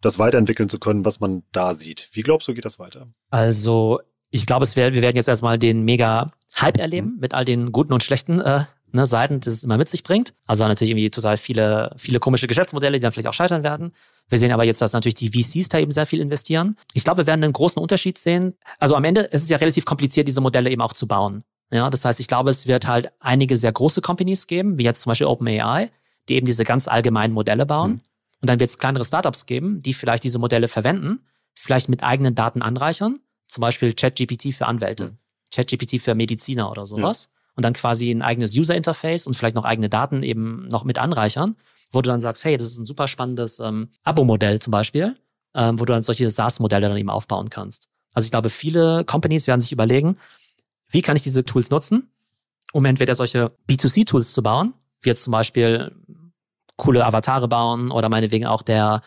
das 0.00 0.18
weiterentwickeln 0.18 0.68
zu 0.68 0.78
können, 0.78 1.04
was 1.04 1.20
man 1.20 1.42
da 1.52 1.74
sieht. 1.74 2.08
Wie 2.12 2.20
glaubst 2.20 2.46
du, 2.48 2.54
geht 2.54 2.64
das 2.64 2.78
weiter? 2.78 3.08
Also 3.30 4.00
ich 4.30 4.46
glaube, 4.46 4.64
es 4.64 4.76
wär, 4.76 4.92
wir 4.94 5.02
werden 5.02 5.16
jetzt 5.16 5.28
erstmal 5.28 5.58
den 5.58 5.84
mega 5.84 6.32
Hype 6.56 6.78
erleben 6.78 7.14
mhm. 7.14 7.20
mit 7.20 7.34
all 7.34 7.44
den 7.44 7.72
guten 7.72 7.92
und 7.92 8.02
schlechten 8.02 8.40
äh, 8.40 8.64
ne, 8.92 9.06
Seiten, 9.06 9.40
die 9.40 9.48
es 9.48 9.64
immer 9.64 9.78
mit 9.78 9.88
sich 9.88 10.02
bringt. 10.02 10.34
Also 10.46 10.66
natürlich 10.66 10.90
irgendwie 10.90 11.10
total 11.10 11.36
viele, 11.36 11.94
viele 11.96 12.20
komische 12.20 12.46
Geschäftsmodelle, 12.46 12.98
die 12.98 13.02
dann 13.02 13.12
vielleicht 13.12 13.28
auch 13.28 13.34
scheitern 13.34 13.62
werden. 13.62 13.92
Wir 14.28 14.38
sehen 14.38 14.52
aber 14.52 14.64
jetzt, 14.64 14.80
dass 14.82 14.92
natürlich 14.92 15.14
die 15.14 15.30
VCs 15.30 15.68
da 15.68 15.78
eben 15.78 15.90
sehr 15.90 16.06
viel 16.06 16.20
investieren. 16.20 16.76
Ich 16.92 17.04
glaube, 17.04 17.22
wir 17.22 17.26
werden 17.26 17.44
einen 17.44 17.52
großen 17.52 17.80
Unterschied 17.80 18.18
sehen. 18.18 18.54
Also 18.78 18.94
am 18.94 19.04
Ende 19.04 19.22
ist 19.22 19.42
es 19.42 19.48
ja 19.48 19.58
relativ 19.58 19.84
kompliziert, 19.84 20.28
diese 20.28 20.40
Modelle 20.40 20.70
eben 20.70 20.82
auch 20.82 20.92
zu 20.92 21.06
bauen. 21.06 21.44
Ja, 21.70 21.90
das 21.90 22.04
heißt, 22.04 22.20
ich 22.20 22.28
glaube, 22.28 22.50
es 22.50 22.66
wird 22.66 22.86
halt 22.86 23.10
einige 23.20 23.56
sehr 23.56 23.72
große 23.72 24.00
Companies 24.00 24.46
geben, 24.46 24.78
wie 24.78 24.84
jetzt 24.84 25.02
zum 25.02 25.10
Beispiel 25.10 25.26
OpenAI, 25.26 25.90
die 26.28 26.34
eben 26.34 26.46
diese 26.46 26.64
ganz 26.64 26.88
allgemeinen 26.88 27.34
Modelle 27.34 27.66
bauen. 27.66 27.90
Mhm. 27.90 28.00
Und 28.40 28.50
dann 28.50 28.60
wird 28.60 28.70
es 28.70 28.78
kleinere 28.78 29.04
Startups 29.04 29.46
geben, 29.46 29.80
die 29.80 29.92
vielleicht 29.92 30.24
diese 30.24 30.38
Modelle 30.38 30.68
verwenden, 30.68 31.20
vielleicht 31.54 31.88
mit 31.88 32.02
eigenen 32.02 32.34
Daten 32.34 32.62
anreichern, 32.62 33.20
zum 33.48 33.62
Beispiel 33.62 33.94
ChatGPT 33.94 34.54
für 34.54 34.66
Anwälte, 34.66 35.04
mhm. 35.06 35.18
ChatGPT 35.52 36.00
für 36.00 36.14
Mediziner 36.14 36.70
oder 36.70 36.86
sowas. 36.86 37.30
Ja. 37.30 37.38
Und 37.56 37.64
dann 37.64 37.72
quasi 37.72 38.10
ein 38.10 38.22
eigenes 38.22 38.56
User-Interface 38.56 39.26
und 39.26 39.34
vielleicht 39.34 39.56
noch 39.56 39.64
eigene 39.64 39.88
Daten 39.88 40.22
eben 40.22 40.68
noch 40.68 40.84
mit 40.84 40.98
anreichern, 40.98 41.56
wo 41.90 42.00
du 42.00 42.08
dann 42.08 42.20
sagst, 42.20 42.44
hey, 42.44 42.56
das 42.56 42.68
ist 42.68 42.78
ein 42.78 42.86
super 42.86 43.08
spannendes 43.08 43.58
ähm, 43.58 43.88
Abo-Modell 44.04 44.60
zum 44.60 44.70
Beispiel, 44.70 45.16
ähm, 45.54 45.80
wo 45.80 45.84
du 45.84 45.92
dann 45.92 46.04
solche 46.04 46.30
SaaS-Modelle 46.30 46.88
dann 46.88 46.96
eben 46.96 47.10
aufbauen 47.10 47.50
kannst. 47.50 47.88
Also 48.12 48.26
ich 48.26 48.30
glaube, 48.30 48.50
viele 48.50 49.04
Companies 49.04 49.48
werden 49.48 49.60
sich 49.60 49.72
überlegen, 49.72 50.18
wie 50.88 51.02
kann 51.02 51.16
ich 51.16 51.22
diese 51.22 51.44
Tools 51.44 51.70
nutzen, 51.70 52.12
um 52.72 52.84
entweder 52.84 53.14
solche 53.16 53.50
B2C-Tools 53.68 54.32
zu 54.32 54.42
bauen, 54.42 54.74
wie 55.00 55.08
jetzt 55.08 55.24
zum 55.24 55.32
Beispiel 55.32 55.96
coole 56.76 57.04
Avatare 57.04 57.48
bauen 57.48 57.90
oder 57.90 58.08
meinetwegen 58.08 58.46
auch 58.46 58.62
der 58.62 59.02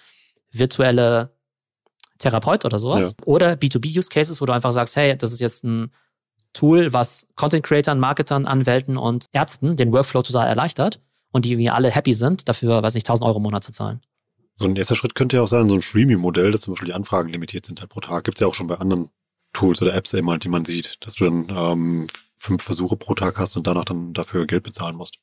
virtuelle 0.52 1.32
Therapeut 2.22 2.66
oder 2.66 2.80
sowas. 2.80 3.16
Ja. 3.18 3.26
Oder 3.26 3.54
B2B-Use-Cases, 3.54 4.40
wo 4.42 4.46
du 4.46 4.54
einfach 4.54 4.72
sagst, 4.72 4.96
hey, 4.96 5.18
das 5.18 5.34
ist 5.34 5.42
jetzt 5.42 5.64
ein 5.64 5.92
Tool, 6.54 6.94
was 6.94 7.28
Content-Creatern, 7.36 8.00
Marketern, 8.00 8.46
Anwälten 8.46 8.98
und 8.98 9.26
Ärzten 9.32 9.78
den 9.78 9.92
Workflow 9.92 10.22
total 10.22 10.48
erleichtert 10.48 11.02
und 11.32 11.46
die 11.46 11.52
irgendwie 11.52 11.70
alle 11.70 11.90
happy 11.90 12.14
sind, 12.14 12.50
dafür, 12.50 12.84
weiß 12.84 12.94
nicht, 12.94 13.08
1000 13.08 13.26
Euro 13.26 13.38
im 13.38 13.44
Monat 13.44 13.64
zu 13.64 13.72
zahlen. 13.72 14.02
So 14.58 14.66
ein 14.66 14.76
erster 14.76 14.96
Schritt 14.96 15.16
könnte 15.16 15.38
ja 15.38 15.44
auch 15.44 15.48
sein, 15.48 15.70
so 15.70 15.76
ein 15.76 15.82
Streaming-Modell, 15.82 16.52
dass 16.52 16.62
zum 16.62 16.74
Beispiel 16.74 16.88
die 16.88 16.94
Anfragen 16.94 17.30
limitiert 17.30 17.66
sind 17.66 17.80
halt 17.80 17.90
pro 17.90 18.00
Tag. 18.00 18.26
Gibt 18.26 18.38
es 18.38 18.42
ja 18.42 18.48
auch 18.48 18.54
schon 18.54 18.68
bei 18.68 18.76
anderen 18.76 19.10
Tools 19.54 19.82
oder 19.82 19.94
Apps 19.96 20.14
eben 20.14 20.30
halt, 20.30 20.44
die 20.44 20.50
man 20.50 20.66
sieht, 20.66 20.98
dass 21.02 21.16
du 21.16 21.26
dann 21.26 21.48
ähm, 21.50 22.08
fünf 22.38 22.64
Versuche 22.64 22.96
pro 22.96 23.14
Tag 23.14 23.38
hast 23.38 23.56
und 23.56 23.66
danach 23.66 23.86
dann 23.86 24.14
dafür 24.14 24.46
Geld 24.46 24.64
bezahlen 24.64 24.96
musst. 24.96 25.18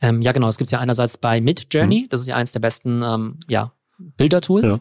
Ähm, 0.00 0.22
ja, 0.22 0.32
genau. 0.32 0.48
Es 0.48 0.56
gibt 0.56 0.70
ja 0.70 0.80
einerseits 0.80 1.18
bei 1.18 1.40
Midjourney, 1.40 2.02
mhm. 2.02 2.08
das 2.08 2.20
ist 2.20 2.26
ja 2.26 2.36
eins 2.36 2.52
der 2.52 2.60
besten 2.60 3.02
ähm, 3.02 3.40
ja, 3.48 3.72
Bilder-Tools. 3.98 4.66
Ja. 4.66 4.78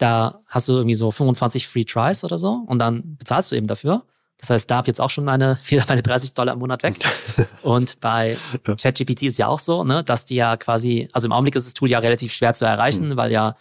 Da 0.00 0.40
hast 0.46 0.66
du 0.66 0.72
irgendwie 0.72 0.94
so 0.94 1.10
25 1.10 1.68
Free 1.68 1.84
Tries 1.84 2.24
oder 2.24 2.38
so 2.38 2.64
und 2.66 2.78
dann 2.78 3.16
bezahlst 3.18 3.52
du 3.52 3.56
eben 3.56 3.66
dafür. 3.66 4.02
Das 4.38 4.48
heißt, 4.48 4.70
da 4.70 4.76
habe 4.76 4.86
ich 4.86 4.88
jetzt 4.88 5.00
auch 5.00 5.10
schon 5.10 5.26
meine, 5.26 5.58
wieder 5.66 5.84
meine 5.88 6.02
30 6.02 6.32
Dollar 6.32 6.54
im 6.54 6.60
Monat 6.60 6.82
weg. 6.82 6.96
und 7.62 8.00
bei 8.00 8.38
ChatGPT 8.64 9.24
ist 9.24 9.36
ja 9.36 9.48
auch 9.48 9.58
so, 9.58 9.84
ne, 9.84 10.02
dass 10.02 10.24
die 10.24 10.36
ja 10.36 10.56
quasi, 10.56 11.10
also 11.12 11.26
im 11.26 11.32
Augenblick 11.32 11.54
ist 11.54 11.66
das 11.66 11.74
Tool 11.74 11.90
ja 11.90 11.98
relativ 11.98 12.32
schwer 12.32 12.54
zu 12.54 12.64
erreichen, 12.64 13.10
mhm. 13.10 13.16
weil 13.16 13.30
ja 13.30 13.56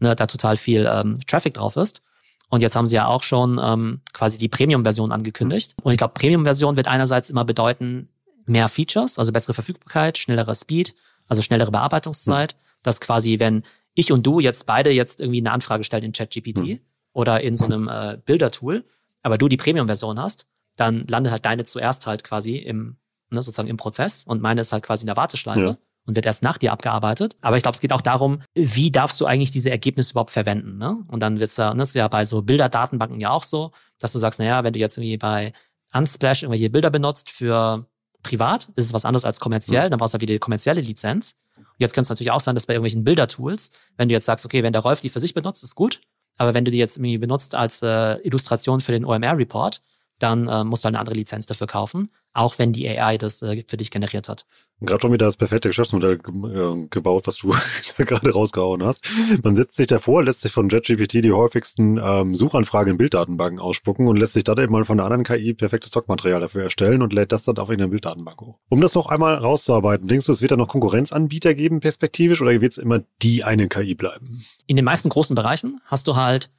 ne, 0.00 0.16
da 0.16 0.26
total 0.26 0.56
viel 0.56 0.90
ähm, 0.90 1.20
Traffic 1.28 1.54
drauf 1.54 1.76
ist. 1.76 2.02
Und 2.48 2.60
jetzt 2.60 2.74
haben 2.74 2.88
sie 2.88 2.96
ja 2.96 3.06
auch 3.06 3.22
schon 3.22 3.60
ähm, 3.62 4.00
quasi 4.12 4.36
die 4.36 4.48
Premium-Version 4.48 5.12
angekündigt. 5.12 5.76
Und 5.80 5.92
ich 5.92 5.98
glaube, 5.98 6.14
Premium-Version 6.14 6.76
wird 6.76 6.88
einerseits 6.88 7.30
immer 7.30 7.44
bedeuten, 7.44 8.08
mehr 8.46 8.68
Features, 8.68 9.16
also 9.16 9.30
bessere 9.30 9.54
Verfügbarkeit, 9.54 10.18
schnellerer 10.18 10.56
Speed, 10.56 10.94
also 11.28 11.40
schnellere 11.40 11.70
Bearbeitungszeit. 11.70 12.54
Mhm. 12.54 12.58
Dass 12.82 13.00
quasi, 13.00 13.38
wenn 13.38 13.62
ich 13.94 14.12
und 14.12 14.24
du 14.26 14.40
jetzt 14.40 14.66
beide 14.66 14.90
jetzt 14.90 15.20
irgendwie 15.20 15.40
eine 15.40 15.52
Anfrage 15.52 15.84
stellen 15.84 16.04
in 16.04 16.12
ChatGPT 16.12 16.60
mhm. 16.60 16.80
oder 17.12 17.40
in 17.40 17.56
so 17.56 17.64
einem 17.64 17.88
äh, 17.88 18.18
Bilder-Tool, 18.24 18.84
aber 19.22 19.38
du 19.38 19.48
die 19.48 19.56
Premium-Version 19.56 20.18
hast, 20.20 20.46
dann 20.76 21.06
landet 21.06 21.32
halt 21.32 21.46
deine 21.46 21.64
zuerst 21.64 22.06
halt 22.06 22.24
quasi 22.24 22.56
im, 22.56 22.96
ne, 23.30 23.42
sozusagen 23.42 23.68
im 23.68 23.76
Prozess 23.76 24.24
und 24.24 24.42
meine 24.42 24.60
ist 24.60 24.72
halt 24.72 24.82
quasi 24.82 25.02
in 25.02 25.06
der 25.06 25.16
Warteschleife. 25.16 25.60
Ja 25.60 25.78
und 26.06 26.16
wird 26.16 26.26
erst 26.26 26.42
nach 26.42 26.58
dir 26.58 26.72
abgearbeitet. 26.72 27.36
Aber 27.40 27.56
ich 27.56 27.62
glaube, 27.62 27.74
es 27.74 27.80
geht 27.80 27.92
auch 27.92 28.02
darum, 28.02 28.42
wie 28.54 28.90
darfst 28.90 29.20
du 29.20 29.26
eigentlich 29.26 29.50
diese 29.50 29.70
Ergebnisse 29.70 30.12
überhaupt 30.12 30.30
verwenden. 30.30 30.76
Ne? 30.76 31.02
Und 31.08 31.20
dann 31.20 31.40
wird's 31.40 31.56
ja, 31.56 31.72
das 31.74 31.90
ist 31.90 31.94
ja 31.94 32.08
bei 32.08 32.24
so 32.24 32.42
Bilderdatenbanken 32.42 33.20
ja 33.20 33.30
auch 33.30 33.42
so, 33.42 33.72
dass 33.98 34.12
du 34.12 34.18
sagst, 34.18 34.38
naja, 34.38 34.64
wenn 34.64 34.72
du 34.72 34.78
jetzt 34.78 34.98
irgendwie 34.98 35.16
bei 35.16 35.52
Unsplash 35.92 36.42
irgendwelche 36.42 36.70
Bilder 36.70 36.90
benutzt 36.90 37.30
für 37.30 37.86
privat, 38.22 38.68
ist 38.74 38.86
es 38.86 38.92
was 38.92 39.04
anderes 39.04 39.24
als 39.24 39.40
kommerziell, 39.40 39.86
mhm. 39.86 39.90
dann 39.90 39.98
brauchst 39.98 40.14
du 40.14 40.18
ja 40.18 40.22
wieder 40.22 40.34
die 40.34 40.40
kommerzielle 40.40 40.80
Lizenz. 40.80 41.36
Jetzt 41.78 41.94
könnte 41.94 42.06
es 42.06 42.10
natürlich 42.10 42.30
auch 42.30 42.40
sein, 42.40 42.54
dass 42.54 42.66
bei 42.66 42.74
irgendwelchen 42.74 43.04
Bildertools, 43.04 43.70
wenn 43.96 44.08
du 44.08 44.14
jetzt 44.14 44.26
sagst, 44.26 44.44
okay, 44.44 44.62
wenn 44.62 44.72
der 44.72 44.82
Rolf 44.82 45.00
die 45.00 45.08
für 45.08 45.20
sich 45.20 45.34
benutzt, 45.34 45.62
ist 45.62 45.74
gut, 45.74 46.00
aber 46.36 46.54
wenn 46.54 46.64
du 46.64 46.70
die 46.70 46.78
jetzt 46.78 46.96
irgendwie 46.96 47.18
benutzt 47.18 47.54
als 47.54 47.82
äh, 47.82 48.16
Illustration 48.26 48.80
für 48.80 48.92
den 48.92 49.04
OMR-Report, 49.04 49.82
dann 50.18 50.48
äh, 50.48 50.64
musst 50.64 50.84
du 50.84 50.86
halt 50.86 50.94
eine 50.94 51.00
andere 51.00 51.16
Lizenz 51.16 51.46
dafür 51.46 51.66
kaufen, 51.66 52.10
auch 52.32 52.58
wenn 52.58 52.72
die 52.72 52.88
AI 52.88 53.18
das 53.18 53.42
äh, 53.42 53.64
für 53.66 53.76
dich 53.76 53.90
generiert 53.90 54.28
hat. 54.28 54.46
Gerade 54.80 55.00
schon 55.00 55.12
wieder 55.12 55.26
das 55.26 55.36
perfekte 55.36 55.68
Geschäftsmodell 55.68 56.14
äh, 56.14 56.86
gebaut, 56.88 57.26
was 57.26 57.36
du 57.36 57.54
gerade 58.04 58.30
rausgehauen 58.30 58.82
hast. 58.84 59.04
Man 59.42 59.54
setzt 59.54 59.76
sich 59.76 59.86
davor, 59.86 60.22
lässt 60.24 60.40
sich 60.40 60.52
von 60.52 60.68
JetGPT 60.68 61.24
die 61.24 61.32
häufigsten 61.32 61.98
ähm, 62.02 62.34
Suchanfragen 62.34 62.92
in 62.92 62.98
Bilddatenbanken 62.98 63.60
ausspucken 63.60 64.08
und 64.08 64.16
lässt 64.16 64.34
sich 64.34 64.44
dann 64.44 64.58
eben 64.58 64.72
mal 64.72 64.84
von 64.84 64.98
einer 64.98 65.06
anderen 65.10 65.24
KI 65.24 65.54
perfektes 65.54 65.90
Stockmaterial 65.90 66.40
dafür 66.40 66.64
erstellen 66.64 67.02
und 67.02 67.12
lädt 67.12 67.32
das 67.32 67.44
dann 67.44 67.58
auf 67.58 67.70
in 67.70 67.78
der 67.78 67.86
Bilddatenbank 67.86 68.40
hoch. 68.40 68.58
Um 68.68 68.80
das 68.80 68.94
noch 68.94 69.06
einmal 69.06 69.34
rauszuarbeiten, 69.34 70.08
denkst 70.08 70.26
du, 70.26 70.32
es 70.32 70.42
wird 70.42 70.50
da 70.50 70.56
noch 70.56 70.68
Konkurrenzanbieter 70.68 71.54
geben 71.54 71.80
perspektivisch 71.80 72.42
oder 72.42 72.60
wird 72.60 72.72
es 72.72 72.78
immer 72.78 73.00
die 73.22 73.44
eine 73.44 73.68
KI 73.68 73.94
bleiben? 73.94 74.44
In 74.66 74.76
den 74.76 74.84
meisten 74.84 75.08
großen 75.08 75.34
Bereichen 75.36 75.80
hast 75.84 76.08
du 76.08 76.16
halt, 76.16 76.50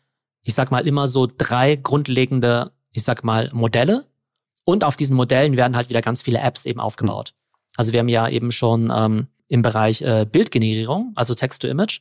ich 0.41 0.53
sag 0.53 0.71
mal, 0.71 0.87
immer 0.87 1.07
so 1.07 1.27
drei 1.27 1.75
grundlegende, 1.75 2.71
ich 2.95 3.03
sag 3.03 3.23
mal, 3.23 3.49
Modelle. 3.53 4.05
Und 4.63 4.83
auf 4.83 4.97
diesen 4.97 5.15
Modellen 5.15 5.57
werden 5.57 5.75
halt 5.75 5.89
wieder 5.89 6.01
ganz 6.01 6.21
viele 6.21 6.39
Apps 6.39 6.65
eben 6.65 6.79
aufgebaut. 6.79 7.33
Also 7.77 7.91
wir 7.91 7.99
haben 7.99 8.09
ja 8.09 8.27
eben 8.27 8.51
schon 8.51 8.91
ähm, 8.95 9.27
im 9.47 9.61
Bereich 9.61 10.01
äh, 10.01 10.25
Bildgenerierung, 10.29 11.11
also 11.15 11.35
Text-to-Image, 11.35 11.99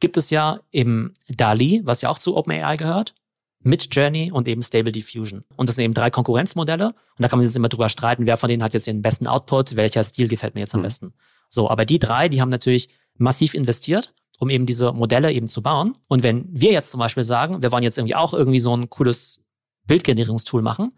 gibt 0.00 0.16
es 0.16 0.30
ja 0.30 0.60
eben 0.72 1.12
DALI, 1.28 1.82
was 1.84 2.00
ja 2.00 2.08
auch 2.08 2.18
zu 2.18 2.36
OpenAI 2.36 2.76
gehört, 2.76 3.14
Midjourney 3.60 4.30
und 4.30 4.46
eben 4.46 4.62
Stable 4.62 4.92
Diffusion. 4.92 5.44
Und 5.56 5.68
das 5.68 5.76
sind 5.76 5.84
eben 5.84 5.94
drei 5.94 6.10
Konkurrenzmodelle. 6.10 6.88
Und 6.88 6.94
da 7.18 7.28
kann 7.28 7.38
man 7.38 7.46
jetzt 7.46 7.56
immer 7.56 7.68
drüber 7.68 7.88
streiten, 7.88 8.24
wer 8.24 8.36
von 8.36 8.48
denen 8.48 8.62
hat 8.62 8.72
jetzt 8.72 8.86
den 8.86 9.02
besten 9.02 9.26
Output, 9.26 9.76
welcher 9.76 10.04
Stil 10.04 10.28
gefällt 10.28 10.54
mir 10.54 10.60
jetzt 10.60 10.74
am 10.74 10.80
mhm. 10.80 10.84
besten. 10.84 11.14
So, 11.50 11.68
aber 11.68 11.84
die 11.84 11.98
drei, 11.98 12.28
die 12.28 12.40
haben 12.40 12.50
natürlich 12.50 12.88
massiv 13.18 13.54
investiert, 13.54 14.14
um 14.38 14.48
eben 14.50 14.66
diese 14.66 14.92
Modelle 14.92 15.32
eben 15.32 15.48
zu 15.48 15.62
bauen. 15.62 15.98
Und 16.06 16.22
wenn 16.22 16.46
wir 16.50 16.72
jetzt 16.72 16.90
zum 16.90 17.00
Beispiel 17.00 17.24
sagen, 17.24 17.62
wir 17.62 17.72
wollen 17.72 17.82
jetzt 17.82 17.98
irgendwie 17.98 18.14
auch 18.14 18.32
irgendwie 18.32 18.60
so 18.60 18.76
ein 18.76 18.88
cooles 18.90 19.45
Bildgenerierungstool 19.86 20.62
machen, 20.62 20.92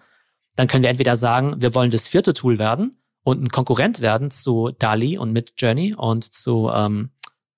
dann 0.56 0.66
können 0.66 0.82
wir 0.82 0.90
entweder 0.90 1.16
sagen, 1.16 1.60
wir 1.60 1.74
wollen 1.74 1.90
das 1.90 2.08
vierte 2.08 2.32
Tool 2.32 2.58
werden 2.58 2.96
und 3.22 3.42
ein 3.42 3.48
Konkurrent 3.48 4.00
werden 4.00 4.30
zu 4.30 4.70
DALI 4.78 5.18
und 5.18 5.32
Midjourney 5.32 5.94
und 5.94 6.24
zu 6.24 6.70
ähm, 6.72 7.10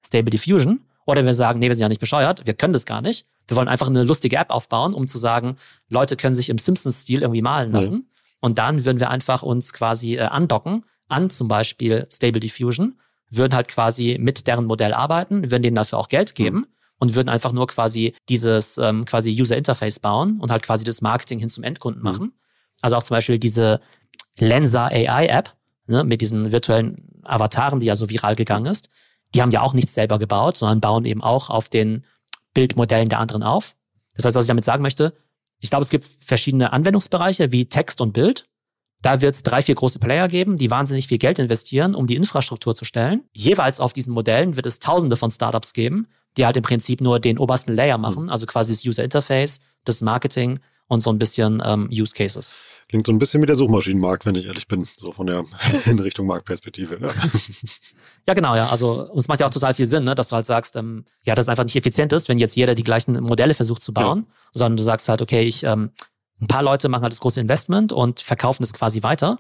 Stable 0.05 0.31
Diffusion. 0.31 0.81
Oder 1.07 1.25
wir 1.25 1.35
sagen, 1.35 1.61
nee, 1.61 1.69
wir 1.69 1.75
sind 1.75 1.83
ja 1.83 1.89
nicht 1.89 2.01
bescheuert, 2.01 2.47
wir 2.47 2.55
können 2.55 2.73
das 2.73 2.85
gar 2.85 3.01
nicht. 3.01 3.27
Wir 3.49 3.57
wollen 3.57 3.69
einfach 3.69 3.89
eine 3.89 4.03
lustige 4.03 4.37
App 4.37 4.51
aufbauen, 4.51 4.95
um 4.95 5.09
zu 5.09 5.19
sagen, 5.19 5.57
Leute 5.89 6.17
können 6.17 6.35
sich 6.35 6.51
im 6.51 6.59
Simpsons-Stil 6.59 7.23
irgendwie 7.23 7.43
malen 7.43 7.73
lassen. 7.73 7.95
Mhm. 7.95 8.07
Und 8.41 8.59
dann 8.59 8.85
würden 8.85 9.01
wir 9.01 9.11
einfach 9.11 9.43
uns 9.43 9.73
quasi 9.73 10.17
äh, 10.17 10.21
andocken 10.21 10.85
an 11.09 11.31
zum 11.31 11.49
Beispiel 11.49 12.07
Stable 12.13 12.41
Diffusion, 12.41 13.01
würden 13.29 13.55
halt 13.55 13.69
quasi 13.69 14.19
mit 14.21 14.47
deren 14.47 14.67
Modell 14.67 14.93
arbeiten, 14.95 15.51
würden 15.51 15.63
denen 15.63 15.75
dafür 15.75 15.99
auch 15.99 16.09
Geld 16.09 16.35
geben. 16.35 16.59
Mhm 16.59 16.67
und 17.01 17.17
würden 17.17 17.29
einfach 17.29 17.53
nur 17.53 17.67
quasi 17.67 18.15
dieses 18.29 18.79
ähm, 18.79 19.07
quasi 19.07 19.31
User 19.31 19.57
Interface 19.57 19.99
bauen 19.99 20.39
und 20.39 20.53
halt 20.53 20.63
quasi 20.63 20.85
das 20.85 21.01
Marketing 21.01 21.41
hin 21.41 21.49
zum 21.49 21.65
Endkunden 21.65 22.03
mhm. 22.03 22.09
machen. 22.09 22.33
Also 22.83 22.97
auch 22.97 23.03
zum 23.03 23.17
Beispiel 23.17 23.39
diese 23.39 23.81
Lensa 24.39 24.87
AI 24.87 25.27
App, 25.27 25.55
ne, 25.87 26.05
mit 26.05 26.21
diesen 26.21 26.53
virtuellen 26.53 27.21
Avataren, 27.25 27.81
die 27.81 27.87
ja 27.87 27.97
so 27.97 28.09
viral 28.09 28.37
gegangen 28.37 28.67
ist, 28.67 28.91
die 29.35 29.43
haben 29.43 29.51
ja 29.51 29.63
auch 29.63 29.75
nichts 29.75 29.95
selber 29.95 30.19
gebaut, 30.19 30.57
sondern 30.57 30.81
bauen 30.81 31.05
eben 31.05 31.23
auch 31.23 31.51
auf 31.51 31.69
den 31.69 32.05
Bildmodellen 32.55 33.09
der 33.09 33.19
anderen 33.19 33.43
auf. 33.43 33.75
Das 34.17 34.25
heißt, 34.25 34.37
was 34.37 34.45
ich 34.45 34.49
damit 34.49 34.65
sagen 34.65 34.83
möchte, 34.83 35.15
ich 35.59 35.71
glaube, 35.71 35.83
es 35.83 35.91
gibt 35.91 36.05
verschiedene 36.05 36.73
Anwendungsbereiche 36.73 37.53
wie 37.53 37.67
Text 37.69 38.01
und 38.01 38.13
Bild. 38.13 38.47
Da 39.03 39.23
wird 39.23 39.35
es 39.35 39.43
drei, 39.43 39.63
vier 39.63 39.75
große 39.75 39.99
Player 39.99 40.29
geben, 40.29 40.57
die 40.57 40.71
wahnsinnig 40.71 41.07
viel 41.07 41.19
Geld 41.19 41.39
investieren, 41.39 41.95
um 41.95 42.07
die 42.07 42.17
Infrastruktur 42.17 42.75
zu 42.75 42.85
stellen. 42.85 43.25
Jeweils 43.33 43.81
auf 43.81 43.93
diesen 43.93 44.13
Modellen 44.13 44.57
wird 44.57 44.67
es 44.67 44.79
tausende 44.79 45.17
von 45.17 45.31
Startups 45.31 45.73
geben, 45.73 46.09
die 46.37 46.47
halt 46.47 46.57
im 46.57 46.63
Prinzip 46.63 47.01
nur 47.01 47.21
den 47.21 47.39
obersten 47.39 47.75
Layer 47.75 47.99
machen, 47.99 48.31
also 48.31 48.47
quasi 48.47 48.73
das 48.73 48.85
User 48.85 49.05
Interface, 49.05 49.61
das 49.85 50.01
Marketing 50.01 50.61
und 50.87 51.01
so 51.01 51.11
ein 51.11 51.19
bisschen 51.19 51.63
ähm, 51.65 51.89
Use 51.93 52.15
Cases. 52.15 52.57
Klingt 52.89 53.07
so 53.07 53.13
ein 53.13 53.19
bisschen 53.19 53.41
wie 53.41 53.47
der 53.47 53.55
Suchmaschinenmarkt, 53.55 54.27
wenn 54.27 54.35
ich 54.35 54.47
ehrlich 54.47 54.67
bin, 54.67 54.89
so 54.97 55.13
von 55.13 55.27
der 55.27 55.45
in 55.87 55.99
Richtung 56.01 56.27
Marktperspektive. 56.27 56.99
Ja. 57.01 57.09
ja, 58.27 58.35
genau, 58.35 58.57
ja. 58.57 58.69
Also 58.69 59.09
es 59.17 59.29
macht 59.29 59.39
ja 59.39 59.47
auch 59.47 59.51
total 59.51 59.75
viel 59.75 59.87
Sinn, 59.87 60.03
ne, 60.03 60.17
dass 60.17 60.29
du 60.29 60.37
halt 60.37 60.47
sagst, 60.47 60.75
ähm, 60.75 61.05
ja, 61.23 61.37
das 61.37 61.49
einfach 61.49 61.63
nicht 61.63 61.77
effizient 61.77 62.13
ist, 62.13 62.29
wenn 62.29 62.39
jetzt 62.39 62.57
jeder 62.57 62.75
die 62.75 62.83
gleichen 62.83 63.21
Modelle 63.23 63.55
versucht 63.55 63.83
zu 63.83 63.93
bauen, 63.93 64.27
ja. 64.27 64.35
sondern 64.55 64.77
du 64.77 64.83
sagst 64.83 65.09
halt, 65.09 65.23
okay, 65.23 65.43
ich 65.43 65.63
ähm, 65.63 65.91
ein 66.41 66.49
paar 66.49 66.63
Leute 66.63 66.89
machen 66.89 67.03
halt 67.03 67.13
das 67.13 67.21
große 67.21 67.41
Investment 67.41 67.93
und 67.93 68.21
verkaufen 68.21 68.63
es 68.63 68.73
quasi 68.73 69.03
weiter. 69.03 69.39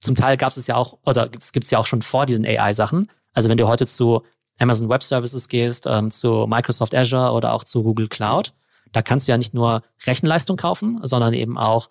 Zum 0.00 0.16
Teil 0.16 0.36
gab 0.36 0.54
es 0.54 0.66
ja 0.66 0.74
auch, 0.74 0.98
oder 1.06 1.30
es 1.38 1.52
gibt 1.52 1.64
es 1.64 1.70
ja 1.70 1.78
auch 1.78 1.86
schon 1.86 2.02
vor 2.02 2.26
diesen 2.26 2.44
AI-Sachen. 2.44 3.10
Also 3.32 3.48
wenn 3.48 3.56
du 3.56 3.66
heute 3.68 3.86
zu 3.86 4.22
Amazon 4.58 4.88
Web 4.88 5.02
Services 5.02 5.48
gehst, 5.48 5.86
ähm, 5.86 6.10
zu 6.10 6.46
Microsoft 6.48 6.94
Azure 6.94 7.32
oder 7.32 7.52
auch 7.52 7.64
zu 7.64 7.82
Google 7.82 8.08
Cloud, 8.08 8.52
da 8.92 9.02
kannst 9.02 9.26
du 9.26 9.32
ja 9.32 9.38
nicht 9.38 9.54
nur 9.54 9.82
Rechenleistung 10.06 10.56
kaufen, 10.56 11.00
sondern 11.02 11.34
eben 11.34 11.58
auch 11.58 11.90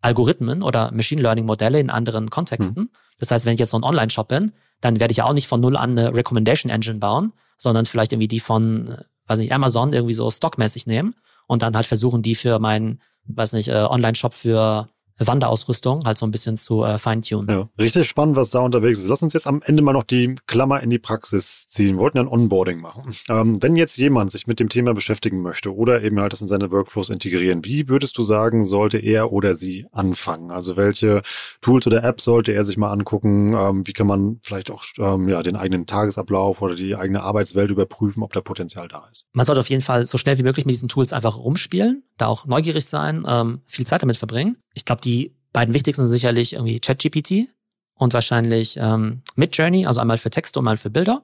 Algorithmen 0.00 0.62
oder 0.62 0.92
Machine 0.92 1.20
Learning 1.20 1.44
Modelle 1.44 1.80
in 1.80 1.90
anderen 1.90 2.30
Kontexten. 2.30 2.84
Mhm. 2.84 2.90
Das 3.18 3.30
heißt, 3.30 3.44
wenn 3.44 3.54
ich 3.54 3.60
jetzt 3.60 3.70
so 3.70 3.78
ein 3.78 3.84
Online-Shop 3.84 4.28
bin, 4.28 4.52
dann 4.80 5.00
werde 5.00 5.10
ich 5.10 5.18
ja 5.18 5.24
auch 5.24 5.32
nicht 5.32 5.48
von 5.48 5.60
null 5.60 5.76
an 5.76 5.98
eine 5.98 6.14
Recommendation 6.14 6.70
Engine 6.70 6.98
bauen, 6.98 7.32
sondern 7.58 7.86
vielleicht 7.86 8.12
irgendwie 8.12 8.28
die 8.28 8.40
von, 8.40 8.98
weiß 9.26 9.40
nicht, 9.40 9.52
Amazon 9.52 9.92
irgendwie 9.92 10.14
so 10.14 10.30
stockmäßig 10.30 10.86
nehmen 10.86 11.14
und 11.46 11.62
dann 11.62 11.74
halt 11.74 11.86
versuchen, 11.86 12.22
die 12.22 12.34
für 12.34 12.58
meinen, 12.58 13.00
weiß 13.24 13.54
nicht, 13.54 13.68
äh, 13.68 13.86
Online-Shop 13.88 14.34
für 14.34 14.88
Wanderausrüstung 15.18 16.04
halt 16.04 16.18
so 16.18 16.26
ein 16.26 16.30
bisschen 16.30 16.56
zu 16.56 16.84
äh, 16.84 16.98
feintunen. 16.98 17.48
Ja, 17.48 17.68
richtig 17.78 18.08
spannend, 18.08 18.36
was 18.36 18.50
da 18.50 18.60
unterwegs 18.60 18.98
ist. 18.98 19.08
Lass 19.08 19.22
uns 19.22 19.32
jetzt 19.32 19.46
am 19.46 19.62
Ende 19.62 19.82
mal 19.82 19.92
noch 19.92 20.02
die 20.02 20.34
Klammer 20.46 20.82
in 20.82 20.90
die 20.90 20.98
Praxis 20.98 21.66
ziehen. 21.66 21.96
Wir 21.96 22.00
wollten 22.00 22.18
ein 22.18 22.28
Onboarding 22.28 22.80
machen. 22.80 23.14
Ähm, 23.28 23.62
wenn 23.62 23.76
jetzt 23.76 23.96
jemand 23.96 24.32
sich 24.32 24.46
mit 24.46 24.60
dem 24.60 24.68
Thema 24.68 24.94
beschäftigen 24.94 25.40
möchte 25.40 25.74
oder 25.74 26.02
eben 26.02 26.20
halt 26.20 26.32
das 26.32 26.40
in 26.40 26.48
seine 26.48 26.70
Workflows 26.70 27.10
integrieren, 27.10 27.64
wie 27.64 27.88
würdest 27.88 28.18
du 28.18 28.22
sagen, 28.22 28.64
sollte 28.64 28.98
er 28.98 29.32
oder 29.32 29.54
sie 29.54 29.86
anfangen? 29.92 30.50
Also 30.50 30.76
welche 30.76 31.22
Tools 31.60 31.86
oder 31.86 32.04
Apps 32.04 32.24
sollte 32.24 32.52
er 32.52 32.64
sich 32.64 32.76
mal 32.76 32.90
angucken? 32.90 33.54
Ähm, 33.54 33.86
wie 33.86 33.92
kann 33.92 34.06
man 34.06 34.38
vielleicht 34.42 34.70
auch 34.70 34.84
ähm, 34.98 35.28
ja, 35.28 35.42
den 35.42 35.56
eigenen 35.56 35.86
Tagesablauf 35.86 36.62
oder 36.62 36.74
die 36.74 36.96
eigene 36.96 37.22
Arbeitswelt 37.22 37.70
überprüfen, 37.70 38.22
ob 38.22 38.32
da 38.32 38.40
Potenzial 38.40 38.88
da 38.88 39.08
ist? 39.10 39.26
Man 39.32 39.46
sollte 39.46 39.60
auf 39.60 39.70
jeden 39.70 39.82
Fall 39.82 40.04
so 40.04 40.18
schnell 40.18 40.38
wie 40.38 40.42
möglich 40.42 40.66
mit 40.66 40.74
diesen 40.74 40.88
Tools 40.88 41.12
einfach 41.12 41.38
rumspielen, 41.38 42.02
da 42.18 42.26
auch 42.26 42.46
neugierig 42.46 42.86
sein, 42.86 43.24
ähm, 43.26 43.62
viel 43.66 43.86
Zeit 43.86 44.02
damit 44.02 44.16
verbringen. 44.16 44.56
Ich 44.76 44.84
glaube, 44.84 45.00
die 45.00 45.34
beiden 45.52 45.74
wichtigsten 45.74 46.02
sind 46.02 46.10
sicherlich 46.10 46.52
irgendwie 46.52 46.78
ChatGPT 46.78 47.48
und 47.94 48.12
wahrscheinlich 48.12 48.76
ähm, 48.76 49.22
Midjourney, 49.34 49.86
also 49.86 50.00
einmal 50.00 50.18
für 50.18 50.28
Texte 50.28 50.58
und 50.58 50.64
einmal 50.64 50.76
für 50.76 50.90
Bilder. 50.90 51.22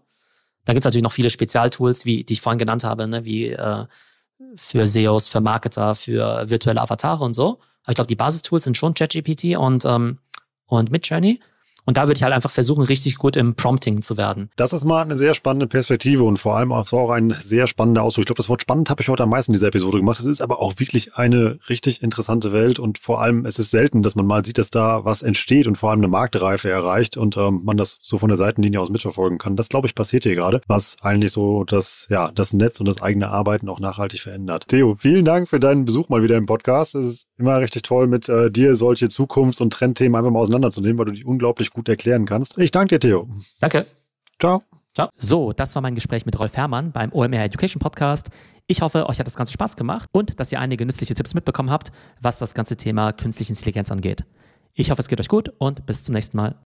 Da 0.65 0.73
gibt 0.73 0.81
es 0.81 0.85
natürlich 0.87 1.03
noch 1.03 1.13
viele 1.13 1.29
Spezialtools, 1.29 2.07
wie 2.07 2.25
die 2.25 2.33
ich 2.33 2.41
vorhin 2.41 2.59
genannt 2.59 2.83
habe, 2.83 3.07
ne, 3.07 3.27
wie 3.27 3.49
äh, 3.49 3.85
für 4.57 4.87
SEOs, 4.87 5.27
für 5.27 5.43
Marketer, 5.43 5.95
für 5.95 6.49
virtuelle 6.49 6.81
Avatare 6.81 7.23
und 7.23 7.35
so. 7.35 7.61
Aber 7.83 7.91
ich 7.91 7.95
glaube, 7.95 8.09
die 8.09 8.17
Basistools 8.17 8.65
sind 8.65 8.79
schon 8.79 8.95
ChatGPT 8.95 9.57
und, 9.59 9.85
ähm, 9.85 10.19
und 10.65 10.91
Midjourney. 10.91 11.39
Und 11.85 11.97
da 11.97 12.03
würde 12.03 12.15
ich 12.15 12.23
halt 12.23 12.33
einfach 12.33 12.51
versuchen, 12.51 12.83
richtig 12.85 13.17
gut 13.17 13.37
im 13.37 13.55
Prompting 13.55 14.03
zu 14.03 14.17
werden. 14.17 14.51
Das 14.57 14.73
ist 14.73 14.85
mal 14.85 15.03
eine 15.03 15.17
sehr 15.17 15.35
spannende 15.35 15.67
Perspektive 15.67 16.23
und 16.25 16.39
vor 16.39 16.57
allem 16.57 16.73
auch, 16.73 16.93
ein 17.11 17.35
sehr 17.43 17.67
spannender 17.67 18.03
Ausdruck. 18.03 18.23
Ich 18.23 18.27
glaube, 18.27 18.37
das 18.37 18.49
Wort 18.49 18.63
spannend 18.63 18.91
habe 18.91 19.03
ich 19.03 19.09
heute 19.09 19.25
am 19.25 19.31
meisten 19.31 19.51
in 19.51 19.55
dieser 19.55 19.69
Episode 19.69 19.99
gemacht. 19.99 20.21
Es 20.21 20.27
ist 20.27 20.41
aber 20.41 20.61
auch 20.61 20.79
wirklich 20.79 21.15
eine 21.15 21.59
richtig 21.69 22.03
interessante 22.03 22.53
Welt 22.53 22.79
und 22.79 22.99
vor 22.99 23.21
allem 23.21 23.45
es 23.45 23.59
ist 23.59 23.71
selten, 23.71 24.03
dass 24.03 24.15
man 24.15 24.27
mal 24.27 24.45
sieht, 24.45 24.59
dass 24.59 24.71
da 24.71 25.05
was 25.05 25.23
entsteht 25.23 25.67
und 25.67 25.77
vor 25.77 25.91
allem 25.91 26.01
eine 26.01 26.09
Marktreife 26.09 26.71
erreicht 26.71 27.17
und 27.17 27.37
ähm, 27.37 27.63
man 27.65 27.77
das 27.77 27.99
so 28.03 28.19
von 28.19 28.29
der 28.29 28.37
Seitenlinie 28.37 28.81
aus 28.81 28.91
mitverfolgen 28.91 29.39
kann. 29.39 29.57
Das, 29.57 29.69
glaube 29.69 29.87
ich, 29.87 29.95
passiert 29.95 30.23
hier 30.23 30.35
gerade, 30.35 30.61
was 30.69 30.97
eigentlich 31.03 31.33
so 31.33 31.65
das, 31.65 32.07
ja, 32.11 32.31
das 32.33 32.53
Netz 32.53 32.79
und 32.79 32.87
das 32.87 33.03
eigene 33.03 33.29
Arbeiten 33.29 33.69
auch 33.69 33.81
nachhaltig 33.81 34.21
verändert. 34.21 34.69
Theo, 34.69 34.95
vielen 34.95 35.25
Dank 35.25 35.49
für 35.49 35.59
deinen 35.59 35.85
Besuch 35.85 36.09
mal 36.09 36.23
wieder 36.23 36.37
im 36.37 36.47
Podcast. 36.47 36.95
Es 36.95 37.09
ist 37.09 37.27
immer 37.39 37.59
richtig 37.59 37.83
toll, 37.83 38.07
mit 38.07 38.29
äh, 38.29 38.51
dir 38.51 38.75
solche 38.77 39.09
Zukunfts- 39.09 39.61
und 39.61 39.73
Trendthemen 39.73 40.17
einfach 40.17 40.31
mal 40.31 40.41
auseinanderzunehmen, 40.41 40.99
weil 40.99 41.07
du 41.07 41.13
die 41.13 41.25
unglaublich 41.25 41.72
gut 41.73 41.89
erklären 41.89 42.25
kannst. 42.27 42.59
Ich 42.59 42.71
danke 42.71 42.99
dir, 42.99 43.01
Theo. 43.01 43.29
Danke. 43.61 43.87
Ciao. 44.39 44.63
Ciao. 44.95 45.09
So, 45.17 45.53
das 45.53 45.75
war 45.75 45.83
mein 45.83 45.95
Gespräch 45.95 46.27
mit 46.27 46.39
Rolf 46.39 46.57
Herrmann 46.57 46.93
beim 46.93 47.13
OMR 47.13 47.45
Education 47.45 47.81
Podcast. 47.81 48.29
Ich 48.67 48.83
hoffe, 48.83 49.09
euch 49.09 49.19
hat 49.19 49.27
das 49.27 49.37
Ganze 49.37 49.53
Spaß 49.53 49.77
gemacht 49.77 50.09
und 50.13 50.39
dass 50.39 50.53
ihr 50.53 50.61
einige 50.61 50.85
nützliche 50.85 51.15
Tipps 51.15 51.35
mitbekommen 51.35 51.71
habt, 51.71 51.93
was 52.21 52.39
das 52.39 52.55
ganze 52.55 52.77
Thema 52.77 53.13
künstliche 53.13 53.53
Intelligenz 53.53 53.91
angeht. 53.91 54.25
Ich 54.75 54.91
hoffe, 54.91 55.01
es 55.01 55.09
geht 55.09 55.21
euch 55.21 55.29
gut 55.29 55.53
und 55.59 55.87
bis 55.87 56.05
zum 56.05 56.15
nächsten 56.15 56.37
Mal. 56.37 56.57